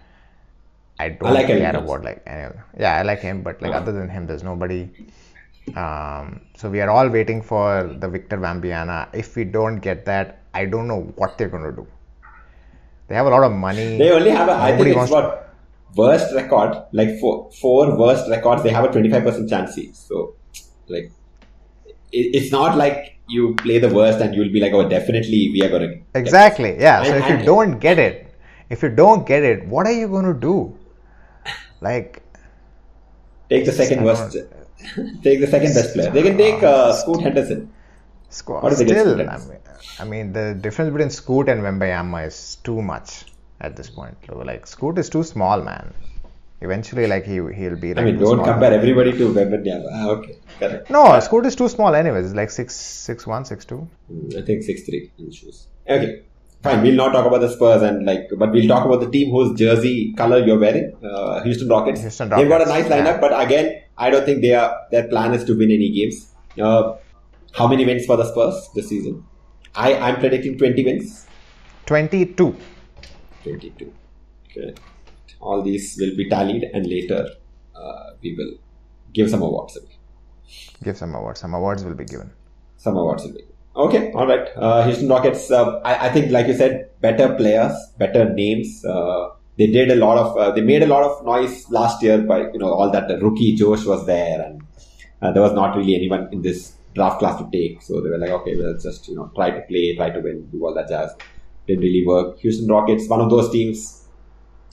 I 0.99 1.09
don't 1.09 1.33
like 1.35 1.47
care 1.47 1.75
about. 1.77 2.05
Like, 2.05 2.23
any, 2.27 2.55
yeah, 2.79 2.97
I 2.97 3.03
like 3.03 3.21
him, 3.21 3.43
but 3.43 3.61
like 3.63 3.73
Ah. 3.73 3.79
other 3.79 3.93
than 3.93 4.09
him, 4.11 4.27
there's 4.27 4.43
nobody. 4.45 4.91
Um, 5.75 6.43
so 6.57 6.69
we 6.71 6.81
are 6.81 6.91
all 6.91 7.09
waiting 7.09 7.43
for 7.43 7.85
the 7.99 8.09
Victor 8.09 8.37
Wembanyama. 8.37 9.09
If 9.15 9.35
we 9.37 9.45
don't 9.45 9.77
get 9.77 10.05
that, 10.05 10.43
I 10.53 10.67
don't 10.67 10.87
know 10.87 11.13
what 11.17 11.39
they're 11.39 11.49
going 11.49 11.65
to 11.65 11.73
do. 11.73 11.87
They 13.09 13.15
have 13.15 13.27
a 13.27 13.31
lot 13.31 13.45
of 13.45 13.53
money. 13.53 13.99
They 13.99 14.11
only 14.11 14.31
have 14.31 14.49
a, 14.49 14.53
I 14.53 14.77
think 14.77 14.97
it's 14.97 15.11
what 15.11 15.55
worst 15.97 16.35
record, 16.35 16.85
like 16.93 17.19
four, 17.19 17.51
four 17.61 17.97
worst 17.99 18.29
records, 18.29 18.63
they 18.63 18.71
have 18.71 18.85
a 18.85 18.89
25% 18.89 19.49
chance. 19.49 19.79
So, 19.93 20.35
like, 20.89 21.11
it, 21.87 21.95
it's 22.13 22.53
not 22.53 22.77
like 22.77 23.19
you 23.29 23.55
play 23.57 23.79
the 23.79 23.93
worst 23.93 24.21
and 24.21 24.35
you'll 24.35 24.53
be 24.53 24.61
like, 24.61 24.73
oh, 24.73 24.89
definitely 24.89 25.51
we 25.53 25.63
are 25.63 25.69
going 25.69 25.83
to. 25.83 26.19
Exactly. 26.19 26.77
Yeah. 26.79 27.03
So 27.03 27.15
And- 27.15 27.25
if 27.25 27.41
you 27.41 27.47
don't 27.47 27.79
get 27.79 27.99
it, 27.99 28.29
if 28.71 28.83
you 28.83 28.89
don't 28.89 29.27
get 29.27 29.43
it, 29.43 29.67
what 29.67 29.87
are 29.87 29.93
you 29.93 30.09
going 30.09 30.25
to 30.27 30.39
do? 30.39 30.77
Like, 31.81 32.23
Take 33.51 33.67
the 33.67 33.73
second 33.73 34.05
worst. 34.05 34.37
Take 35.23 35.41
the 35.41 35.47
second 35.47 35.75
best 35.75 35.95
player. 35.95 36.11
They 36.11 36.23
can 36.23 36.37
take 36.37 36.63
uh, 36.63 36.93
Scoot 36.93 37.23
Henderson. 37.23 37.73
squad. 38.29 38.63
What 38.63 38.71
get 38.79 38.89
Still, 38.89 39.21
I 39.21 39.37
mean, 39.39 39.59
I 40.01 40.05
mean, 40.05 40.33
the 40.33 40.55
difference 40.55 40.91
between 40.93 41.11
Scoot 41.11 41.49
and 41.49 41.63
Wembanyama 41.63 42.27
is 42.27 42.57
too 42.65 42.83
much 42.83 43.25
at 43.61 43.77
this 43.77 43.91
point. 43.91 44.17
Like, 44.29 44.67
Scoot 44.67 44.99
is 44.99 45.09
too 45.09 45.23
small, 45.23 45.63
man. 45.63 45.93
Eventually, 46.61 47.07
like 47.07 47.25
he 47.25 47.35
he'll 47.35 47.77
be. 47.77 47.93
Like, 47.95 47.99
I 47.99 48.05
mean, 48.05 48.19
don't 48.19 48.43
compare 48.43 48.73
everybody 48.73 49.13
to 49.13 49.33
Wembanyama. 49.33 49.89
Ah, 49.93 50.09
okay, 50.11 50.37
correct. 50.59 50.91
No, 50.91 51.19
Scoot 51.21 51.47
is 51.47 51.57
too 51.57 51.69
small. 51.69 51.95
Anyways, 51.95 52.27
it's 52.27 52.35
like 52.35 52.51
six 52.51 52.75
six 52.75 53.27
one 53.27 53.45
six 53.45 53.65
two. 53.65 53.87
Mm, 54.11 54.39
I 54.39 54.43
think 54.47 54.63
six 54.63 54.83
three 54.83 55.11
in 55.19 55.31
shoes. 55.31 55.67
Okay, 55.87 56.23
fine. 56.65 56.83
We'll 56.83 56.97
not 57.03 57.13
talk 57.13 57.27
about 57.27 57.41
the 57.43 57.49
Spurs 57.55 57.83
and 57.83 58.05
like, 58.07 58.29
but 58.37 58.51
we'll 58.53 58.69
talk 58.69 58.85
about 58.85 59.01
the 59.05 59.11
team 59.11 59.31
whose 59.31 59.57
jersey 59.59 60.13
color 60.17 60.39
you're 60.45 60.59
wearing. 60.59 60.93
Uh, 61.03 61.43
Houston 61.45 61.69
Rockets. 61.69 62.01
Houston 62.01 62.29
Rockets. 62.31 62.43
They've 62.43 62.59
got 62.59 62.67
a 62.67 62.71
nice 62.75 62.87
lineup, 62.87 63.15
yeah. 63.17 63.21
but 63.21 63.41
again, 63.45 63.83
I 63.97 64.11
don't 64.11 64.25
think 64.25 64.43
they 64.43 64.55
are. 64.55 64.71
Their 64.91 65.07
plan 65.09 65.35
is 65.35 65.45
to 65.45 65.57
win 65.57 65.71
any 65.71 65.91
games. 65.99 66.31
Uh, 66.61 66.97
how 67.53 67.67
many 67.69 67.85
wins 67.85 68.07
for 68.07 68.17
the 68.17 68.25
Spurs 68.33 68.69
this 68.75 68.89
season? 68.89 69.25
I 69.75 69.95
I'm 69.97 70.19
predicting 70.25 70.59
twenty 70.59 70.85
wins. 70.85 71.27
Twenty 71.87 72.27
two. 72.27 72.57
Twenty 73.43 73.71
two. 73.79 73.93
Okay. 74.51 74.75
All 75.41 75.63
these 75.63 75.97
will 76.01 76.17
be 76.17 76.29
tallied, 76.29 76.65
and 76.73 76.87
later 76.87 77.29
uh, 77.77 78.11
we 78.23 78.35
will 78.39 78.53
give 79.13 79.29
some 79.31 79.43
awards. 79.43 79.77
away. 79.77 79.99
Give 80.83 80.97
some 80.97 81.15
awards. 81.15 81.41
Some 81.41 81.55
awards 81.55 81.85
will 81.85 81.95
be 81.95 82.05
given. 82.05 82.31
some 82.77 82.97
awards 82.97 83.25
will 83.25 83.33
be. 83.33 83.45
Okay, 83.77 84.13
all 84.13 84.27
right. 84.27 84.49
Uh, 84.57 84.85
Houston 84.85 85.09
Rockets. 85.09 85.51
Uh, 85.51 85.81
I, 85.85 86.07
I 86.07 86.13
think, 86.13 86.31
like 86.31 86.47
you 86.47 86.55
said, 86.55 86.91
better 87.01 87.35
players, 87.35 87.73
better 87.99 88.33
names. 88.33 88.85
Uh, 88.85 89.31
they 89.59 89.67
did 89.67 89.91
a 89.91 89.97
lot 89.97 90.17
of. 90.17 90.37
Uh, 90.37 90.53
they 90.53 90.61
made 90.61 90.83
a 90.83 90.87
lot 90.87 91.03
of 91.03 91.25
noise 91.25 91.69
last 91.71 92.03
year 92.03 92.19
by 92.19 92.43
you 92.53 92.59
know 92.59 92.73
all 92.73 92.91
that 92.93 93.09
the 93.09 93.19
rookie 93.19 93.55
Josh 93.57 93.85
was 93.85 94.07
there, 94.07 94.41
and 94.41 94.63
uh, 95.23 95.33
there 95.33 95.43
was 95.43 95.53
not 95.53 95.77
really 95.77 95.97
anyone 95.97 96.29
in 96.31 96.43
this 96.43 96.75
draft 96.95 97.19
class 97.19 97.41
to 97.41 97.49
take. 97.51 97.83
So 97.83 98.01
they 98.01 98.11
were 98.11 98.19
like, 98.19 98.31
okay, 98.31 98.57
well, 98.57 98.79
just 98.81 99.09
you 99.09 99.17
know 99.17 99.31
try 99.35 99.51
to 99.51 99.61
play, 99.63 99.97
try 99.97 100.11
to 100.11 100.21
win, 100.21 100.49
do 100.53 100.65
all 100.65 100.75
that 100.75 100.89
jazz. 100.89 101.13
Didn't 101.67 101.83
really 101.83 102.07
work. 102.07 102.39
Houston 102.41 102.69
Rockets, 102.69 103.09
one 103.09 103.21
of 103.21 103.31
those 103.31 103.51
teams. 103.51 104.03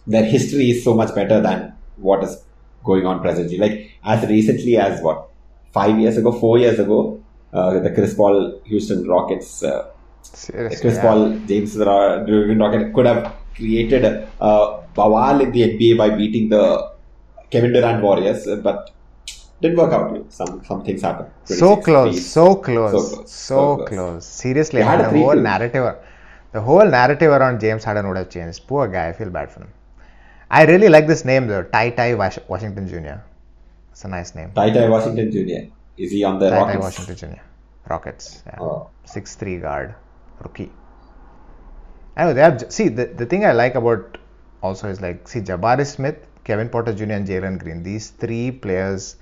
Their 0.05 0.25
history 0.25 0.71
is 0.71 0.83
so 0.83 0.93
much 0.93 1.13
better 1.15 1.41
than 1.41 1.73
what 1.97 2.23
is 2.23 2.43
going 2.83 3.05
on 3.05 3.21
presently. 3.21 3.57
Like 3.57 3.91
as 4.03 4.27
recently 4.27 4.77
as 4.77 5.01
what 5.01 5.29
five 5.73 5.99
years 5.99 6.17
ago, 6.17 6.31
four 6.31 6.57
years 6.57 6.79
ago, 6.79 7.20
uh, 7.53 7.79
the 7.79 7.91
Chris 7.91 8.13
Paul 8.13 8.59
Houston 8.65 9.07
Rockets, 9.07 9.63
uh, 9.63 9.87
Seriously. 10.23 10.79
Chris 10.81 10.95
yeah. 10.95 11.01
Paul 11.01 11.21
James 11.47 11.75
Houston 11.77 12.93
could 12.93 13.05
have 13.05 13.33
created 13.55 14.05
a 14.05 14.27
uh, 14.39 14.83
bawal 14.95 15.41
in 15.41 15.51
the 15.51 15.61
NBA 15.69 15.97
by 15.97 16.09
beating 16.09 16.49
the 16.49 16.91
Kevin 17.49 17.73
Durant 17.73 18.01
Warriors, 18.03 18.47
uh, 18.47 18.55
but 18.57 18.91
didn't 19.61 19.77
work 19.77 19.93
out. 19.93 20.31
Some 20.31 20.63
some 20.63 20.83
things 20.83 21.01
happen. 21.01 21.27
so 21.43 21.75
close, 21.77 22.25
so 22.25 22.55
close, 22.55 22.91
So 22.91 22.95
so 22.95 22.95
close, 22.95 23.13
close. 23.15 23.31
so 23.31 23.77
close. 23.89 24.25
Seriously, 24.25 24.79
They 24.79 24.85
had 24.85 25.01
the 25.05 25.09
whole 25.09 25.35
3-2. 25.35 25.41
narrative, 25.49 25.95
the 26.53 26.61
whole 26.61 26.85
narrative 26.85 27.31
around 27.31 27.59
James 27.59 27.83
Harden 27.83 28.07
would 28.07 28.17
have 28.17 28.29
changed. 28.29 28.65
Poor 28.67 28.87
guy, 28.87 29.09
I 29.09 29.13
feel 29.13 29.29
bad 29.29 29.51
for 29.51 29.61
him. 29.61 29.73
I 30.49 30.65
really 30.65 30.89
like 30.89 31.07
this 31.07 31.23
name 31.25 31.47
though, 31.47 31.63
Ty 31.63 31.91
Ty 31.91 32.15
Washington 32.15 32.87
Jr. 32.87 33.19
It's 33.91 34.03
a 34.05 34.07
nice 34.07 34.33
name. 34.35 34.51
Ty 34.55 34.69
Ty 34.71 34.89
Washington 34.89 35.31
Jr. 35.31 35.61
Is 35.97 36.11
he 36.11 36.23
on 36.23 36.39
the 36.39 36.51
Rockets? 36.51 36.83
Washington. 36.83 37.39
Rockets. 37.89 38.43
Yeah. 38.45 38.59
Oh. 38.59 38.89
Six 39.05 39.35
three 39.35 39.57
guard, 39.57 39.95
rookie. 40.41 40.71
I 42.15 42.25
know 42.25 42.33
they 42.33 42.41
have. 42.41 42.71
See, 42.71 42.89
the, 42.89 43.05
the 43.05 43.25
thing 43.25 43.45
I 43.45 43.51
like 43.53 43.75
about 43.75 44.17
also 44.61 44.89
is 44.89 45.01
like 45.01 45.27
see 45.27 45.41
Jabari 45.41 45.85
Smith, 45.85 46.27
Kevin 46.43 46.69
Porter 46.69 46.93
Jr. 46.93 47.11
and 47.11 47.27
Jalen 47.27 47.59
Green. 47.59 47.83
These 47.83 48.11
three 48.11 48.51
players 48.51 49.15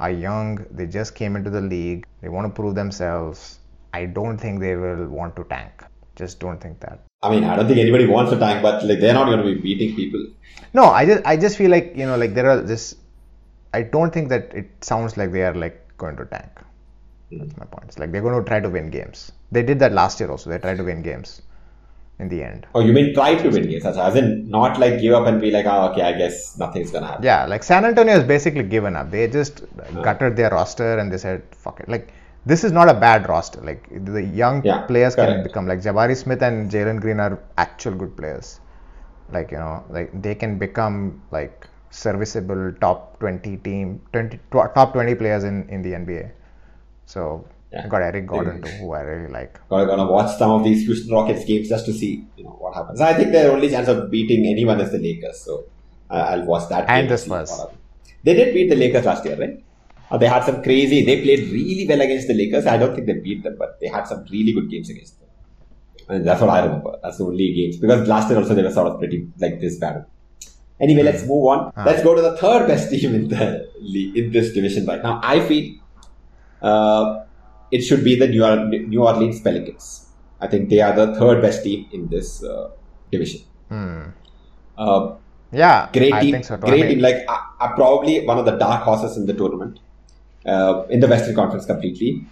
are 0.00 0.10
young. 0.10 0.64
They 0.70 0.86
just 0.86 1.14
came 1.14 1.36
into 1.36 1.50
the 1.50 1.60
league. 1.60 2.06
They 2.20 2.28
want 2.28 2.46
to 2.46 2.60
prove 2.60 2.74
themselves. 2.74 3.58
I 3.94 4.06
don't 4.06 4.38
think 4.38 4.60
they 4.60 4.76
will 4.76 5.08
want 5.08 5.36
to 5.36 5.44
tank. 5.44 5.84
Just 6.16 6.40
don't 6.40 6.60
think 6.60 6.80
that. 6.80 7.00
I 7.22 7.30
mean, 7.30 7.44
I 7.44 7.56
don't 7.56 7.66
think 7.66 7.78
anybody 7.78 8.06
wants 8.06 8.32
to 8.32 8.38
tank, 8.38 8.62
but 8.62 8.84
like 8.84 9.00
they're 9.00 9.14
not 9.14 9.26
going 9.26 9.38
to 9.38 9.44
be 9.44 9.54
beating 9.54 9.94
people. 9.96 10.26
No, 10.74 10.84
I 10.84 11.06
just 11.06 11.24
I 11.24 11.36
just 11.36 11.56
feel 11.56 11.70
like 11.70 11.92
you 11.96 12.06
know 12.06 12.16
like 12.16 12.34
there 12.34 12.48
are 12.50 12.60
this. 12.60 12.96
I 13.72 13.82
don't 13.82 14.12
think 14.12 14.28
that 14.28 14.52
it 14.52 14.70
sounds 14.80 15.16
like 15.16 15.32
they 15.32 15.42
are 15.42 15.54
like 15.54 15.81
going 16.04 16.16
to 16.22 16.26
tank. 16.34 16.50
That's 17.40 17.56
my 17.62 17.66
point. 17.74 17.86
It's 17.88 17.98
like 18.02 18.12
they're 18.12 18.26
going 18.28 18.38
to 18.42 18.48
try 18.50 18.60
to 18.66 18.70
win 18.76 18.90
games. 18.98 19.32
They 19.56 19.62
did 19.70 19.78
that 19.84 19.92
last 20.00 20.20
year 20.20 20.30
also. 20.34 20.50
They 20.50 20.58
tried 20.66 20.78
to 20.82 20.84
win 20.90 21.02
games 21.10 21.42
in 22.22 22.28
the 22.32 22.40
end. 22.48 22.66
Oh, 22.74 22.80
you 22.86 22.92
mean 22.96 23.14
try 23.18 23.30
to 23.42 23.48
win 23.54 23.68
games? 23.70 23.86
As 23.86 24.16
in 24.22 24.26
not 24.56 24.78
like 24.82 25.00
give 25.04 25.14
up 25.18 25.26
and 25.30 25.40
be 25.44 25.50
like, 25.56 25.66
oh, 25.74 25.90
okay, 25.90 26.02
I 26.02 26.12
guess 26.22 26.58
nothing's 26.64 26.90
going 26.94 27.04
to 27.04 27.10
happen. 27.10 27.24
Yeah, 27.24 27.46
like 27.52 27.62
San 27.70 27.86
Antonio 27.90 28.14
has 28.18 28.24
basically 28.34 28.66
given 28.74 28.96
up. 28.96 29.10
They 29.10 29.28
just 29.38 29.62
gutted 30.08 30.36
their 30.36 30.50
roster 30.50 30.98
and 30.98 31.10
they 31.12 31.18
said, 31.18 31.42
fuck 31.64 31.80
it. 31.80 31.88
Like, 31.88 32.12
this 32.44 32.64
is 32.64 32.72
not 32.72 32.88
a 32.88 32.94
bad 33.06 33.28
roster. 33.28 33.60
Like, 33.70 33.88
the 34.04 34.22
young 34.22 34.64
Yeah, 34.64 34.82
players 34.92 35.14
can 35.14 35.42
become, 35.48 35.66
like, 35.72 35.80
Jabari 35.80 36.16
Smith 36.22 36.42
and 36.42 36.70
Jalen 36.70 37.00
Green 37.00 37.20
are 37.20 37.38
actual 37.56 37.94
good 37.94 38.16
players. 38.16 38.48
Like, 39.36 39.52
you 39.52 39.58
know, 39.58 39.84
like, 39.96 40.10
they 40.20 40.34
can 40.34 40.58
become, 40.58 41.22
like, 41.30 41.68
serviceable 41.92 42.72
top 42.80 43.18
20 43.20 43.56
team, 43.58 44.00
20, 44.12 44.38
top 44.52 44.92
20 44.94 45.14
players 45.14 45.44
in, 45.44 45.68
in 45.68 45.82
the 45.82 45.92
NBA. 45.92 46.30
So, 47.06 47.44
Yeah. 47.72 47.86
got 47.88 48.02
Eric 48.02 48.26
Gordon 48.26 48.60
too, 48.62 48.70
who 48.80 48.92
I 48.92 49.00
really 49.00 49.30
like. 49.32 49.60
We're 49.70 49.86
gonna 49.86 50.10
watch 50.10 50.36
some 50.38 50.50
of 50.50 50.64
these 50.64 50.84
Houston 50.86 51.14
Rockets 51.14 51.44
games 51.44 51.68
just 51.68 51.86
to 51.86 51.92
see, 51.92 52.26
you 52.36 52.44
know, 52.44 52.56
what 52.64 52.74
happens. 52.74 53.00
I 53.00 53.14
think 53.14 53.32
their 53.32 53.52
only 53.52 53.70
chance 53.70 53.88
of 53.88 54.10
beating 54.10 54.46
anyone 54.46 54.80
is 54.80 54.90
the 54.92 54.98
Lakers, 54.98 55.40
so 55.40 55.64
I'll 56.10 56.44
watch 56.44 56.68
that. 56.70 56.88
And 56.88 57.08
game 57.08 57.12
the 57.12 57.18
Spurs. 57.18 57.52
They 58.24 58.34
did 58.34 58.54
beat 58.54 58.68
the 58.68 58.76
Lakers 58.76 59.06
last 59.06 59.24
year, 59.24 59.36
right? 59.38 59.64
Uh, 60.10 60.18
they 60.18 60.26
had 60.26 60.44
some 60.44 60.62
crazy. 60.62 61.04
They 61.04 61.22
played 61.22 61.50
really 61.50 61.86
well 61.88 62.02
against 62.02 62.28
the 62.28 62.34
Lakers. 62.34 62.66
I 62.66 62.76
don't 62.76 62.94
think 62.94 63.06
they 63.06 63.14
beat 63.14 63.42
them, 63.42 63.56
but 63.58 63.80
they 63.80 63.88
had 63.88 64.04
some 64.06 64.24
really 64.30 64.52
good 64.52 64.70
games 64.70 64.90
against 64.90 65.18
them. 65.18 65.28
And 66.10 66.26
that's 66.26 66.40
what 66.42 66.50
I 66.50 66.64
remember. 66.66 66.98
That's 67.02 67.16
the 67.18 67.24
only 67.24 67.54
games 67.54 67.78
because 67.78 68.06
last 68.06 68.28
year 68.28 68.38
also 68.38 68.54
they 68.54 68.62
were 68.62 68.70
sort 68.70 68.88
of 68.92 68.98
pretty 68.98 69.28
like 69.38 69.60
this 69.60 69.78
bad. 69.78 70.04
Anyway, 70.82 71.02
let's 71.02 71.22
move 71.30 71.44
on. 71.52 71.72
Ah. 71.76 71.84
Let's 71.86 72.02
go 72.02 72.14
to 72.14 72.22
the 72.22 72.36
third 72.36 72.66
best 72.66 72.90
team 72.90 73.14
in 73.14 73.28
the 73.28 73.44
league, 73.80 74.16
in 74.16 74.32
this 74.32 74.52
division 74.52 74.84
right 74.86 75.02
now. 75.02 75.20
I 75.22 75.40
feel 75.48 75.74
uh, 76.60 77.24
it 77.70 77.82
should 77.82 78.02
be 78.04 78.18
the 78.18 78.28
New, 78.28 78.44
Or- 78.44 78.66
New 78.68 79.02
Orleans 79.02 79.40
Pelicans. 79.40 80.06
I 80.40 80.48
think 80.48 80.68
they 80.70 80.80
are 80.80 80.94
the 80.94 81.14
third 81.18 81.40
best 81.40 81.62
team 81.62 81.86
in 81.92 82.08
this 82.08 82.42
uh, 82.44 82.70
division. 83.10 83.42
Hmm. 83.68 84.02
Uh, 84.76 85.14
Yeah, 85.52 85.88
great 85.92 86.12
I 86.14 86.20
team, 86.22 86.32
think 86.34 86.44
so 86.48 86.56
too. 86.56 86.66
I 86.66 86.70
great 86.70 86.80
mean- 86.86 86.88
team. 86.96 87.00
Like 87.00 87.18
uh, 87.28 87.38
uh, 87.60 87.72
probably 87.76 88.26
one 88.26 88.38
of 88.38 88.46
the 88.50 88.56
dark 88.66 88.82
horses 88.82 89.16
in 89.18 89.26
the 89.30 89.34
tournament, 89.34 89.78
uh, 90.46 90.84
in 90.90 90.98
the 91.00 91.08
Western 91.14 91.34
Conference 91.40 91.66
completely. 91.66 92.24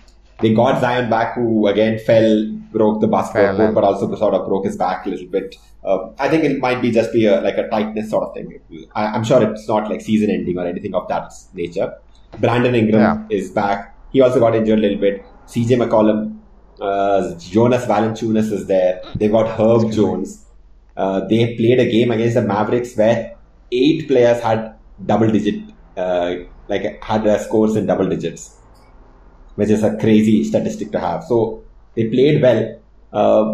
They 0.43 0.53
got 0.55 0.81
Zion 0.81 1.11
back, 1.11 1.35
who 1.35 1.67
again 1.67 1.99
fell, 1.99 2.47
broke 2.73 3.01
the 3.01 3.07
basketball 3.09 3.57
court, 3.57 3.75
but 3.75 3.85
also 3.85 4.15
sort 4.17 4.35
of 4.35 4.47
broke 4.49 4.65
his 4.65 4.77
back 4.77 5.07
a 5.07 5.11
little 5.11 5.27
bit. 5.27 5.57
Uh, 5.85 6.11
I 6.19 6.29
think 6.29 6.45
it 6.45 6.59
might 6.61 6.81
be 6.83 6.91
just 6.91 7.13
be 7.13 7.27
a, 7.27 7.41
like 7.41 7.57
a 7.59 7.69
tightness 7.69 8.11
sort 8.11 8.25
of 8.29 8.35
thing. 8.35 8.61
I, 8.95 9.07
I'm 9.07 9.25
sure 9.25 9.43
it's 9.43 9.67
not 9.69 9.89
like 9.91 10.01
season 10.01 10.31
ending 10.31 10.59
or 10.59 10.67
anything 10.67 10.95
of 10.95 11.09
that 11.09 11.33
nature. 11.55 11.95
Brandon 12.39 12.75
Ingram 12.75 13.01
Yeah. 13.31 13.37
is 13.39 13.51
back. 13.51 13.97
He 14.13 14.21
also 14.21 14.41
got 14.41 14.55
injured 14.55 14.79
a 14.79 14.83
little 14.83 14.99
bit. 14.99 15.25
CJ 15.47 15.79
McCollum, 15.83 16.39
uh, 16.81 17.35
Jonas 17.39 17.85
Valanciunas 17.87 18.53
is 18.53 18.67
there. 18.67 19.03
They 19.17 19.29
got 19.29 19.49
Herb 19.59 19.91
Jones. 19.93 20.47
Uh, 20.97 21.21
they 21.29 21.57
played 21.57 21.81
a 21.81 21.91
game 21.91 22.11
against 22.11 22.35
the 22.35 22.43
Mavericks 22.43 22.97
where 22.97 23.37
eight 23.73 24.07
players 24.07 24.41
had 24.43 24.75
double 25.07 25.31
digit, 25.31 25.63
uh, 25.97 26.35
like 26.69 27.03
had 27.03 27.27
uh, 27.27 27.39
scores 27.39 27.75
in 27.77 27.87
double 27.87 28.07
digits, 28.09 28.57
which 29.61 29.71
is 29.77 29.83
a 29.85 29.97
crazy 30.05 30.37
statistic 30.45 30.93
to 30.93 31.01
have. 31.01 31.25
So 31.25 31.63
they 31.95 32.09
played 32.09 32.41
well. 32.43 32.63
Uh, 33.13 33.45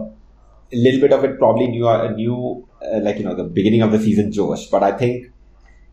a 0.72 0.78
little 0.84 1.00
bit 1.00 1.12
of 1.12 1.24
it 1.24 1.38
probably 1.38 1.68
new, 1.68 1.88
uh, 1.88 2.10
new 2.10 2.66
uh, 2.82 3.00
like 3.00 3.18
you 3.18 3.24
know 3.24 3.34
the 3.34 3.44
beginning 3.58 3.82
of 3.82 3.92
the 3.92 3.98
season 3.98 4.32
Josh, 4.32 4.66
but 4.66 4.82
I 4.82 4.92
think 4.92 5.26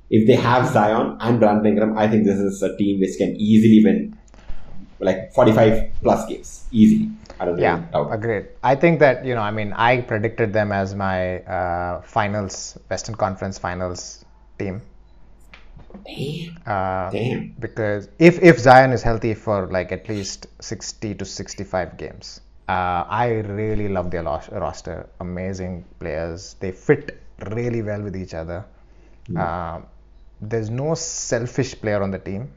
if 0.09 0.27
they 0.27 0.35
have 0.35 0.67
Zion 0.69 1.17
and 1.19 1.39
Brandon 1.39 1.65
Ingram, 1.65 1.97
I 1.97 2.07
think 2.07 2.25
this 2.25 2.39
is 2.39 2.61
a 2.61 2.75
team 2.77 2.99
which 2.99 3.17
can 3.17 3.35
easily 3.35 3.83
win 3.83 4.17
like 4.99 5.33
45 5.33 5.91
plus 6.01 6.25
games 6.27 6.65
easily. 6.71 7.09
I 7.39 7.45
don't 7.45 7.57
Yeah, 7.57 7.83
really 7.93 8.11
agreed. 8.13 8.45
I 8.63 8.75
think 8.75 8.99
that 8.99 9.25
you 9.25 9.35
know, 9.35 9.41
I 9.41 9.51
mean, 9.51 9.73
I 9.73 10.01
predicted 10.01 10.53
them 10.53 10.71
as 10.71 10.95
my 10.95 11.39
uh, 11.39 12.01
finals, 12.01 12.77
Western 12.89 13.15
Conference 13.15 13.57
Finals 13.57 14.23
team. 14.59 14.81
Damn. 16.05 16.57
Uh, 16.65 17.09
Damn. 17.11 17.55
because 17.59 18.09
if 18.19 18.41
if 18.41 18.59
Zion 18.59 18.91
is 18.91 19.03
healthy 19.03 19.33
for 19.33 19.67
like 19.67 19.91
at 19.91 20.09
least 20.09 20.47
60 20.61 21.15
to 21.15 21.25
65 21.25 21.97
games, 21.97 22.41
uh, 22.67 23.05
I 23.07 23.27
really 23.47 23.87
love 23.89 24.11
their 24.11 24.23
roster. 24.23 25.09
Amazing 25.19 25.85
players. 25.99 26.55
They 26.59 26.71
fit 26.71 27.19
really 27.51 27.81
well 27.81 28.01
with 28.01 28.15
each 28.15 28.33
other. 28.33 28.65
Uh, 29.35 29.81
there's 30.41 30.69
no 30.69 30.93
selfish 30.95 31.79
player 31.79 32.01
on 32.03 32.11
the 32.11 32.19
team. 32.19 32.51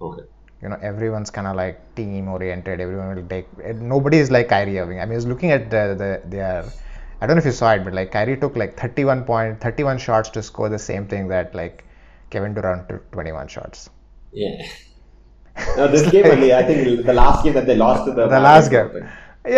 Okay. 0.00 0.24
you 0.62 0.68
know 0.68 0.78
everyone's 0.82 1.30
kind 1.30 1.46
of 1.46 1.56
like 1.56 1.78
team 1.94 2.28
oriented 2.28 2.80
everyone 2.80 3.14
will 3.14 3.26
take 3.28 3.46
nobody 3.76 4.18
is 4.18 4.30
like 4.30 4.48
Kyrie 4.48 4.78
Irving 4.78 5.00
I 5.00 5.04
mean 5.04 5.12
I 5.12 5.16
was 5.16 5.26
looking 5.26 5.50
at 5.50 5.70
the, 5.70 5.94
the 6.02 6.28
their 6.28 6.72
I 7.20 7.26
don't 7.26 7.36
know 7.36 7.40
if 7.40 7.46
you 7.46 7.52
saw 7.52 7.72
it 7.72 7.84
but 7.84 7.94
like 7.94 8.10
Kyrie 8.12 8.36
took 8.36 8.56
like 8.56 8.78
31 8.78 9.24
point 9.24 9.60
31 9.60 9.98
shots 9.98 10.30
to 10.30 10.42
score 10.42 10.68
the 10.68 10.78
same 10.78 11.06
thing 11.06 11.28
that 11.28 11.54
like 11.54 11.84
Kevin 12.34 12.54
Durant 12.58 12.88
took 12.88 13.10
21 13.12 13.48
shots 13.56 13.90
Yeah. 14.32 14.66
No, 15.76 15.86
this 15.86 16.10
game 16.10 16.26
only, 16.26 16.52
I 16.52 16.62
think 16.68 17.06
the 17.06 17.12
last 17.12 17.44
game 17.44 17.54
that 17.58 17.66
they 17.66 17.76
lost 17.76 18.06
to 18.06 18.12
the 18.12 18.26
the 18.36 18.40
last 18.48 18.70
game 18.70 19.08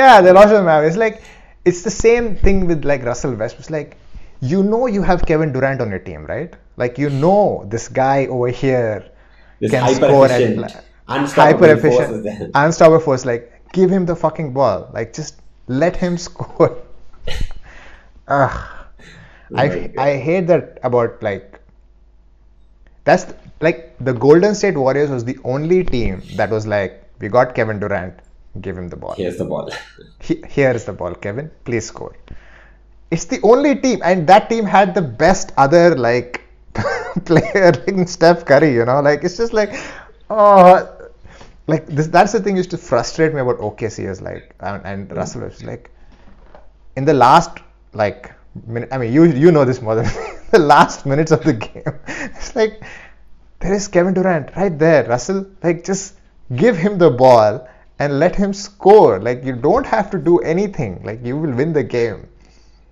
yeah 0.01 0.20
they 0.20 0.33
lost 0.39 0.49
to 0.49 0.57
the 0.57 0.66
Mavericks 0.70 0.95
it's 0.95 1.01
like 1.07 1.22
it's 1.70 1.83
the 1.89 1.95
same 1.99 2.37
thing 2.37 2.66
with 2.70 2.85
like 2.91 3.03
Russell 3.11 3.35
West 3.43 3.59
it's 3.62 3.70
like 3.79 3.97
you 4.53 4.62
know 4.62 4.83
you 4.97 5.03
have 5.11 5.24
Kevin 5.31 5.53
Durant 5.53 5.81
on 5.81 5.91
your 5.97 6.05
team 6.11 6.27
right 6.35 6.55
like 6.77 6.99
you 6.99 7.11
know 7.11 7.64
this 7.74 7.89
guy 7.89 8.27
over 8.27 8.49
here 8.49 9.11
This 9.61 9.70
can 9.70 9.95
score 9.95 10.27
efficient, 10.27 10.72
and 11.09 11.29
hyper 11.29 11.72
efficient, 11.72 12.51
unstoppable 12.55 13.01
force. 13.01 13.24
Like, 13.24 13.72
give 13.72 13.91
him 13.91 14.07
the 14.07 14.16
fucking 14.16 14.53
ball. 14.53 14.91
Like, 14.93 15.12
just 15.12 15.41
let 15.66 15.97
him 15.97 16.18
score. 16.29 16.83
Ugh. 18.29 18.72
I 19.55 19.68
Right. 19.68 19.99
I 19.99 20.16
hate 20.16 20.47
that 20.49 20.79
about 20.83 21.22
like. 21.22 21.61
That's 23.07 23.32
like 23.62 23.96
the 24.00 24.12
Golden 24.12 24.54
State 24.54 24.76
Warriors 24.76 25.11
was 25.11 25.24
the 25.24 25.38
only 25.44 25.84
team 25.84 26.22
that 26.36 26.50
was 26.50 26.66
like, 26.66 27.02
we 27.20 27.28
got 27.28 27.54
Kevin 27.54 27.78
Durant, 27.80 28.18
give 28.61 28.76
him 28.76 28.88
the 28.88 28.96
ball. 28.96 29.14
Here's 29.14 29.38
the 29.38 29.44
ball. 29.46 29.70
He- 30.20 30.42
here 30.48 30.72
is 30.72 30.84
the 30.84 30.92
ball, 30.92 31.14
Kevin. 31.14 31.50
Please 31.64 31.86
score. 31.86 32.14
It's 33.11 33.24
the 33.26 33.40
only 33.42 33.76
team, 33.76 34.00
and 34.04 34.26
that 34.26 34.50
team 34.50 34.64
had 34.66 34.94
the 34.94 35.02
best 35.02 35.52
other 35.57 35.94
like 35.96 36.42
player 37.24 37.72
like 37.86 38.09
Steph 38.09 38.44
Curry. 38.44 38.74
You 38.74 38.84
know, 38.84 39.00
like 39.00 39.24
it's 39.24 39.36
just 39.36 39.52
like, 39.52 39.74
oh, 40.28 41.09
like 41.68 41.86
this. 41.86 42.09
That's 42.09 42.32
the 42.32 42.40
thing 42.40 42.57
used 42.57 42.70
to 42.70 42.78
frustrate 42.78 43.32
me 43.34 43.40
about 43.40 43.59
OKC 43.59 44.09
is 44.09 44.20
like, 44.20 44.54
and, 44.61 44.84
and 44.84 45.16
Russell 45.16 45.42
was 45.42 45.62
like, 45.64 45.90
in 46.96 47.04
the 47.04 47.14
last 47.14 47.59
like 47.94 48.32
minute. 48.66 48.88
I 48.92 48.98
mean, 48.98 49.12
you 49.12 49.24
you 49.24 49.52
know 49.52 49.64
this 49.64 49.80
more 49.80 49.94
than 49.94 50.07
me. 50.07 50.36
The 50.57 50.64
last 50.64 51.07
minutes 51.07 51.32
of 51.36 51.42
the 51.44 51.52
game. 51.52 51.94
It's 52.36 52.54
like 52.57 52.82
there 53.61 53.74
is 53.74 53.88
Kevin 53.88 54.14
Durant 54.14 54.54
right 54.57 54.76
there. 54.78 55.04
Russell, 55.04 55.46
like 55.62 55.84
just 55.84 56.14
give 56.62 56.76
him 56.76 56.98
the 56.98 57.11
ball 57.11 57.66
and 57.98 58.18
let 58.18 58.36
him 58.36 58.52
score. 58.52 59.18
Like 59.20 59.44
you 59.44 59.54
don't 59.68 59.86
have 59.86 60.11
to 60.11 60.18
do 60.18 60.38
anything. 60.54 61.02
Like 61.04 61.24
you 61.24 61.36
will 61.36 61.54
win 61.61 61.72
the 61.72 61.82
game. 61.82 62.28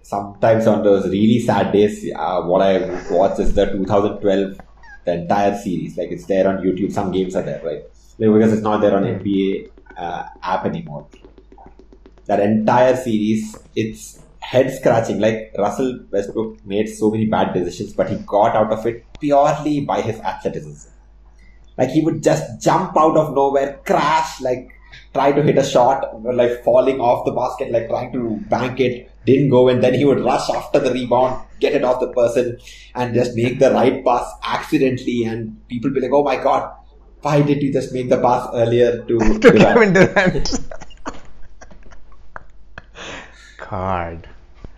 Sometimes 0.02 0.66
on 0.66 0.82
those 0.82 1.06
really 1.08 1.38
sad 1.40 1.72
days, 1.72 2.10
uh, 2.14 2.42
what 2.42 2.60
I 2.62 2.72
watch 3.10 3.38
is 3.40 3.54
the 3.54 3.66
2012, 3.66 4.60
the 5.06 5.12
entire 5.12 5.56
series. 5.56 5.96
Like 5.96 6.10
it's 6.10 6.26
there 6.26 6.46
on 6.48 6.58
YouTube. 6.58 6.92
Some 6.92 7.10
games 7.10 7.34
are 7.34 7.42
there, 7.42 7.62
right? 7.64 7.82
Like, 8.18 8.32
because 8.34 8.52
it's 8.52 8.62
not 8.62 8.80
there 8.82 8.94
on 8.96 9.04
NBA 9.04 9.70
uh, 9.96 10.24
app 10.42 10.66
anymore. 10.66 11.06
That 12.26 12.40
entire 12.40 12.96
series, 12.96 13.56
it's 13.74 14.23
head 14.50 14.72
scratching. 14.72 15.20
Like 15.20 15.52
Russell 15.58 16.00
Westbrook 16.10 16.64
made 16.66 16.88
so 16.88 17.10
many 17.10 17.26
bad 17.26 17.54
decisions, 17.54 17.92
but 17.92 18.10
he 18.10 18.16
got 18.26 18.54
out 18.54 18.72
of 18.72 18.86
it 18.86 19.04
purely 19.20 19.80
by 19.80 20.00
his 20.00 20.20
athleticism. 20.20 20.90
Like 21.76 21.90
he 21.90 22.02
would 22.02 22.22
just 22.22 22.60
jump 22.60 22.96
out 22.96 23.16
of 23.16 23.34
nowhere, 23.34 23.80
crash, 23.84 24.40
like 24.40 24.68
try 25.12 25.32
to 25.32 25.42
hit 25.42 25.58
a 25.58 25.64
shot, 25.64 26.22
like 26.22 26.62
falling 26.62 27.00
off 27.00 27.24
the 27.24 27.32
basket, 27.32 27.72
like 27.72 27.88
trying 27.88 28.12
to 28.12 28.38
bank 28.48 28.80
it, 28.80 29.10
didn't 29.26 29.48
go, 29.48 29.68
and 29.68 29.82
then 29.82 29.94
he 29.94 30.04
would 30.04 30.20
rush 30.20 30.48
after 30.50 30.78
the 30.78 30.92
rebound, 30.92 31.42
get 31.60 31.72
it 31.72 31.84
off 31.84 32.00
the 32.00 32.12
person, 32.12 32.58
and 32.94 33.14
just 33.14 33.34
make 33.34 33.58
the 33.58 33.72
right 33.72 34.04
pass 34.04 34.30
accidentally, 34.44 35.24
and 35.24 35.56
people 35.68 35.90
be 35.90 36.00
like, 36.00 36.12
"Oh 36.12 36.22
my 36.22 36.36
god, 36.36 36.70
why 37.22 37.42
did 37.42 37.62
you 37.62 37.72
just 37.72 37.92
make 37.92 38.08
the 38.08 38.20
pass 38.20 38.48
earlier 38.54 39.02
to, 39.04 39.18
to 39.40 39.50
Durant?" 39.50 39.58
Kevin 39.58 39.92
Durant. 39.94 40.60
God. 43.70 44.28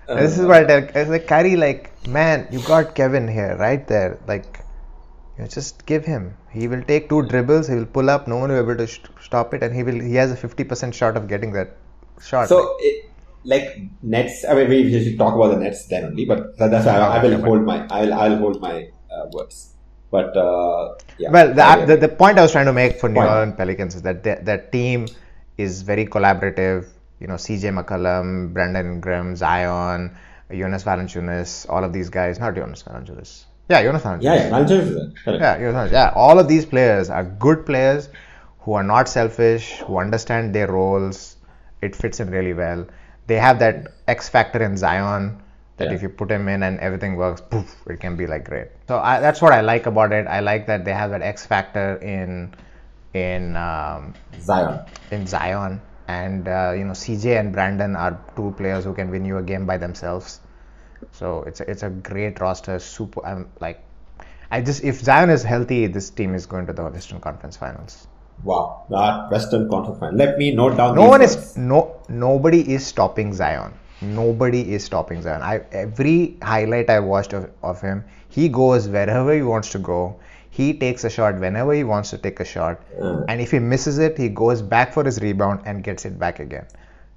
This 0.09 0.39
is 0.39 0.47
what 0.47 0.57
I 0.57 0.65
tell. 0.65 0.83
It's 0.95 1.11
like 1.11 1.27
Kyrie, 1.27 1.57
like 1.57 2.07
man, 2.09 2.47
you 2.51 2.61
got 2.63 2.95
Kevin 2.95 3.27
here, 3.29 3.57
right 3.59 3.87
there. 3.89 4.19
Like, 4.27 4.61
You 5.39 5.43
know, 5.45 5.49
just 5.55 5.85
give 5.89 6.05
him. 6.11 6.23
He 6.59 6.67
will 6.73 6.83
take 6.91 7.09
two 7.09 7.23
dribbles. 7.31 7.67
He 7.69 7.75
will 7.79 7.91
pull 7.97 8.09
up. 8.13 8.27
No 8.33 8.37
one 8.43 8.51
will 8.53 8.63
be 8.63 8.73
able 8.73 8.79
to 8.83 8.87
sh- 8.93 9.01
stop 9.25 9.53
it, 9.57 9.63
and 9.67 9.75
he 9.79 9.83
will. 9.89 9.99
He 10.11 10.15
has 10.21 10.31
a 10.37 10.37
fifty 10.45 10.65
percent 10.71 10.95
shot 11.01 11.17
of 11.21 11.27
getting 11.33 11.53
that 11.57 11.75
shot. 12.29 12.49
So, 12.53 12.61
it, 12.91 13.11
like 13.53 13.67
Nets, 14.15 14.45
I 14.49 14.55
mean, 14.55 14.71
we 14.71 15.05
should 15.05 15.19
talk 15.19 15.35
about 15.41 15.51
the 15.55 15.59
Nets 15.65 15.83
then 15.93 16.07
only, 16.11 16.25
but 16.33 16.41
that- 16.59 16.71
that's 16.71 16.87
why 16.91 16.97
I, 16.99 17.19
I 17.19 17.23
will 17.25 17.37
hold 17.49 17.65
my, 17.73 17.77
I 17.99 18.01
will, 18.05 18.15
I 18.15 18.29
will 18.31 18.39
hold 18.47 18.61
my 18.63 18.75
uh, 19.17 19.27
words. 19.33 19.61
But 20.11 20.37
uh, 20.37 20.95
yeah. 21.19 21.31
Well, 21.31 21.53
the, 21.53 21.65
I- 21.65 21.85
the, 21.91 21.97
the 22.07 22.09
point 22.09 22.39
I 22.39 22.43
was 22.49 22.53
trying 22.53 22.71
to 22.73 22.77
make 22.83 22.99
for 23.05 23.09
New 23.11 23.21
Orleans 23.37 23.57
Pelicans 23.57 23.95
is 23.97 24.03
that 24.09 24.23
their, 24.25 24.37
their 24.51 24.59
team 24.79 25.07
is 25.59 25.83
very 25.83 26.07
collaborative. 26.07 26.87
You 27.21 27.27
know, 27.27 27.35
CJ 27.35 27.73
McCollum, 27.79 28.53
Brandon 28.53 28.87
Ingram, 28.87 29.37
Zion, 29.37 30.17
Jonas 30.51 30.85
Valanciunas, 30.85 31.69
all 31.69 31.83
of 31.85 31.93
these 31.93 32.11
guys. 32.11 32.39
Not 32.39 32.55
Jonas 32.55 32.83
Valanciunas. 32.83 33.45
Yeah, 33.69 33.83
Jonas 33.83 34.03
Valanciunas. 34.03 34.23
yeah, 34.23 34.49
yeah, 34.49 34.57
I'll 34.57 34.65
just, 34.67 34.93
correct. 35.25 35.41
Yeah, 35.41 35.59
Jonas 35.59 35.75
Valanciunas. 35.91 35.93
yeah. 35.93 36.13
All 36.15 36.39
of 36.39 36.47
these 36.49 36.67
players 36.67 37.11
are 37.11 37.25
good 37.25 37.65
players 37.67 38.09
who 38.61 38.75
are 38.75 38.83
not 38.83 39.09
selfish, 39.09 39.79
who 39.81 39.99
understand 39.99 40.55
their 40.55 40.71
roles. 40.71 41.37
It 41.83 41.97
fits 41.97 42.21
in 42.21 42.31
really 42.31 42.53
well. 42.53 42.87
They 43.27 43.37
have 43.37 43.59
that 43.61 43.89
X 44.07 44.29
factor 44.29 44.63
in 44.63 44.77
Zion 44.77 45.43
that 45.79 45.89
Yeah. 45.89 45.95
if 45.95 46.03
you 46.03 46.09
put 46.09 46.31
him 46.31 46.49
in 46.49 46.63
and 46.63 46.79
everything 46.81 47.17
works, 47.17 47.41
poof, 47.41 47.75
it 47.89 47.99
can 48.01 48.17
be 48.17 48.27
like 48.27 48.45
great. 48.45 48.69
So 48.89 48.99
I, 48.99 49.21
that's 49.21 49.43
what 49.43 49.53
I 49.53 49.61
like 49.63 49.87
about 49.87 50.13
it. 50.13 50.27
I 50.27 50.41
like 50.41 50.67
that 50.69 50.85
they 50.85 50.93
have 50.93 51.11
that 51.11 51.23
X 51.23 51.45
factor 51.47 51.97
in 51.97 52.55
in 53.15 53.57
um, 53.57 54.15
Zion. 54.41 54.81
in 55.11 55.27
Zion, 55.27 55.81
and 56.09 56.49
uh, 56.49 56.73
you 56.77 56.85
know 56.85 56.93
CJ 56.93 57.39
and 57.39 57.53
Brandon 57.53 57.97
are 57.97 58.19
two 58.37 58.55
players 58.57 58.85
who 58.85 58.95
can 58.95 59.11
win 59.11 59.25
you 59.25 59.39
a 59.39 59.43
game 59.43 59.67
by 59.67 59.77
themselves. 59.77 60.41
So 61.13 61.43
it's 61.43 61.61
a, 61.61 61.71
it's 61.71 61.83
a 61.83 61.91
great 61.91 62.41
roster. 62.41 62.79
Super. 62.79 63.25
I'm 63.25 63.49
like, 63.61 63.83
I 64.51 64.61
just 64.61 64.85
if 64.85 65.01
Zion 65.01 65.31
is 65.31 65.43
healthy, 65.43 65.87
this 65.87 66.11
team 66.11 66.35
is 66.35 66.47
going 66.47 66.67
to 66.67 66.73
the 66.73 66.85
Western 66.85 67.21
Conference 67.21 67.57
Finals. 67.57 68.07
Wow, 68.45 68.85
that 68.91 69.31
Western 69.31 69.69
Conference 69.69 69.99
final. 69.99 70.17
Let 70.17 70.39
me 70.39 70.53
note 70.53 70.77
down. 70.77 70.95
No 70.95 71.09
one 71.09 71.21
words. 71.21 71.37
is 71.37 71.57
no 71.57 72.01
nobody 72.09 72.61
is 72.73 72.87
stopping 72.87 73.33
Zion. 73.33 73.73
Nobody 74.03 74.75
is 74.75 74.85
stopping 74.85 75.23
Zion. 75.23 75.43
I 75.43 75.65
every 75.73 76.37
highlight 76.43 76.91
I 76.91 77.01
watched 77.01 77.33
of, 77.33 77.51
of 77.63 77.81
him, 77.81 78.05
he 78.29 78.49
goes 78.49 78.89
wherever 78.89 79.35
he 79.35 79.43
wants 79.43 79.71
to 79.71 79.79
go. 79.79 80.17
He 80.57 80.73
takes 80.83 81.05
a 81.05 81.11
shot 81.11 81.39
whenever 81.45 81.73
he 81.75 81.85
wants 81.93 82.11
to 82.11 82.19
take 82.27 82.41
a 82.41 82.45
shot, 82.55 82.81
and 83.29 83.41
if 83.47 83.51
he 83.51 83.59
misses 83.59 83.99
it, 84.09 84.17
he 84.25 84.29
goes 84.43 84.63
back 84.75 84.93
for 84.99 85.05
his 85.05 85.21
rebound 85.29 85.61
and 85.67 85.85
gets 85.93 86.05
it 86.11 86.19
back 86.19 86.41
again. 86.49 86.67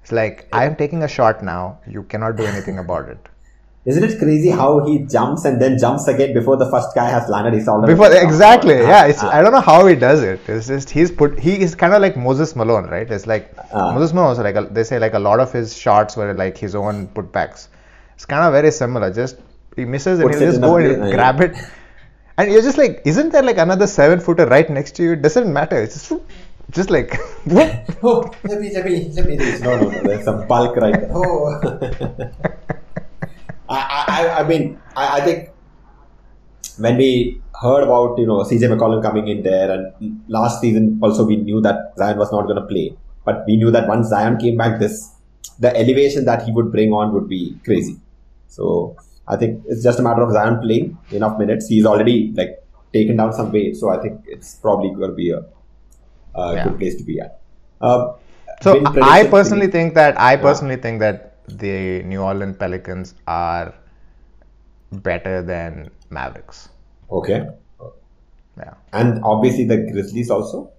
It's 0.02 0.12
like 0.12 0.46
I 0.52 0.64
am 0.70 0.76
taking 0.76 1.02
a 1.04 1.08
shot 1.18 1.42
now. 1.42 1.78
You 1.96 2.02
cannot 2.14 2.36
do 2.36 2.44
anything 2.54 2.78
about 2.78 3.08
it. 3.16 3.28
Isn't 3.90 4.04
it 4.04 4.18
crazy 4.18 4.50
how 4.50 4.84
he 4.86 4.98
jumps 5.12 5.46
and 5.50 5.60
then 5.60 5.78
jumps 5.82 6.06
again 6.12 6.34
before 6.34 6.56
the 6.62 6.66
first 6.72 6.94
guy 6.94 7.08
has 7.12 7.30
landed 7.34 7.54
his 7.54 7.64
shoulder? 7.64 7.86
Before 7.92 8.12
exactly, 8.14 8.74
Ah, 8.78 8.88
yeah. 8.90 9.06
It's 9.12 9.22
ah. 9.24 9.30
I 9.36 9.40
don't 9.42 9.52
know 9.58 9.62
how 9.68 9.86
he 9.86 9.94
does 10.02 10.22
it. 10.22 10.40
It's 10.54 10.66
just 10.72 10.90
he's 10.90 11.10
put 11.20 11.38
he 11.46 11.54
is 11.66 11.74
kind 11.74 11.94
of 11.98 12.02
like 12.02 12.18
Moses 12.26 12.54
Malone, 12.62 12.90
right? 12.96 13.10
It's 13.18 13.26
like 13.26 13.46
Ah. 13.72 13.92
Moses 13.94 14.12
Malone. 14.18 14.36
Like 14.48 14.56
a, 14.62 14.64
they 14.78 14.84
say 14.90 14.98
like 15.06 15.14
a 15.14 15.22
lot 15.28 15.40
of 15.46 15.50
his 15.60 15.74
shots 15.84 16.18
were 16.22 16.34
like 16.34 16.58
his 16.66 16.74
own 16.74 17.08
putbacks. 17.08 17.68
It's 18.16 18.26
kind 18.34 18.44
of 18.48 18.52
very 18.60 18.70
similar. 18.82 19.10
Just 19.22 19.38
he 19.76 19.86
misses 19.96 20.20
and 20.20 20.34
he'll 20.34 20.40
just 20.50 20.60
go 20.60 20.76
and 20.76 21.10
grab 21.14 21.40
it, 21.40 21.56
and 22.40 22.52
you're 22.52 22.62
just 22.62 22.78
like, 22.78 23.02
isn't 23.04 23.30
there 23.30 23.42
like 23.42 23.58
another 23.58 23.86
seven 23.86 24.20
footer 24.20 24.46
right 24.46 24.68
next 24.70 24.92
to 24.96 25.02
you? 25.02 25.12
It 25.12 25.22
doesn't 25.22 25.52
matter. 25.52 25.80
It's 25.82 26.08
just 26.08 26.22
just 26.70 26.90
like 26.90 27.18
Oh, 28.02 28.30
let 28.44 28.60
me, 28.60 28.72
let 28.74 28.84
me, 28.84 29.12
let 29.14 29.26
me. 29.26 29.36
No, 29.36 29.78
no, 29.78 29.88
no. 29.90 30.02
There's 30.02 30.24
some 30.24 30.46
bulk 30.46 30.76
right 30.76 31.00
there. 31.00 31.10
Oh. 31.12 31.60
I, 33.68 34.04
I, 34.08 34.40
I 34.40 34.48
mean, 34.48 34.80
I, 34.96 35.18
I 35.18 35.20
think 35.24 35.50
when 36.78 36.96
we 36.96 37.40
heard 37.60 37.82
about 37.84 38.18
you 38.18 38.26
know 38.26 38.38
CJ 38.38 38.74
McCollum 38.74 39.02
coming 39.02 39.28
in 39.28 39.42
there, 39.42 39.70
and 39.70 40.22
last 40.28 40.60
season 40.60 40.98
also 41.02 41.24
we 41.24 41.36
knew 41.36 41.60
that 41.60 41.92
Zion 41.98 42.18
was 42.18 42.32
not 42.32 42.46
going 42.46 42.56
to 42.56 42.66
play, 42.66 42.96
but 43.24 43.44
we 43.46 43.56
knew 43.56 43.70
that 43.70 43.86
once 43.86 44.08
Zion 44.08 44.38
came 44.38 44.56
back, 44.56 44.80
this 44.80 45.12
the 45.58 45.76
elevation 45.76 46.24
that 46.24 46.42
he 46.44 46.52
would 46.52 46.72
bring 46.72 46.92
on 46.92 47.12
would 47.12 47.28
be 47.28 47.58
crazy. 47.64 48.00
So 48.48 48.96
I 49.28 49.36
think 49.36 49.62
it's 49.66 49.82
just 49.82 49.98
a 49.98 50.02
matter 50.02 50.22
of 50.22 50.32
Zion 50.32 50.60
playing 50.60 50.98
enough 51.10 51.38
minutes. 51.38 51.68
He's 51.68 51.86
already 51.86 52.32
like 52.34 52.62
taken 52.92 53.16
down 53.16 53.32
some 53.32 53.52
weight, 53.52 53.76
so 53.76 53.90
I 53.90 53.98
think 54.02 54.20
it's 54.26 54.54
probably 54.56 54.90
going 54.90 55.10
to 55.10 55.14
be 55.16 55.30
a, 55.30 55.42
a 56.34 56.54
Yeah. 56.54 56.64
good 56.64 56.78
place 56.78 56.96
to 56.96 57.04
be 57.04 57.20
at. 57.20 57.40
Uh, 57.80 58.14
So 58.62 58.72
I 59.02 59.26
personally 59.32 59.68
think 59.68 59.94
that 59.94 60.18
I 60.20 60.36
personally 60.36 60.76
think 60.76 61.00
that 61.00 61.36
the 61.62 62.02
New 62.02 62.20
Orleans 62.20 62.56
Pelicans 62.62 63.14
are 63.26 63.72
better 64.92 65.40
than 65.42 65.88
Mavericks. 66.10 66.68
Okay. 67.10 67.46
Yeah. 68.58 68.74
And 68.92 69.22
obviously 69.24 69.64
the 69.64 69.78
Grizzlies 69.92 70.30
also. 70.30 70.70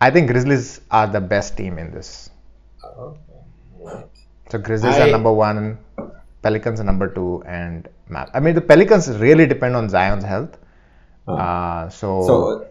I 0.00 0.10
think 0.10 0.30
Grizzlies 0.30 0.80
are 0.90 1.06
the 1.06 1.20
best 1.20 1.56
team 1.56 1.76
in 1.78 1.90
this. 1.92 2.30
Okay. 2.82 4.04
So 4.50 4.58
Grizzlies 4.58 4.94
I- 4.96 5.08
are 5.08 5.10
number 5.12 5.32
one, 5.32 5.78
Pelicans 6.42 6.80
are 6.80 6.84
number 6.84 7.08
two, 7.08 7.42
and 7.46 7.88
Mav. 8.08 8.30
I 8.34 8.40
mean 8.40 8.54
the 8.54 8.60
Pelicans 8.60 9.08
really 9.18 9.46
depend 9.46 9.76
on 9.76 9.88
Zion's 9.88 10.24
health. 10.24 10.58
Uh, 11.26 11.88
so, 11.88 12.22
So 12.26 12.66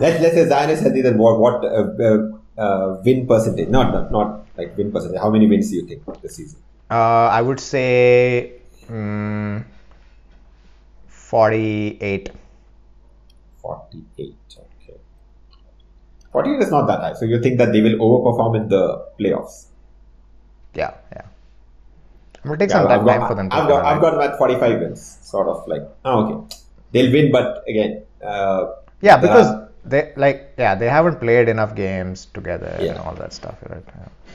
let's 0.00 0.20
let's 0.20 0.34
say 0.34 0.46
Zion 0.48 0.70
is 0.70 0.80
healthy. 0.80 1.02
Then 1.02 1.16
what 1.18 1.38
what 1.40 1.64
uh, 1.64 1.88
uh, 2.08 2.18
uh, 2.58 3.02
win 3.04 3.26
percentage? 3.26 3.68
Not, 3.68 3.92
not 3.92 4.12
not 4.12 4.46
like 4.58 4.76
win 4.76 4.92
percentage. 4.92 5.20
How 5.20 5.30
many 5.30 5.46
wins 5.46 5.70
do 5.70 5.76
you 5.76 5.86
think 5.86 6.04
this 6.22 6.36
season? 6.36 6.60
uh, 6.90 7.28
I 7.38 7.40
would 7.40 7.58
say 7.60 8.60
mm, 8.88 9.64
48. 11.08 12.30
Forty 13.62 14.04
eight. 14.18 14.36
Okay. 14.58 14.98
Forty 16.30 16.50
eight 16.54 16.60
is 16.60 16.70
not 16.70 16.86
that 16.86 17.00
high. 17.00 17.14
So 17.14 17.24
you 17.24 17.40
think 17.40 17.56
that 17.58 17.72
they 17.72 17.80
will 17.80 17.96
overperform 17.98 18.56
in 18.60 18.68
the 18.68 19.06
playoffs? 19.18 19.66
Yeah, 20.74 20.92
yeah. 21.12 21.22
It 22.44 22.48
will 22.48 22.56
take 22.56 22.70
Yeah, 22.70 22.76
some 22.78 22.88
time, 22.88 23.00
I've 23.00 23.06
got, 23.06 23.18
time 23.18 23.28
for 23.28 23.34
them 23.34 23.48
I've 23.50 23.68
got, 23.68 23.84
I've 23.84 24.00
got 24.00 24.38
forty 24.38 24.56
five 24.56 24.80
wins. 24.80 25.00
Sort 25.22 25.48
of 25.48 25.66
like 25.66 25.82
oh, 26.04 26.16
okay. 26.24 26.56
They'll 26.92 27.12
win, 27.12 27.32
but 27.32 27.64
again. 27.68 28.02
Uh, 28.22 28.66
Yeah, 29.00 29.16
because 29.16 29.46
are- 29.50 29.68
they 29.84 30.12
like 30.16 30.54
yeah 30.56 30.74
they 30.74 30.88
haven't 30.88 31.20
played 31.20 31.48
enough 31.48 31.74
games 31.74 32.26
together 32.26 32.74
and 32.88 32.98
all 32.98 33.14
that 33.16 33.32
stuff, 33.32 33.56
right? 33.70 33.84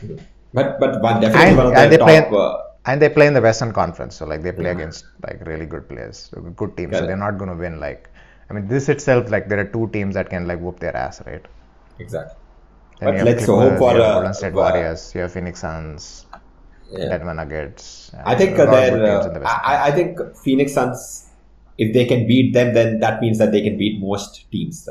Yeah. 0.03 0.17
but 0.53 0.79
but 0.79 1.01
one 1.01 1.19
definitely 1.21 1.51
And, 1.51 1.57
one 1.57 1.67
of 1.67 1.73
and 1.75 1.91
the 1.91 1.97
they 1.97 1.97
play 1.97 2.17
top. 2.21 2.31
Uh, 2.31 2.57
and 2.85 3.01
they 3.01 3.09
play 3.09 3.27
in 3.27 3.33
the 3.33 3.41
Western 3.41 3.71
Conference, 3.73 4.15
so 4.15 4.25
like 4.25 4.41
they 4.41 4.51
play 4.51 4.69
against 4.71 5.05
like 5.27 5.45
really 5.45 5.65
good 5.65 5.87
players, 5.89 6.29
so 6.33 6.41
good 6.41 6.75
teams. 6.77 6.97
So 6.97 7.05
they're 7.05 7.17
not 7.17 7.37
going 7.37 7.49
to 7.49 7.55
win. 7.55 7.79
Like, 7.79 8.09
I 8.49 8.53
mean, 8.53 8.67
this 8.67 8.89
itself 8.89 9.29
like 9.29 9.49
there 9.49 9.59
are 9.59 9.67
two 9.77 9.89
teams 9.89 10.15
that 10.15 10.29
can 10.29 10.47
like 10.47 10.59
whoop 10.59 10.79
their 10.79 10.95
ass, 10.95 11.21
right? 11.25 11.45
exactly. 11.99 12.35
Then 12.99 13.09
But 13.09 13.21
let's 13.21 13.45
Clippers, 13.45 13.47
hope 13.47 13.77
for 13.77 13.91
you 13.91 13.95
have 13.95 14.07
uh, 14.07 14.11
Golden 14.11 14.33
State 14.33 14.55
uh, 14.55 14.57
Warriors, 14.57 15.13
you 15.15 15.21
have 15.21 15.31
Phoenix 15.33 15.59
Suns, 15.61 16.25
Yeah. 16.91 17.09
Denver 17.09 17.33
Nuggets. 17.33 18.11
I 18.25 18.35
think 18.35 18.57
uh, 18.57 18.65
they're, 18.65 18.91
teams 18.91 19.25
uh, 19.25 19.29
the 19.39 19.47
I, 19.47 19.87
I- 19.87 19.91
think 19.91 20.17
Phoenix 20.35 20.73
Suns, 20.73 21.27
if 21.77 21.93
they 21.93 22.05
can 22.05 22.27
beat 22.27 22.53
them, 22.53 22.73
then 22.73 22.99
that 22.99 23.21
means 23.21 23.37
that 23.37 23.51
they 23.51 23.61
can 23.61 23.77
beat 23.77 23.99
most 23.99 24.49
teams. 24.51 24.87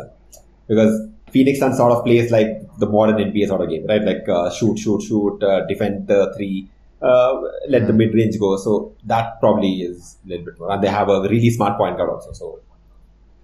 Because 0.69 1.09
Phoenix 1.33 1.59
Suns 1.59 1.77
sort 1.77 1.93
of 1.93 2.05
plays 2.05 2.31
like 2.31 2.49
the 2.79 2.87
modern 2.87 3.17
NBA 3.17 3.49
sort 3.49 3.63
of 3.63 3.69
game, 3.69 3.87
right? 3.87 4.03
Like 4.03 4.29
uh, 4.29 4.51
shoot, 4.51 4.79
shoot, 4.79 5.03
shoot, 5.03 5.43
uh, 5.43 5.67
defend 5.67 6.07
the 6.07 6.33
three, 6.37 6.69
uh, 7.03 7.35
let 7.69 7.83
Hmm. 7.83 7.87
the 7.89 7.93
mid 7.95 8.15
range 8.15 8.39
go. 8.39 8.57
So 8.57 8.95
that 9.07 9.41
probably 9.41 9.83
is 9.83 10.17
a 10.25 10.29
little 10.29 10.45
bit 10.47 10.59
more. 10.59 10.73
And 10.73 10.83
they 10.83 10.89
have 10.89 11.09
a 11.09 11.23
really 11.23 11.51
smart 11.51 11.77
point 11.79 11.97
guard 11.97 12.11
also. 12.11 12.33
So 12.33 12.61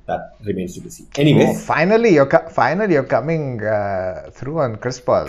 that 0.07 0.37
remains 0.45 0.75
to 0.75 0.81
be 0.81 0.91
seen. 0.91 1.09
Oh, 1.49 1.55
finally, 1.55 2.15
you're 2.15 2.27
co- 2.27 2.49
finally 2.49 2.93
you're 2.95 3.05
coming 3.05 3.63
uh, 3.65 4.31
through 4.33 4.61
on 4.61 4.77
Chris 4.77 5.01
Paul. 5.01 5.27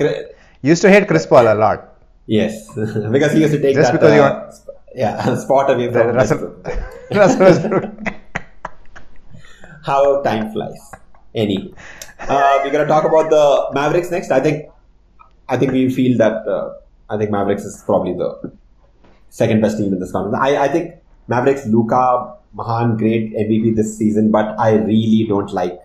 Used 0.61 0.82
to 0.84 0.89
hate 0.89 1.07
Chris 1.07 1.26
Paul 1.26 1.47
a 1.51 1.55
lot. 1.55 1.94
Yes, 2.28 2.67
because 3.11 3.34
he 3.34 3.41
used 3.41 3.53
to 3.53 3.61
take 3.61 3.76
Just 3.76 3.91
that 3.91 3.99
because 3.99 4.13
you 4.15 4.21
uh, 4.21 4.32
want- 4.32 4.53
sp- 4.57 4.73
yeah, 4.95 5.36
spot 5.45 5.69
away 5.71 5.88
The 5.88 5.99
from 5.99 6.15
Russell, 6.15 6.63
Russell 7.11 7.39
Westbrook. 7.47 7.93
how 9.84 10.21
time 10.23 10.51
flies. 10.51 10.91
Any, 11.34 11.73
uh, 12.21 12.59
we're 12.63 12.71
gonna 12.71 12.86
talk 12.88 13.03
about 13.03 13.30
the 13.30 13.69
Mavericks 13.73 14.09
next. 14.09 14.32
I 14.32 14.39
think, 14.39 14.69
I 15.49 15.57
think 15.57 15.73
we 15.73 15.89
feel 15.93 16.17
that 16.17 16.47
uh, 16.47 16.73
I 17.09 17.17
think 17.17 17.30
Mavericks 17.30 17.63
is 17.63 17.84
probably 17.86 18.13
the 18.13 18.51
second 19.30 19.61
best 19.61 19.78
team 19.78 19.91
in 19.93 19.99
this 19.99 20.13
conference. 20.13 20.38
I, 20.41 20.63
I 20.63 20.67
think 20.69 20.95
Mavericks, 21.28 21.65
Luka, 21.67 22.36
Mahan, 22.53 22.95
great 22.97 23.34
MVP 23.36 23.76
this 23.76 23.97
season, 23.97 24.32
but 24.32 24.57
I 24.57 24.76
really 24.76 25.26
don't 25.28 25.51
like 25.51 25.78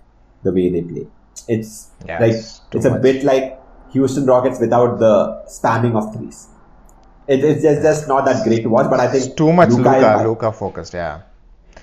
the 0.45 0.53
way 0.53 0.71
they 0.71 0.83
play. 0.83 1.07
It's 1.49 1.89
Yeah, 2.07 2.21
like 2.21 2.31
it's 2.33 2.61
it's 2.73 2.85
a 2.85 2.95
bit 2.97 3.25
like 3.25 3.59
Houston 3.93 4.27
Rockets 4.27 4.61
without 4.61 4.99
the 4.99 5.43
spamming 5.49 5.97
of 5.97 6.15
threes. 6.15 6.49
It, 7.27 7.45
it's 7.45 7.63
just, 7.63 7.83
just 7.83 8.09
not 8.09 8.25
that 8.25 8.45
great 8.45 8.63
to 8.63 8.69
watch, 8.69 8.91
but 8.91 8.99
I 9.01 9.09
think 9.09 9.37
Too 9.37 9.53
much 9.53 9.71
Luka 9.71 9.91
Luca, 9.91 10.23
Luka 10.29 10.53
focused. 10.53 10.95
Yeah. 10.95 11.23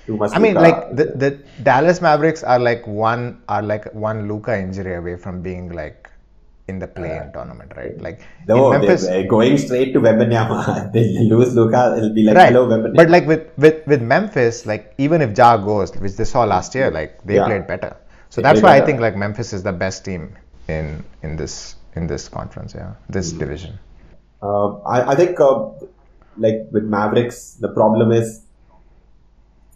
Too 0.06 0.16
much. 0.16 0.32
I 0.34 0.38
mean, 0.38 0.54
like 0.54 0.94
the, 0.94 1.04
the 1.04 1.30
Dallas 1.62 2.00
Mavericks 2.00 2.42
are 2.42 2.58
like 2.58 2.86
one 2.86 3.40
are 3.48 3.62
like 3.62 3.92
one 3.94 4.28
Luka 4.28 4.58
injury 4.58 4.94
away 4.96 5.16
from 5.16 5.40
being 5.42 5.70
like 5.72 6.10
in 6.68 6.78
the 6.78 6.86
play-in 6.86 7.32
tournament, 7.32 7.72
right? 7.76 7.98
Like 8.00 8.20
No, 8.46 8.72
in 8.72 8.80
Memphis, 8.80 9.06
they, 9.06 9.24
going 9.26 9.56
straight 9.56 9.94
to 9.94 10.00
Wembanyama. 10.00 10.92
they 10.92 11.18
lose 11.24 11.54
Luka, 11.54 11.94
it'll 11.96 12.12
be 12.12 12.24
like 12.24 12.36
right? 12.36 12.52
hello 12.52 12.66
Wembanyama. 12.66 12.96
But 12.96 13.10
like 13.10 13.26
with 13.26 13.48
with 13.56 13.86
with 13.86 14.02
Memphis, 14.02 14.66
like 14.66 14.92
even 14.98 15.22
if 15.22 15.36
Ja 15.36 15.56
goes, 15.56 15.94
which 15.96 16.16
they 16.16 16.24
saw 16.24 16.44
last 16.44 16.74
year, 16.74 16.90
like 16.90 17.22
they 17.24 17.36
Yeah. 17.36 17.46
played 17.46 17.66
better. 17.66 17.96
So 18.28 18.40
They 18.42 18.48
that's 18.48 18.60
why 18.62 18.76
I 18.76 18.82
think 18.84 19.00
like 19.00 19.16
Memphis 19.16 19.54
is 19.54 19.62
the 19.62 19.72
best 19.72 20.04
team 20.04 20.36
in 20.68 21.04
in 21.22 21.36
this 21.36 21.76
in 21.94 22.06
this 22.06 22.28
conference, 22.28 22.74
yeah, 22.74 22.92
this 23.08 23.32
Mm. 23.32 23.38
division. 23.38 23.78
Uh, 24.42 24.68
I, 24.96 25.12
I 25.12 25.14
think, 25.16 25.40
uh, 25.40 25.68
like 26.36 26.66
with 26.72 26.84
Mavericks, 26.84 27.54
the 27.54 27.68
problem 27.68 28.12
is 28.12 28.42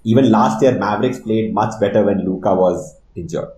even 0.05 0.31
last 0.31 0.63
year 0.63 0.73
Mavericks 0.79 1.19
played 1.21 1.53
much 1.55 1.75
better 1.81 2.05
when 2.05 2.25
Luka 2.25 2.55
was 2.55 2.97
injured. 3.15 3.49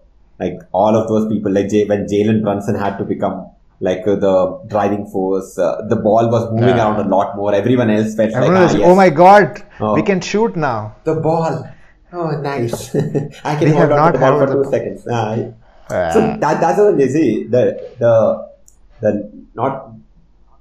Like 0.41 0.59
all 0.73 0.97
of 0.97 1.09
those 1.09 1.27
people, 1.33 1.53
like 1.53 1.69
Jay, 1.69 1.85
when 1.85 2.07
Jalen 2.07 2.43
Brunson 2.43 2.75
had 2.75 2.97
to 2.99 3.05
become 3.05 3.51
like 3.81 4.07
uh, 4.07 4.15
the 4.17 4.61
driving 4.69 5.07
force, 5.07 5.59
uh, 5.59 5.83
the 5.89 5.97
ball 5.97 6.31
was 6.31 6.51
moving 6.53 6.69
Yeah. 6.77 6.77
around 6.93 7.07
a 7.07 7.09
lot 7.09 7.37
more. 7.37 7.55
Everyone 7.55 7.91
else 7.91 8.15
felt 8.15 8.33
Everyone 8.33 8.55
like, 8.55 8.63
was, 8.65 8.75
ah, 8.75 8.79
yes, 8.79 8.89
oh 8.89 8.95
my 8.95 9.11
god, 9.11 9.63
Oh. 9.81 9.95
we 9.95 10.03
can 10.03 10.21
shoot 10.21 10.57
now. 10.57 10.97
the 11.05 11.15
ball. 11.17 11.67
Oh, 12.13 12.31
nice. 12.41 12.95
I 13.45 13.57
can 13.57 13.69
We 13.69 13.71
hold 13.77 13.91
have 13.91 13.93
on 13.93 14.13
to 14.13 14.19
the 14.19 14.25
ball 14.25 14.39
for 14.41 14.47
two 14.55 14.63
the- 14.63 14.71
seconds. 14.71 15.07
Ah, 15.11 15.37
Uh, 15.91 16.13
so 16.13 16.21
that, 16.41 16.61
that's 16.61 16.79
what 16.79 16.99
see. 17.11 17.45
The 17.45 17.63
the 17.99 18.49
the 19.01 19.45
not 19.55 19.93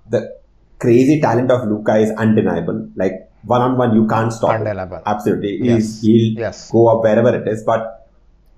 the 0.10 0.38
crazy 0.80 1.22
talent 1.22 1.50
of 1.52 1.68
Luka 1.68 1.96
is 1.98 2.12
undeniable. 2.12 2.90
Like 2.96 3.30
one 3.46 3.62
on 3.62 3.78
one, 3.78 3.94
you 3.96 4.08
can't 4.08 4.32
stop. 4.34 4.52
it. 4.52 4.56
Undeniable. 4.56 5.02
Absolutely, 5.06 5.60
Yes. 5.62 6.02
He'll 6.02 6.40
Yes. 6.40 6.72
go 6.72 6.88
up 6.88 7.04
wherever 7.04 7.34
it 7.36 7.48
is. 7.48 7.64
But 7.64 8.10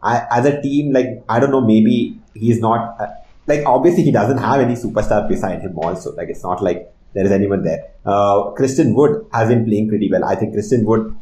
I, 0.01 0.25
as 0.31 0.45
a 0.45 0.61
team, 0.61 0.91
like 0.93 1.23
I 1.29 1.39
don't 1.39 1.51
know, 1.51 1.61
maybe 1.61 2.19
he's 2.33 2.59
not. 2.59 2.99
Uh, 2.99 3.07
like 3.47 3.63
obviously, 3.65 4.03
he 4.03 4.11
doesn't 4.11 4.39
have 4.39 4.59
any 4.59 4.73
superstar 4.73 5.27
beside 5.29 5.61
him. 5.61 5.77
Also, 5.77 6.15
like 6.15 6.29
it's 6.29 6.43
not 6.43 6.63
like 6.63 6.91
there 7.13 7.25
is 7.25 7.31
anyone 7.31 7.63
there. 7.63 7.85
Uh, 8.05 8.51
Christian 8.51 8.95
Wood 8.95 9.25
has 9.31 9.49
been 9.49 9.65
playing 9.65 9.87
pretty 9.87 10.09
well. 10.11 10.23
I 10.25 10.35
think 10.35 10.53
Christian 10.53 10.83
Wood 10.85 11.15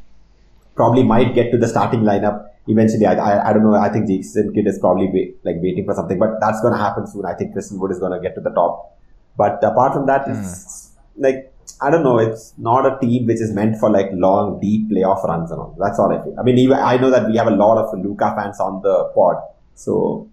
probably 0.75 1.03
might 1.03 1.35
get 1.35 1.51
to 1.51 1.57
the 1.57 1.67
starting 1.67 2.01
lineup 2.01 2.47
eventually. 2.67 3.05
I, 3.05 3.13
I, 3.15 3.49
I 3.49 3.53
don't 3.53 3.63
know. 3.63 3.75
I 3.75 3.89
think 3.89 4.07
Jason 4.07 4.53
Kidd 4.53 4.67
is 4.67 4.79
probably 4.79 5.09
wait, 5.11 5.37
like 5.43 5.57
waiting 5.61 5.85
for 5.85 5.93
something, 5.93 6.19
but 6.19 6.39
that's 6.39 6.61
going 6.61 6.73
to 6.73 6.79
happen 6.79 7.07
soon. 7.07 7.25
I 7.25 7.33
think 7.33 7.53
Christian 7.53 7.79
Wood 7.79 7.91
is 7.91 7.99
going 7.99 8.11
to 8.13 8.19
get 8.19 8.35
to 8.35 8.41
the 8.41 8.51
top. 8.51 8.97
But 9.37 9.63
apart 9.63 9.93
from 9.93 10.05
that, 10.07 10.27
it's 10.27 10.91
hmm. 11.15 11.23
like 11.23 11.53
I 11.81 11.89
don't 11.89 12.03
know. 12.03 12.17
It's 12.19 12.53
not 12.57 12.85
a 12.85 12.97
team 12.99 13.25
which 13.25 13.41
is 13.41 13.51
meant 13.51 13.77
for 13.77 13.89
like 13.89 14.09
long, 14.13 14.59
deep 14.59 14.89
playoff 14.89 15.23
runs 15.23 15.51
and 15.51 15.59
all. 15.59 15.75
That's 15.79 15.99
all 15.99 16.11
I 16.11 16.23
feel. 16.23 16.35
I 16.39 16.43
mean, 16.43 16.57
even 16.57 16.77
I 16.77 16.97
know 16.97 17.09
that 17.09 17.27
we 17.27 17.37
have 17.37 17.47
a 17.47 17.55
lot 17.55 17.77
of 17.77 17.97
Luka 17.99 18.33
fans 18.37 18.59
on 18.59 18.81
the 18.81 19.11
pod, 19.15 19.37
so 19.75 20.29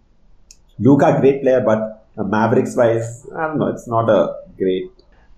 Luka 0.79 1.19
great 1.21 1.43
player, 1.43 1.61
but 1.61 2.07
Mavericks 2.17 2.77
wise, 2.77 3.27
I 3.37 3.47
don't 3.47 3.59
know. 3.59 3.69
It's 3.69 3.89
not 3.89 4.09
a 4.09 4.35
great. 4.59 4.91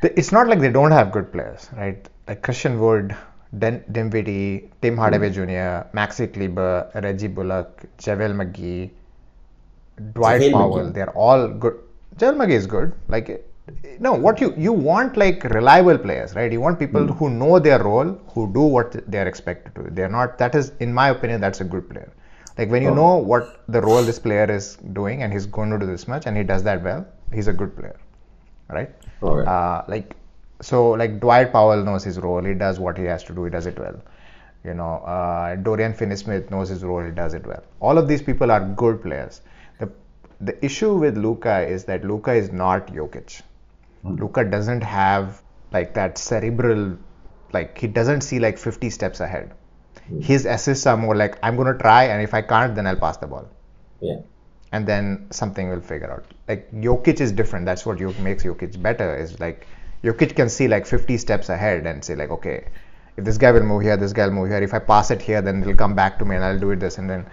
It's 0.02 0.32
not 0.32 0.48
like 0.48 0.60
they 0.60 0.70
don't 0.70 0.90
have 0.90 1.12
good 1.12 1.30
players, 1.32 1.68
right? 1.76 2.08
Like 2.26 2.42
Christian 2.42 2.80
Wood, 2.80 3.16
Den- 3.58 3.84
Dinwiddie, 3.92 4.70
Tim 4.80 4.96
Hardaway 4.96 5.30
Jr., 5.30 5.86
Maxi 5.98 6.32
Kleber, 6.32 6.90
Reggie 6.94 7.28
Bullock, 7.28 7.84
JaVale 7.98 8.34
McGee, 8.34 8.90
Dwight 10.14 10.40
JaVale 10.42 10.52
Powell. 10.52 10.78
McGee. 10.78 10.94
They're 10.94 11.10
all 11.10 11.48
good. 11.48 11.78
JaVale 12.16 12.36
McGee 12.36 12.52
is 12.62 12.66
good. 12.66 12.92
Like, 13.08 13.44
no, 14.00 14.12
what 14.14 14.40
you 14.40 14.54
you 14.56 14.72
want 14.72 15.16
like 15.16 15.44
reliable 15.44 15.98
players, 15.98 16.34
right? 16.34 16.50
You 16.50 16.60
want 16.60 16.78
people 16.78 17.06
who 17.06 17.28
know 17.30 17.58
their 17.58 17.82
role, 17.82 18.10
who 18.34 18.52
do 18.52 18.62
what 18.62 18.96
they 19.10 19.18
are 19.18 19.28
expected 19.28 19.74
to. 19.76 19.88
They're 19.90 20.08
not. 20.08 20.38
That 20.38 20.54
is, 20.54 20.72
in 20.80 20.92
my 20.92 21.10
opinion, 21.10 21.40
that's 21.40 21.60
a 21.60 21.64
good 21.64 21.88
player. 21.90 22.10
Like 22.58 22.70
when 22.70 22.82
you 22.82 22.90
Oh. 22.90 22.94
know 22.94 23.16
what 23.16 23.60
the 23.68 23.80
role 23.80 24.02
this 24.02 24.18
player 24.18 24.50
is 24.50 24.76
doing 25.00 25.22
and 25.22 25.32
he's 25.32 25.46
going 25.46 25.70
to 25.70 25.78
do 25.78 25.86
this 25.86 26.06
much 26.08 26.26
and 26.26 26.36
he 26.36 26.42
does 26.42 26.62
that 26.64 26.82
well, 26.82 27.06
he's 27.32 27.48
a 27.48 27.52
good 27.52 27.76
player, 27.76 27.96
right? 28.68 28.90
Okay. 29.22 29.44
Uh, 29.50 29.82
like 29.88 30.16
so, 30.62 30.90
like 30.90 31.20
Dwight 31.20 31.52
Powell 31.52 31.84
knows 31.84 32.04
his 32.04 32.18
role. 32.18 32.42
He 32.42 32.54
does 32.54 32.78
what 32.78 32.96
he 32.96 33.04
has 33.04 33.24
to 33.24 33.34
do. 33.34 33.44
He 33.44 33.50
does 33.50 33.66
it 33.66 33.78
well. 33.78 34.00
You 34.64 34.74
know, 34.74 34.94
uh, 35.14 35.56
Dorian 35.56 35.92
Finney-Smith 35.92 36.50
knows 36.50 36.68
his 36.68 36.84
role. 36.84 37.02
He 37.04 37.10
does 37.10 37.34
it 37.34 37.46
well. 37.46 37.62
All 37.80 37.98
of 37.98 38.08
these 38.08 38.22
people 38.22 38.50
are 38.50 38.60
good 38.82 39.02
players. 39.02 39.40
The 39.80 39.90
the 40.40 40.64
issue 40.64 40.94
with 40.96 41.16
Luka 41.16 41.60
is 41.66 41.84
that 41.86 42.04
Luka 42.04 42.32
is 42.32 42.52
not 42.52 42.86
Jokic. 42.88 43.42
Luka 44.04 44.44
doesn't 44.44 44.82
have 44.82 45.42
like 45.72 45.94
that 45.94 46.18
cerebral, 46.18 46.96
like 47.52 47.78
he 47.78 47.86
doesn't 47.86 48.22
see 48.22 48.38
like 48.40 48.58
50 48.58 48.90
steps 48.90 49.20
ahead. 49.20 49.52
His 50.20 50.46
assists 50.46 50.86
are 50.86 50.96
more 50.96 51.14
like 51.14 51.38
I'm 51.42 51.56
gonna 51.56 51.78
try, 51.78 52.04
and 52.04 52.22
if 52.22 52.34
I 52.34 52.42
can't, 52.42 52.74
then 52.74 52.86
I'll 52.86 52.96
pass 52.96 53.16
the 53.16 53.26
ball 53.26 53.48
yeah. 54.02 54.16
and 54.72 54.86
then 54.86 55.26
something 55.30 55.70
will 55.70 55.80
figure 55.80 56.10
out. 56.10 56.24
Like 56.48 56.70
Jokic 56.72 57.20
is 57.20 57.32
different. 57.32 57.64
That's 57.64 57.86
what 57.86 58.00
makes 58.18 58.44
Jokic 58.44 58.82
better. 58.82 59.16
Is 59.16 59.38
like 59.40 59.66
Jokic 60.04 60.34
can 60.34 60.48
see 60.48 60.68
like 60.68 60.86
50 60.86 61.16
steps 61.18 61.48
ahead 61.48 61.86
and 61.86 62.04
say 62.04 62.16
like, 62.16 62.30
okay, 62.30 62.66
if 63.16 63.24
this 63.24 63.38
guy 63.38 63.52
will 63.52 63.62
move 63.62 63.82
here, 63.82 63.96
this 63.96 64.12
guy 64.12 64.26
will 64.26 64.34
move 64.34 64.48
here. 64.48 64.62
If 64.62 64.74
I 64.74 64.78
pass 64.78 65.10
it 65.10 65.22
here, 65.22 65.42
then 65.42 65.62
it'll 65.62 65.76
come 65.76 65.94
back 65.94 66.18
to 66.18 66.24
me 66.24 66.36
and 66.36 66.44
I'll 66.44 66.58
do 66.58 66.70
it 66.70 66.80
this 66.80 66.98
and 66.98 67.08
then 67.08 67.26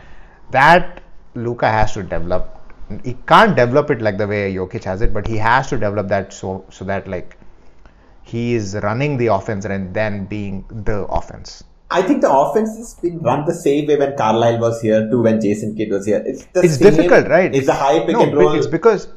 that 0.51 1.01
Luka 1.35 1.69
has 1.69 1.93
to 1.93 2.03
develop. 2.03 2.55
He 3.03 3.15
can't 3.27 3.55
develop 3.55 3.91
it 3.91 4.01
like 4.01 4.17
the 4.17 4.27
way 4.27 4.53
Jokic 4.53 4.83
has 4.83 5.01
it, 5.01 5.13
but 5.13 5.27
he 5.27 5.37
has 5.37 5.69
to 5.69 5.77
develop 5.77 6.07
that 6.09 6.33
so 6.33 6.65
so 6.69 6.85
that 6.85 7.07
like 7.07 7.37
he 8.23 8.55
is 8.55 8.75
running 8.83 9.17
the 9.17 9.27
offense 9.27 9.65
and 9.65 9.93
then 9.93 10.25
being 10.25 10.65
the 10.69 11.05
offense. 11.05 11.63
I 11.91 12.01
think 12.03 12.21
the 12.21 12.31
offense 12.31 12.75
has 12.77 12.93
been 12.95 13.19
run 13.19 13.45
the 13.45 13.53
same 13.53 13.87
way 13.87 13.97
when 13.97 14.15
Carlisle 14.15 14.59
was 14.59 14.81
here 14.81 15.09
to 15.09 15.21
when 15.21 15.41
Jason 15.41 15.75
Kidd 15.75 15.89
was 15.89 16.05
here. 16.05 16.21
It's 16.25 16.47
it's 16.55 16.77
difficult, 16.77 17.27
right? 17.27 17.53
It's 17.53 17.67
a 17.67 17.73
high 17.73 17.99
pick 18.05 18.13
no, 18.13 18.23
and 18.23 18.35
roll. 18.35 18.53
It's 18.53 18.67
because 18.67 19.07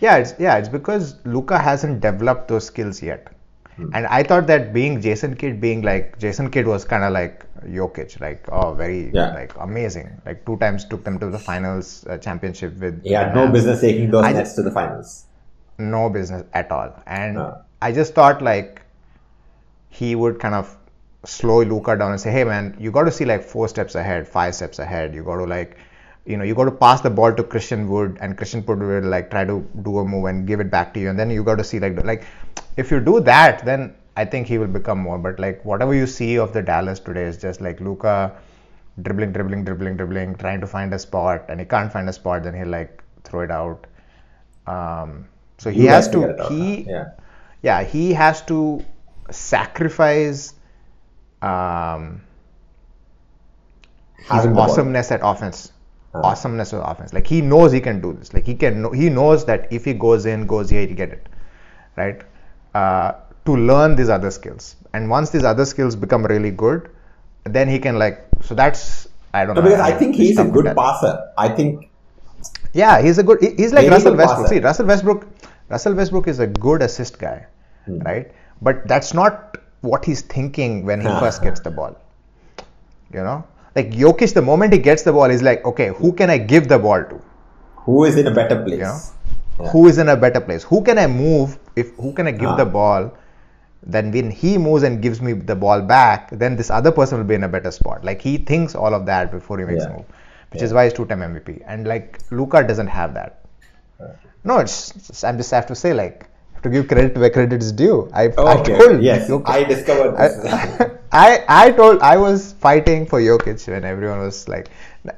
yeah, 0.00 0.16
it's 0.16 0.34
yeah, 0.38 0.56
it's 0.56 0.68
because 0.68 1.16
Luka 1.24 1.58
hasn't 1.58 2.00
developed 2.00 2.48
those 2.48 2.66
skills 2.66 3.02
yet. 3.02 3.32
Hmm. 3.76 3.90
And 3.94 4.06
I 4.06 4.22
thought 4.22 4.46
that 4.46 4.72
being 4.72 5.00
Jason 5.00 5.36
Kidd, 5.36 5.60
being 5.60 5.82
like 5.82 6.18
Jason 6.18 6.50
Kidd 6.50 6.66
was 6.66 6.84
kind 6.84 7.04
of 7.04 7.12
like 7.12 7.44
Jokic, 7.64 8.20
like 8.20 8.48
oh, 8.50 8.72
very 8.74 9.10
Yeah. 9.12 9.34
like 9.34 9.54
amazing. 9.58 10.20
Like 10.24 10.44
two 10.46 10.56
times 10.58 10.84
took 10.84 11.04
them 11.04 11.18
to 11.20 11.30
the 11.30 11.38
finals 11.38 12.06
uh, 12.08 12.18
championship 12.18 12.78
with. 12.78 13.02
the 13.02 13.34
no 13.34 13.52
business 13.52 13.80
taking 13.80 14.10
those 14.10 14.24
I 14.24 14.32
nets 14.32 14.54
to 14.54 14.62
the 14.62 14.70
finals. 14.70 15.24
no 15.78 16.08
business 16.10 16.44
at 16.54 16.70
all. 16.72 16.92
And. 17.06 17.38
I 17.82 17.92
just 17.92 18.14
thought 18.14 18.40
like 18.40 18.80
he 19.90 20.14
would 20.14 20.38
kind 20.40 20.54
of 20.54 20.76
slow 21.24 21.62
Luka 21.62 21.96
down 21.96 22.12
and 22.12 22.20
say, 22.20 22.30
hey 22.32 22.44
man, 22.44 22.74
you 22.78 22.90
got 22.90 23.04
to 23.04 23.10
see 23.10 23.24
like 23.24 23.42
four 23.42 23.68
steps 23.68 23.94
ahead, 23.94 24.26
five 24.26 24.54
steps 24.54 24.78
ahead. 24.78 25.14
You 25.14 25.22
got 25.22 25.36
to 25.36 25.44
like, 25.44 25.76
you 26.26 26.36
know, 26.36 26.44
you 26.44 26.54
got 26.54 26.64
to 26.64 26.72
pass 26.72 27.00
the 27.00 27.10
ball 27.10 27.32
to 27.34 27.42
Christian 27.42 27.88
Wood 27.88 28.18
and 28.20 28.36
Christian 28.36 28.64
Wood 28.66 28.80
will 28.80 29.02
like 29.10 29.30
try 29.30 29.44
to 29.44 29.66
do 29.82 29.98
a 29.98 30.04
move 30.04 30.26
and 30.26 30.46
give 30.46 30.60
it 30.60 30.70
back 30.70 30.92
to 30.94 31.00
you. 31.00 31.08
And 31.10 31.18
then 31.18 31.30
you 31.30 31.44
got 31.44 31.56
to 31.58 31.64
see 31.64 31.78
like, 31.78 32.02
like 32.04 32.24
if 32.76 32.90
you 32.90 33.00
do 33.00 33.20
that, 33.20 33.64
then 33.64 33.94
I 34.16 34.24
think 34.24 34.46
he 34.46 34.58
will 34.58 34.66
become 34.66 34.98
more. 34.98 35.18
But 35.18 35.38
like 35.38 35.64
whatever 35.64 35.94
you 35.94 36.06
see 36.06 36.38
of 36.38 36.52
the 36.52 36.62
Dallas 36.62 37.00
today 37.00 37.24
is 37.24 37.38
just 37.38 37.60
like 37.60 37.80
Luka 37.80 38.36
dribbling, 39.02 39.32
dribbling, 39.32 39.64
dribbling, 39.64 39.96
dribbling, 39.96 40.34
trying 40.36 40.60
to 40.60 40.66
find 40.66 40.92
a 40.94 40.98
spot, 40.98 41.44
and 41.48 41.60
he 41.60 41.66
can't 41.66 41.92
find 41.92 42.08
a 42.08 42.12
spot, 42.12 42.44
then 42.44 42.54
he'll 42.54 42.68
like 42.68 43.02
throw 43.24 43.40
it 43.42 43.50
out. 43.50 43.86
Um, 44.66 45.28
so 45.58 45.70
he 45.70 45.86
You 45.86 45.88
has 45.88 46.08
to 46.08 46.34
he. 46.48 46.88
Yeah. 46.88 47.10
yeah 47.62 47.82
he 47.84 48.12
has 48.14 48.42
to 48.46 48.84
sacrifice 49.30 50.54
um, 51.42 52.22
his 54.30 54.44
Having 54.44 54.54
the 54.54 54.60
ball. 54.62 54.62
awesomeness 54.62 55.10
at 55.10 55.20
offense. 55.22 55.72
Awesomeness 56.14 56.72
of 56.72 56.80
offense 56.88 57.12
like 57.12 57.26
he 57.26 57.40
knows 57.42 57.72
he 57.72 57.80
can 57.80 58.00
do 58.00 58.12
this 58.14 58.32
like 58.32 58.46
he 58.46 58.54
can 58.54 58.82
know, 58.82 58.90
he 58.90 59.10
knows 59.10 59.44
that 59.44 59.70
if 59.72 59.84
he 59.84 59.92
goes 59.92 60.24
in 60.26 60.46
goes 60.46 60.70
here 60.70 60.86
he'll 60.86 60.96
get 60.96 61.10
it 61.10 61.26
right 61.96 62.22
uh, 62.74 63.12
to 63.44 63.56
learn 63.56 63.94
these 63.96 64.08
other 64.08 64.30
skills 64.30 64.76
and 64.94 65.10
once 65.10 65.30
these 65.30 65.44
other 65.44 65.64
skills 65.66 65.94
become 65.94 66.24
really 66.24 66.50
good 66.50 66.88
then 67.44 67.68
he 67.68 67.78
can 67.78 67.98
like 67.98 68.26
so 68.42 68.54
that's 68.54 69.08
I 69.34 69.44
don't 69.44 69.54
No, 69.56 69.60
know 69.60 69.68
because 69.68 69.80
I 69.80 69.92
think 69.92 70.14
he's 70.14 70.38
a 70.38 70.44
good 70.46 70.74
passer. 70.74 71.30
I 71.36 71.48
think 71.50 71.90
Yeah, 72.72 73.02
he's 73.02 73.18
a 73.18 73.22
good. 73.22 73.38
he- 73.42 73.54
He's 73.56 73.72
like 73.74 73.90
Russell 73.90 74.14
Westbrook. 74.16 74.46
passer. 74.46 74.54
See, 74.54 74.60
Russell 74.60 74.86
Westbrook. 74.86 75.26
Russell 75.68 75.94
Westbrook 75.94 76.26
is 76.28 76.38
a 76.38 76.46
good 76.46 76.80
assist 76.86 77.18
guy, 77.18 77.44
Hmm. 77.86 77.98
right? 77.98 78.32
But 78.62 78.86
that's 78.88 79.12
not 79.12 79.58
what 79.82 80.04
he's 80.06 80.22
thinking 80.22 80.86
when 80.86 81.00
he 81.02 81.08
first 81.24 81.42
gets 81.42 81.60
the 81.60 81.70
ball. 81.70 81.96
You 83.12 83.22
know, 83.28 83.44
like 83.76 83.90
Jokic, 83.90 84.32
the 84.34 84.42
moment 84.42 84.72
he 84.72 84.78
gets 84.78 85.02
the 85.02 85.12
ball, 85.12 85.28
he's 85.28 85.42
like, 85.42 85.64
okay, 85.64 85.88
who 85.88 86.12
can 86.12 86.30
I 86.30 86.38
give 86.38 86.68
the 86.68 86.78
ball 86.78 87.04
to? 87.04 87.20
who 87.86 88.04
is 88.04 88.16
in 88.16 88.26
a 88.26 88.34
better 88.34 88.56
place? 88.64 88.78
Yeah. 88.80 88.98
Yeah. 89.60 89.68
Who 89.70 89.86
is 89.86 89.98
in 89.98 90.08
a 90.08 90.16
better 90.16 90.40
place? 90.40 90.64
Who 90.64 90.82
can 90.82 90.98
I 90.98 91.06
move? 91.06 91.56
If 91.76 91.94
who 91.96 92.12
can 92.12 92.26
I 92.26 92.32
give 92.32 92.48
Ah. 92.50 92.56
the 92.56 92.64
ball? 92.64 93.12
Then 93.94 94.10
when 94.10 94.30
he 94.30 94.58
moves 94.58 94.82
and 94.82 95.00
gives 95.00 95.20
me 95.22 95.34
the 95.50 95.54
ball 95.54 95.80
back, 95.82 96.30
then 96.32 96.56
this 96.56 96.68
other 96.78 96.90
person 96.90 97.18
will 97.18 97.24
be 97.32 97.36
in 97.36 97.44
a 97.44 97.48
better 97.48 97.70
spot. 97.70 98.04
Like 98.04 98.20
he 98.20 98.38
thinks 98.38 98.74
all 98.74 98.92
of 98.92 99.06
that 99.06 99.30
before 99.30 99.58
he 99.60 99.64
makes 99.68 99.84
Yeah. 99.84 99.90
a 99.92 99.96
move, 99.98 100.04
which 100.50 100.62
is 100.62 100.72
why 100.78 100.84
he's 100.84 100.94
two-time 100.94 101.22
MVP. 101.28 101.62
And 101.66 101.86
like 101.86 102.18
Luka 102.32 102.64
doesn't 102.64 102.88
have 102.88 103.14
that. 103.14 103.38
No, 104.42 104.58
it's, 104.58 104.90
it's- 104.96 105.22
I'm 105.22 105.36
just 105.38 105.50
have 105.52 105.66
to 105.68 105.76
say 105.76 105.92
like 105.94 106.26
have 106.56 106.62
to 106.62 106.70
give 106.70 106.88
credit 106.88 107.16
where 107.18 107.30
credit 107.30 107.62
is 107.62 107.72
due. 107.72 108.10
I, 108.12 108.24
I 108.24 108.58
Okay. 108.60 108.78
told 108.78 109.02
yes, 109.02 109.28
Jokic- 109.28 109.48
I 109.48 109.64
discovered 109.64 110.16
this. 110.16 110.90
I, 111.12 111.44
I 111.48 111.70
told 111.70 112.00
I 112.02 112.16
was 112.16 112.52
fighting 112.54 113.06
for 113.06 113.20
Jokic 113.20 113.66
when 113.68 113.84
everyone 113.84 114.18
was 114.20 114.48
like, 114.48 114.68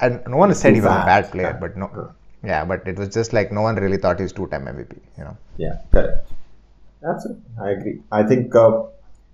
and 0.00 0.20
no 0.28 0.36
one 0.36 0.54
said 0.54 0.74
he 0.74 0.80
was 0.80 0.90
a 0.90 1.04
bad. 1.12 1.30
player, 1.30 1.56
but 1.60 1.76
no, 1.76 2.12
Yeah, 2.44 2.64
but 2.64 2.86
it 2.86 2.96
was 2.98 3.08
just 3.08 3.32
like 3.32 3.50
no 3.52 3.62
one 3.62 3.76
really 3.76 3.96
thought 3.96 4.20
he's 4.20 4.32
two-time 4.32 4.66
MVP. 4.66 4.98
You 5.16 5.24
know. 5.24 5.36
Yeah, 5.56 5.78
correct. 5.92 6.32
Absolutely, 7.08 7.42
I 7.60 7.70
agree. 7.70 8.00
I 8.12 8.22
think, 8.24 8.54
uh, 8.54 8.82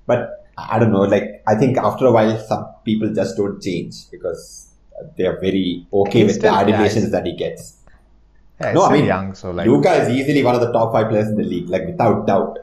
but 0.06 0.46
I 0.56 0.78
don't 0.78 0.92
know. 0.92 1.02
Like, 1.02 1.42
I 1.46 1.54
think 1.54 1.76
after 1.78 2.06
a 2.06 2.12
while, 2.12 2.38
some 2.46 2.66
people 2.84 3.12
just 3.12 3.36
don't 3.36 3.60
change 3.60 4.10
because 4.10 4.70
they 5.16 5.24
are 5.26 5.38
very 5.40 5.86
okay 5.92 6.24
with 6.24 6.36
still- 6.36 6.52
the 6.52 6.56
yeah, 6.70 6.74
adulations 6.76 7.04
he's- 7.06 7.12
that 7.12 7.26
he 7.26 7.34
gets. 7.36 7.76
Yeah, 8.60 8.72
no, 8.72 8.84
I 8.84 8.92
mean, 8.92 9.04
young, 9.06 9.34
so 9.34 9.50
like 9.50 9.66
Luka 9.66 9.92
is 10.02 10.08
easily 10.08 10.42
one 10.44 10.54
of 10.54 10.60
the 10.60 10.72
top 10.72 10.92
five 10.92 11.08
players 11.08 11.28
in 11.28 11.36
the 11.36 11.42
league, 11.42 11.68
like 11.68 11.86
without 11.86 12.26
doubt. 12.26 12.58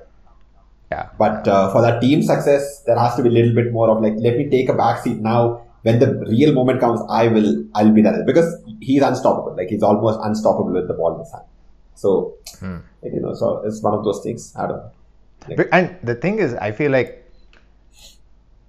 yeah. 0.92 1.10
But 1.18 1.48
uh, 1.48 1.72
for 1.74 1.82
that 1.82 2.00
team 2.02 2.22
success, 2.24 2.82
there 2.86 2.98
has 2.98 3.16
to 3.18 3.24
be 3.24 3.30
a 3.30 3.32
little 3.32 3.54
bit 3.54 3.72
more 3.74 3.90
of 3.90 4.02
like, 4.02 4.14
let 4.18 4.38
me 4.38 4.50
take 4.50 4.70
a 4.70 4.74
backseat 4.74 5.20
now. 5.20 5.62
When 5.84 5.98
the 6.00 6.08
real 6.30 6.54
moment 6.54 6.80
comes, 6.80 7.02
I 7.10 7.28
will, 7.28 7.66
I'll 7.76 7.92
be 7.92 8.02
there 8.04 8.24
because 8.26 8.56
he's 8.82 9.02
unstoppable. 9.02 9.56
Like 9.58 9.70
he's 9.70 9.82
almost 9.84 10.20
unstoppable 10.24 10.72
with 10.72 10.88
the 10.88 10.94
ball 10.94 11.14
in 11.16 11.20
his 11.22 11.32
hand. 11.32 11.46
So, 11.96 12.36
Hmm. 12.60 12.78
like, 13.02 13.14
you 13.14 13.20
know, 13.20 13.34
so 13.34 13.64
it's 13.66 13.82
one 13.82 13.94
of 13.96 14.04
those 14.04 14.22
things. 14.24 14.54
I 14.56 14.68
don't 14.68 14.78
know. 14.78 15.56
But- 15.58 15.70
And 15.74 15.96
the 16.04 16.16
thing 16.16 16.38
is, 16.40 16.54
I 16.54 16.72
feel 16.72 16.92
like 16.92 17.18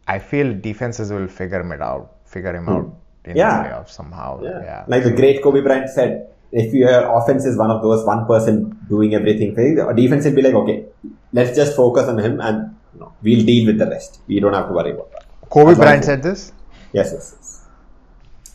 I 0.09 0.19
feel 0.19 0.53
defenses 0.55 1.13
will 1.13 1.29
figure 1.29 1.61
him 1.61 1.71
out, 1.81 2.17
figure 2.25 2.55
him 2.57 2.69
out 2.69 2.87
in 3.25 3.33
Hmm. 3.33 3.37
Yeah. 3.37 3.63
the 3.63 3.69
playoffs 3.69 3.91
somehow. 3.91 4.43
Yeah. 4.43 4.61
Yeah. 4.63 4.85
Like 4.89 5.05
the 5.05 5.13
great 5.13 5.43
Kobe 5.43 5.61
Bryant 5.61 5.89
said, 5.91 6.29
if 6.53 6.73
your 6.75 7.17
offense 7.19 7.45
is 7.45 7.57
one 7.57 7.71
of 7.71 7.83
those 7.83 8.05
one 8.05 8.27
person 8.27 8.79
doing 8.89 9.15
everything, 9.15 9.55
the 9.55 9.93
defense 9.97 10.25
will 10.25 10.35
be 10.35 10.43
like, 10.43 10.55
okay, 10.55 10.85
let's 11.33 11.57
just 11.57 11.75
focus 11.75 12.09
on 12.09 12.19
him 12.19 12.41
and 12.41 12.75
you 12.95 13.01
know, 13.01 13.13
we'll 13.23 13.45
deal 13.45 13.67
with 13.67 13.79
the 13.79 13.87
rest. 13.87 14.21
We 14.27 14.41
don't 14.41 14.53
have 14.53 14.69
to 14.69 14.75
worry 14.75 14.91
about 14.91 15.11
that. 15.13 15.25
Kobe 15.49 15.69
That's 15.69 15.79
what 15.79 15.89
I 15.89 15.91
Bryant 15.91 16.05
said 16.05 16.23
this. 16.23 16.53
Yes, 16.93 17.11
yes, 17.13 17.35
yes. 17.37 17.69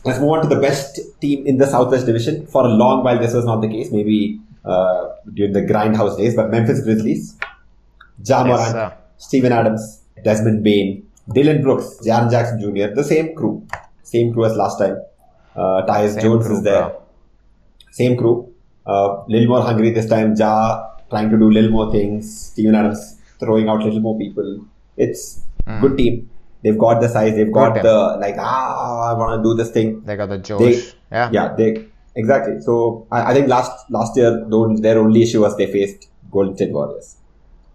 Let's 0.04 0.20
move 0.20 0.30
on 0.30 0.42
to 0.42 0.54
the 0.54 0.60
best 0.60 1.00
team 1.20 1.46
in 1.46 1.58
the 1.58 1.66
Southwest 1.66 2.06
Division. 2.06 2.46
For 2.46 2.64
a 2.64 2.68
long 2.68 3.02
while, 3.02 3.18
this 3.18 3.34
was 3.34 3.44
not 3.44 3.60
the 3.60 3.68
case. 3.68 3.90
Maybe 3.90 4.40
uh, 4.64 5.08
during 5.34 5.52
the 5.52 5.62
grindhouse 5.62 6.16
days, 6.16 6.36
but 6.36 6.50
Memphis 6.50 6.82
Grizzlies, 6.82 7.36
Ja 8.24 8.44
Yes. 8.46 8.92
Steven 9.18 9.52
Adams, 9.52 10.02
Desmond 10.22 10.62
Bane, 10.62 11.04
Dillon 11.32 11.62
Brooks, 11.62 11.98
Jaren 12.04 12.30
Jackson 12.30 12.60
Jr., 12.60 12.94
the 12.94 13.02
same 13.02 13.34
crew, 13.34 13.66
same 14.02 14.32
crew 14.32 14.44
as 14.44 14.56
last 14.56 14.78
time. 14.78 14.96
Uh, 15.56 15.84
Tyus 15.86 16.20
Jones 16.22 16.46
crew, 16.46 16.56
is 16.58 16.62
there, 16.62 16.88
bro. 16.90 17.02
Same 17.90 18.16
crew. 18.16 18.52
Uh, 18.86 19.24
little 19.28 19.48
more 19.48 19.62
hungry 19.62 19.90
this 19.90 20.08
time. 20.08 20.34
Ja 20.34 20.88
trying 21.10 21.30
to 21.30 21.38
do 21.38 21.50
little 21.50 21.70
more 21.70 21.90
things. 21.90 22.50
Steven 22.50 22.74
Adams 22.74 23.16
throwing 23.40 23.68
out 23.68 23.82
little 23.82 24.00
more 24.00 24.18
people. 24.18 24.64
It's 24.96 25.40
good 25.80 25.96
team. 25.96 26.30
They've 26.62 26.78
got 26.78 27.00
the 27.00 27.08
size. 27.08 27.34
They've 27.34 27.52
got 27.52 27.74
team. 27.74 27.82
the 27.84 28.18
like. 28.20 28.36
Ah, 28.38 29.10
I 29.10 29.14
want 29.14 29.38
to 29.38 29.48
do 29.48 29.54
this 29.54 29.70
thing. 29.70 30.02
They 30.04 30.16
got 30.16 30.28
the 30.28 30.38
Josh. 30.38 30.60
They, 30.60 30.82
yeah. 31.12 31.30
yeah, 31.32 31.54
they 31.56 31.86
exactly. 32.16 32.60
So 32.60 33.06
I, 33.10 33.30
I 33.30 33.34
think 33.34 33.48
last 33.48 33.90
last 33.90 34.16
year, 34.16 34.44
though, 34.48 34.76
their 34.76 34.98
only 34.98 35.22
issue 35.22 35.42
was 35.42 35.56
they 35.56 35.70
faced 35.70 36.08
Golden 36.30 36.56
State 36.56 36.72
Warriors, 36.72 37.16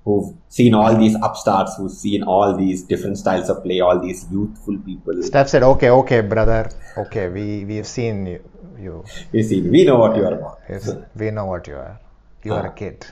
who've 0.06 0.34
seen 0.50 0.74
all 0.74 0.96
these 0.98 1.16
upstarts, 1.24 1.76
who've 1.78 1.92
seen 1.92 2.24
all 2.24 2.56
these 2.56 2.84
different 2.84 3.18
styles 3.18 3.50
of 3.50 3.64
play, 3.64 3.80
all 3.80 4.00
these 4.00 4.26
youthful 4.32 4.78
people. 4.80 5.22
Steph 5.24 5.50
said, 5.50 5.64
"Okay, 5.64 5.90
okay, 5.90 6.22
brother. 6.22 6.70
Okay, 6.98 7.28
we 7.30 7.66
we've 7.66 7.88
seen 7.88 8.26
you. 8.26 8.40
You, 8.80 9.06
We 9.32 9.44
see, 9.44 9.62
we 9.62 9.86
know 9.86 9.98
what 9.98 10.18
you 10.18 10.26
are 10.26 10.34
about. 10.34 10.60
yes, 10.70 10.90
we 11.16 11.32
know 11.32 11.46
what 11.46 11.68
you 11.68 11.76
are. 11.76 12.00
You 12.44 12.54
are 12.54 12.68
a 12.68 12.74
kid." 12.74 13.06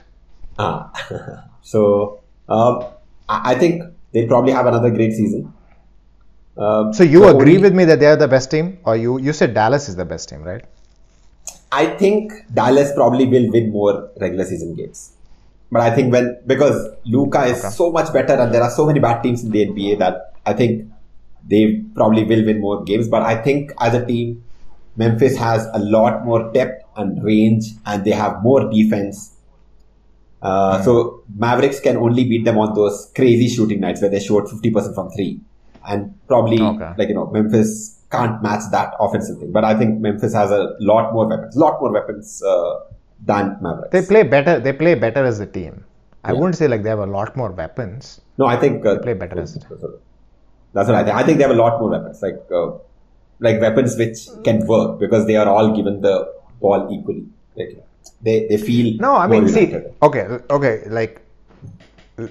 Ah. 0.58 0.92
so 1.62 2.20
um, 2.48 2.84
I, 3.28 3.54
think 3.54 3.82
they'll 4.12 4.28
probably 4.28 4.52
have 4.52 4.66
another 4.66 4.90
great 4.90 5.12
season. 5.12 5.54
Um, 6.58 6.92
So 6.92 7.04
you 7.04 7.26
agree 7.28 7.56
only- 7.56 7.62
with 7.62 7.74
me 7.74 7.84
that 7.86 8.00
they 8.00 8.06
are 8.06 8.16
the 8.16 8.28
best 8.28 8.50
team, 8.50 8.78
or 8.84 8.96
you 8.96 9.18
you 9.18 9.32
said 9.32 9.54
Dallas 9.54 9.88
is 9.88 9.96
the 9.96 10.04
best 10.04 10.28
team, 10.28 10.42
right? 10.42 10.64
I 11.72 11.86
think 12.02 12.32
Dallas 12.52 12.92
probably 12.92 13.26
will 13.26 13.50
win 13.50 13.72
more 13.72 14.10
regular 14.20 14.44
season 14.44 14.74
games. 14.74 15.12
But 15.72 15.80
I 15.80 15.90
think 15.96 16.12
when 16.12 16.38
because 16.46 16.76
Luka 17.06 17.44
is 17.46 17.60
so 17.74 17.90
much 17.90 18.12
better 18.12 18.34
and 18.34 18.52
there 18.54 18.62
are 18.62 18.70
so 18.70 18.86
many 18.86 19.00
bad 19.00 19.22
teams 19.22 19.42
in 19.42 19.50
the 19.50 19.66
NBA 19.66 19.98
that 20.00 20.34
I 20.44 20.52
think 20.52 20.86
they 21.48 21.82
probably 21.94 22.24
will 22.24 22.44
win 22.44 22.60
more 22.60 22.84
games. 22.84 23.08
But 23.08 23.22
I 23.22 23.36
think 23.42 23.72
as 23.80 23.94
a 23.94 24.04
team, 24.04 24.44
Memphis 24.96 25.34
has 25.38 25.66
a 25.72 25.78
lot 25.78 26.26
more 26.26 26.52
depth 26.52 26.84
and 26.96 27.24
range 27.24 27.64
and 27.86 28.04
they 28.04 28.10
have 28.10 28.42
more 28.42 28.70
defense. 28.70 29.34
Uh, 30.42 30.82
So 30.82 31.22
Mavericks 31.34 31.80
can 31.80 31.96
only 31.96 32.24
beat 32.24 32.44
them 32.44 32.58
on 32.58 32.74
those 32.74 33.10
crazy 33.16 33.48
shooting 33.48 33.80
nights 33.80 34.02
where 34.02 34.10
they 34.10 34.20
shot 34.20 34.44
50% 34.48 34.94
from 34.94 35.08
three. 35.10 35.40
And 35.88 36.14
probably, 36.28 36.60
Okay. 36.60 36.92
like, 36.98 37.08
you 37.08 37.14
know, 37.14 37.30
Memphis 37.30 37.98
can't 38.10 38.42
match 38.42 38.64
that 38.72 38.92
offensive 39.00 39.38
thing. 39.38 39.52
But 39.52 39.64
I 39.64 39.74
think 39.78 40.00
Memphis 40.00 40.34
has 40.34 40.50
a 40.50 40.76
lot 40.80 41.14
more 41.14 41.26
weapons, 41.26 41.56
a 41.56 41.58
lot 41.58 41.80
more 41.80 41.92
weapons 41.92 42.42
uh, 42.46 42.74
than 43.30 43.56
Mavericks. 43.62 43.90
They 43.94 44.02
play 44.12 44.22
better. 44.34 44.54
They 44.60 44.72
play 44.72 44.94
better 44.94 45.24
as 45.24 45.40
a 45.40 45.46
team. 45.46 45.84
I 46.24 46.32
Yeah. 46.32 46.38
wouldn't 46.38 46.56
say 46.60 46.68
like 46.68 46.82
they 46.84 46.92
have 46.96 47.04
a 47.10 47.12
lot 47.18 47.36
more 47.36 47.50
weapons. 47.62 48.20
No, 48.38 48.46
I 48.46 48.56
think 48.62 48.86
uh, 48.86 48.98
play 49.06 49.14
better 49.14 49.40
as 49.40 49.56
a 49.56 49.60
team. 49.60 49.78
That's 50.74 50.88
what 50.88 50.96
I 51.00 51.04
think. 51.04 51.16
I 51.16 51.22
think 51.24 51.38
they 51.38 51.44
have 51.48 51.56
a 51.58 51.62
lot 51.62 51.80
more 51.80 51.90
weapons, 51.90 52.20
like 52.26 52.40
uh, 52.60 52.68
like 53.46 53.60
weapons 53.60 53.96
which 54.02 54.18
can 54.44 54.66
work 54.66 54.98
because 55.00 55.26
they 55.30 55.36
are 55.36 55.48
all 55.54 55.74
given 55.78 56.00
the 56.00 56.14
ball 56.60 56.88
equally. 56.96 57.26
Like 57.56 57.72
they 58.26 58.36
they 58.50 58.56
feel 58.68 58.96
No, 59.06 59.16
I 59.16 59.26
mean, 59.26 59.48
see, 59.48 59.66
okay, 60.08 60.24
okay, 60.58 60.74
like, 60.98 61.20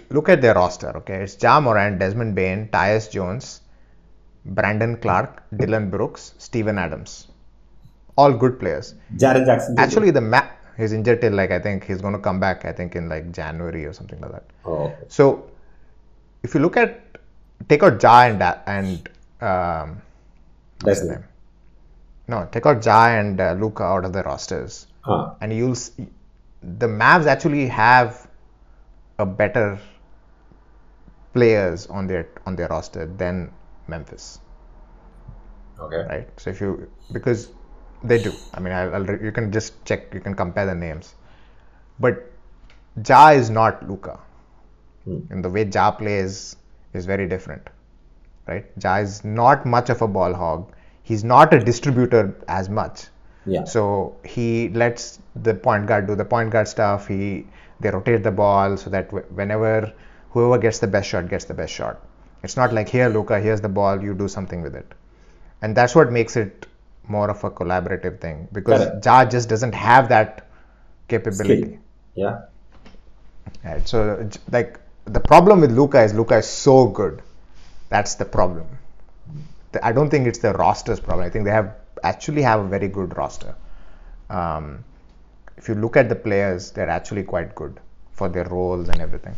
look 0.09 0.29
at 0.29 0.41
their 0.41 0.53
roster, 0.55 0.91
okay? 0.99 1.17
It's 1.25 1.35
Ja 1.43 1.59
Morant, 1.59 1.99
Desmond 1.99 2.33
Bane, 2.35 2.69
Tyus 2.73 3.09
Jones, 3.11 3.61
Brandon 4.45 4.95
Clarke, 4.97 5.43
Dillon 5.55 5.89
Brooks, 5.89 6.33
Steven 6.37 6.77
Adams. 6.77 7.27
All 8.17 8.33
good 8.33 8.59
players. 8.59 8.95
Jaren 9.17 9.45
Jackson. 9.45 9.75
Actually, 9.77 10.11
the 10.11 10.21
map, 10.21 10.57
he's 10.82 10.93
injured 10.93 11.21
till, 11.21 11.34
like, 11.34 11.51
I 11.51 11.59
think 11.59 11.86
he's 11.86 12.01
going 12.01 12.13
to 12.13 12.19
come 12.19 12.39
back, 12.39 12.65
I 12.65 12.73
think, 12.73 12.95
in, 12.95 13.09
like, 13.09 13.32
January 13.32 13.86
or 13.86 13.93
something 13.93 14.21
like 14.21 14.32
that. 14.32 14.45
oh, 14.65 14.86
okay. 14.93 15.07
So, 15.09 15.51
if 16.43 16.53
you 16.53 16.61
look 16.61 16.77
at, 16.77 17.01
take 17.69 17.84
out 17.84 18.01
Ja 18.03 18.23
and, 18.23 18.41
and 18.67 19.09
um, 19.41 20.01
what's 20.84 20.99
his 21.01 21.09
name? 21.09 21.23
No, 22.27 22.47
take 22.51 22.65
out 22.65 22.84
Ja 22.86 23.07
and 23.09 23.39
uh, 23.39 23.53
Luka 23.53 23.84
out 23.84 24.05
of 24.05 24.13
the 24.13 24.23
rosters 24.23 24.88
Huh. 25.01 25.36
and 25.41 25.53
you'll 25.53 25.75
see, 25.75 26.07
the 26.61 26.88
Mavs 26.88 27.25
actually 27.27 27.67
have 27.67 28.27
a 29.19 29.25
better 29.25 29.79
players 31.34 31.88
on 31.88 32.07
their 32.07 32.29
on 32.45 32.55
their 32.55 32.67
roster 32.69 33.05
than 33.05 33.51
Memphis, 33.88 34.39
Okay. 35.79 36.03
right? 36.09 36.27
So 36.39 36.49
if 36.49 36.61
you 36.61 36.89
because 37.11 37.49
they 38.04 38.22
do, 38.22 38.34
I 38.54 38.60
mean, 38.60 38.74
I'll, 38.74 38.95
I'll, 38.95 39.06
re- 39.06 39.24
you 39.24 39.32
can 39.32 39.52
just 39.52 39.84
check, 39.86 40.14
you 40.14 40.20
can 40.20 40.34
compare 40.34 40.66
the 40.66 40.76
names, 40.76 41.16
but 41.99 42.32
Ja 43.08 43.30
is 43.30 43.49
not 43.49 43.88
Luka, 43.88 44.20
and 45.06 45.28
hmm. 45.30 45.41
the 45.41 45.49
way 45.49 45.64
Ja 45.64 45.91
plays 45.91 46.56
is 46.93 47.06
very 47.06 47.28
different, 47.28 47.70
right? 48.47 48.66
Ja 48.82 48.97
is 48.97 49.24
not 49.24 49.66
much 49.66 49.89
of 49.89 50.02
a 50.02 50.08
ball 50.08 50.34
hog. 50.34 50.72
He's 51.04 51.24
not 51.24 51.54
a 51.54 51.60
distributor 51.60 52.36
as 52.47 52.70
much. 52.70 53.06
Yeah. 53.45 53.64
So 53.64 54.16
he 54.24 54.70
lets 54.70 55.20
the 55.36 55.54
point 55.54 55.88
guard 55.88 56.08
do 56.08 56.16
the 56.16 56.26
point 56.26 56.52
guard 56.52 56.68
stuff. 56.68 57.08
He 57.08 57.47
they 57.80 57.89
rotate 57.89 58.24
the 58.24 58.32
ball 58.32 58.78
so 58.78 58.89
that 58.91 59.10
wh- 59.10 59.36
whenever 59.36 59.91
whoever 60.30 60.58
gets 60.58 60.80
the 60.80 60.88
best 60.88 61.10
shot 61.10 61.28
gets 61.30 61.45
the 61.45 61.54
best 61.54 61.74
shot. 61.74 62.02
It's 62.43 62.56
not 62.56 62.74
like 62.74 62.89
here, 62.89 63.10
Luka, 63.10 63.39
here's 63.39 63.62
the 63.62 63.70
ball, 63.70 64.02
you 64.02 64.14
do 64.14 64.28
something 64.28 64.62
with 64.62 64.76
it, 64.76 64.93
and 65.62 65.76
that's 65.76 65.95
what 65.95 66.12
makes 66.12 66.36
it 66.36 66.66
more 67.08 67.30
of 67.30 67.43
a 67.43 67.52
collaborative 67.52 68.20
thing 68.20 68.47
because 68.54 68.86
Correct. 68.86 69.06
Ja 69.06 69.26
just 69.26 69.49
doesn't 69.49 69.74
have 69.74 70.10
that 70.10 70.47
capability. 71.08 71.62
Skill. 71.62 71.78
Yeah. 72.16 72.41
Right. 73.64 73.88
So 73.88 74.30
like 74.52 74.80
the 75.06 75.20
problem 75.20 75.62
with 75.62 75.72
Luka 75.72 76.02
is 76.02 76.14
Luka 76.14 76.38
is 76.38 76.47
so 76.47 76.88
good. 76.88 77.22
That's 77.89 78.16
the 78.16 78.26
problem. 78.26 78.68
I 79.82 79.91
don't 79.91 80.10
think 80.10 80.28
it's 80.28 80.39
the 80.39 80.54
roster's 80.54 80.99
problem. 80.99 81.26
I 81.26 81.30
think 81.30 81.45
they 81.45 81.52
have 81.52 81.76
actually 82.04 82.41
have 82.41 82.60
a 82.62 82.68
very 82.68 82.88
good 82.88 83.16
roster. 83.18 83.56
Um, 84.30 84.84
if 85.58 85.68
you 85.70 85.76
look 85.76 85.95
at 85.95 86.10
the 86.10 86.16
players, 86.16 86.72
they're 86.72 86.89
actually 86.89 87.24
quite 87.24 87.54
good 87.56 87.80
for 88.14 88.30
their 88.30 88.45
roles 88.45 88.89
and 88.89 88.99
everything. 89.02 89.36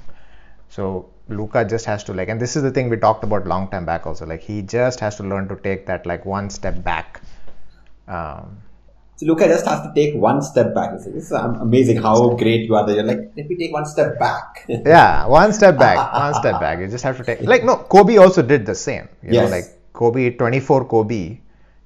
So 0.70 1.10
Luka 1.30 1.66
just 1.66 1.86
has 1.86 2.04
to 2.06 2.14
like, 2.14 2.30
and 2.30 2.40
this 2.40 2.56
is 2.56 2.64
the 2.64 2.72
thing 2.72 2.90
we 2.90 2.98
talked 2.98 3.24
about 3.24 3.46
long 3.46 3.70
time 3.70 3.86
back 3.86 4.06
also. 4.06 4.26
Like 4.26 4.42
he 4.42 4.62
just 4.62 5.00
has 5.00 5.16
to 5.18 5.24
learn 5.24 5.48
to 5.50 5.56
take 5.56 5.86
that 5.86 6.06
like 6.06 6.26
one 6.26 6.50
step 6.50 6.84
back. 6.84 7.22
Um, 8.08 8.58
So 9.16 9.28
Luka 9.28 9.48
just 9.48 9.66
has 9.68 9.82
to 9.86 9.92
take 9.94 10.16
one 10.16 10.42
step 10.42 10.74
back. 10.74 10.94
It's, 10.96 11.06
it's 11.06 11.32
um, 11.32 11.56
amazing 11.62 11.98
how 11.98 12.30
great 12.36 12.66
you 12.68 12.76
are. 12.76 12.86
That 12.86 12.96
you're 12.96 13.04
like, 13.04 13.32
let 13.38 13.48
me 13.48 13.56
take 13.56 13.72
one 13.72 13.86
step 13.86 14.18
back. 14.20 14.66
Yeah, 14.70 15.26
one 15.28 15.54
step 15.54 15.78
back, 15.78 15.98
one 16.14 16.34
step 16.34 16.60
back. 16.60 16.80
You 16.80 16.88
just 16.88 17.04
have 17.04 17.18
to 17.18 17.24
take 17.24 17.42
like 17.42 17.64
no. 17.64 17.76
Kobe 17.78 18.18
also 18.18 18.42
did 18.42 18.66
the 18.66 18.76
same. 18.76 19.08
You 19.22 19.30
know, 19.32 19.42
Yes. 19.44 19.52
like 19.52 19.66
Kobe, 19.94 20.32
24 20.32 20.86
Kobe, 20.86 21.40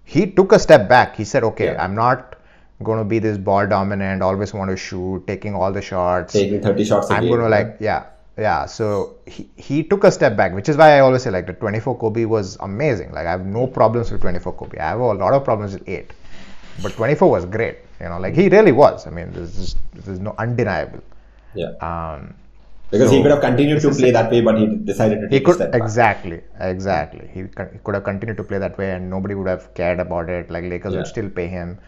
he 0.05 0.25
took 0.31 0.53
a 0.53 0.59
step 0.59 0.87
back. 0.87 1.15
He 1.17 1.25
said, 1.25 1.43
okay, 1.43 1.65
Yeah. 1.73 1.83
I'm 1.83 1.95
not 1.95 2.37
going 2.83 2.99
to 2.99 3.05
be 3.05 3.19
this 3.19 3.37
ball 3.37 3.67
dominant, 3.67 4.21
always 4.21 4.53
want 4.53 4.71
to 4.71 4.77
shoot, 4.77 5.25
taking 5.27 5.53
all 5.55 5.71
the 5.73 5.81
shots. 5.81 6.33
Taking 6.33 6.61
30 6.61 6.85
shots 6.85 7.09
a 7.09 7.15
I'm 7.15 7.27
going 7.27 7.41
to 7.41 7.49
like 7.49 7.77
yeah, 7.79 8.05
yeah. 8.37 8.65
So 8.65 9.17
he 9.25 9.49
he 9.55 9.83
took 9.83 10.03
a 10.03 10.11
step 10.11 10.35
back, 10.37 10.53
which 10.53 10.69
is 10.69 10.77
why 10.77 10.97
I 10.97 10.99
always 11.01 11.23
say 11.23 11.31
like 11.31 11.47
the 11.47 11.53
24 11.53 11.97
Kobe 11.97 12.25
was 12.25 12.57
amazing. 12.61 13.11
Like 13.11 13.25
I 13.27 13.31
have 13.31 13.45
no 13.45 13.67
problems 13.67 14.11
with 14.11 14.21
24 14.21 14.53
Kobe. 14.53 14.77
I 14.79 14.89
have 14.89 14.99
a 14.99 15.13
lot 15.13 15.33
of 15.33 15.43
problems 15.43 15.73
with 15.73 15.87
eight, 15.87 16.13
but 16.77 16.95
24 16.95 17.29
was 17.31 17.45
great. 17.45 17.79
You 17.99 18.09
know, 18.09 18.19
like 18.19 18.35
he 18.35 18.49
really 18.49 18.71
was. 18.71 19.07
I 19.07 19.11
mean, 19.11 19.31
this 19.33 19.57
is 19.57 19.75
this 19.93 20.07
is 20.07 20.19
no 20.19 20.35
undeniable. 20.37 21.01
Yeah. 21.53 21.73
Um, 21.81 22.35
Because 22.91 23.11
he 23.11 23.21
So, 23.21 23.21
could 23.21 23.31
have 23.31 23.39
continued 23.41 23.81
to 23.83 23.91
play 23.95 24.11
that 24.11 24.29
way, 24.31 24.41
but 24.41 24.57
he 24.57 24.67
decided 24.67 25.21
to 25.21 25.29
he 25.29 25.39
could 25.41 25.57
step 25.57 25.77
back. 25.77 25.93
exactly, 26.03 26.41
exactly. 26.59 27.27
He, 27.33 27.41
he 27.41 27.79
could 27.83 27.95
have 27.95 28.03
continued 28.03 28.37
to 28.37 28.43
play 28.43 28.57
that 28.59 28.77
way, 28.77 28.91
and 28.91 29.09
nobody 29.09 29.35
would 29.35 29.47
have 29.47 29.73
cared 29.73 29.99
about 29.99 30.29
it. 30.29 30.49
Like 30.49 30.63
Lakers 30.65 30.95
would 30.95 31.07
still 31.07 31.29
pay 31.29 31.47
him. 31.47 31.79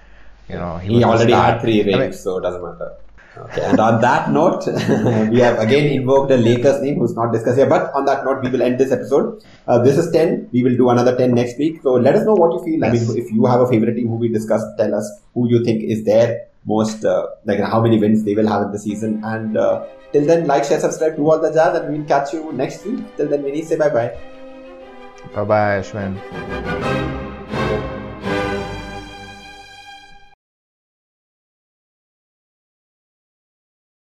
You 0.49 0.57
know, 0.57 0.77
He 0.77 0.99
the 0.99 1.03
already 1.03 1.33
had 1.33 1.61
three 1.61 1.83
I 1.93 1.97
mean, 1.97 1.97
rings, 1.97 2.21
so 2.23 2.37
it 2.37 2.41
doesn't 2.41 2.61
matter. 2.63 2.91
Okay, 3.37 3.61
and 3.63 3.79
on 3.79 4.01
that 4.01 4.31
note, 4.31 4.65
we 5.31 5.39
have 5.39 5.59
again 5.59 5.85
invoked 5.91 6.31
a 6.31 6.37
Lakers 6.37 6.81
name 6.81 6.97
who's 6.97 7.15
not 7.15 7.31
discussed 7.31 7.57
here. 7.57 7.69
But 7.69 7.93
on 7.93 8.05
that 8.05 8.25
note, 8.25 8.43
we 8.43 8.49
will 8.49 8.61
end 8.61 8.79
this 8.79 8.91
episode. 8.91 9.43
Uh, 9.67 9.79
this 9.79 9.97
is 9.97 10.11
10. 10.11 10.49
We 10.51 10.63
will 10.63 10.75
do 10.75 10.89
another 10.89 11.15
10 11.15 11.33
next 11.33 11.57
week. 11.57 11.81
So 11.83 11.93
let 11.93 12.15
us 12.15 12.25
know 12.25 12.33
what 12.33 12.53
you 12.53 12.63
feel. 12.65 12.85
I 12.85 12.91
mean, 12.91 13.17
if 13.17 13.31
you 13.31 13.45
have 13.45 13.61
a 13.61 13.67
favorite 13.67 13.95
team 13.95 14.07
who 14.07 14.15
we 14.15 14.29
discussed, 14.29 14.65
tell 14.77 14.93
us 14.95 15.21
who 15.33 15.47
you 15.49 15.63
think 15.63 15.83
is 15.83 16.03
their 16.03 16.47
most, 16.65 17.05
uh, 17.05 17.27
like 17.45 17.59
how 17.59 17.81
many 17.81 17.99
wins 17.99 18.23
they 18.23 18.35
will 18.35 18.47
have 18.47 18.63
in 18.63 18.71
the 18.71 18.79
season. 18.79 19.21
And 19.23 19.57
uh, 19.57 19.85
till 20.11 20.25
then, 20.25 20.47
like, 20.47 20.65
share, 20.65 20.79
subscribe, 20.79 21.15
do 21.15 21.29
all 21.29 21.39
the 21.39 21.53
jazz, 21.53 21.79
and 21.79 21.95
we'll 21.95 22.07
catch 22.07 22.33
you 22.33 22.51
next 22.51 22.85
week. 22.85 22.99
Till 23.15 23.29
then, 23.29 23.43
Vinny, 23.43 23.61
say 23.61 23.77
bye 23.77 23.89
bye. 23.89 24.17
Bye 25.33 25.43
bye, 25.43 25.79
Ashwin. 25.79 27.38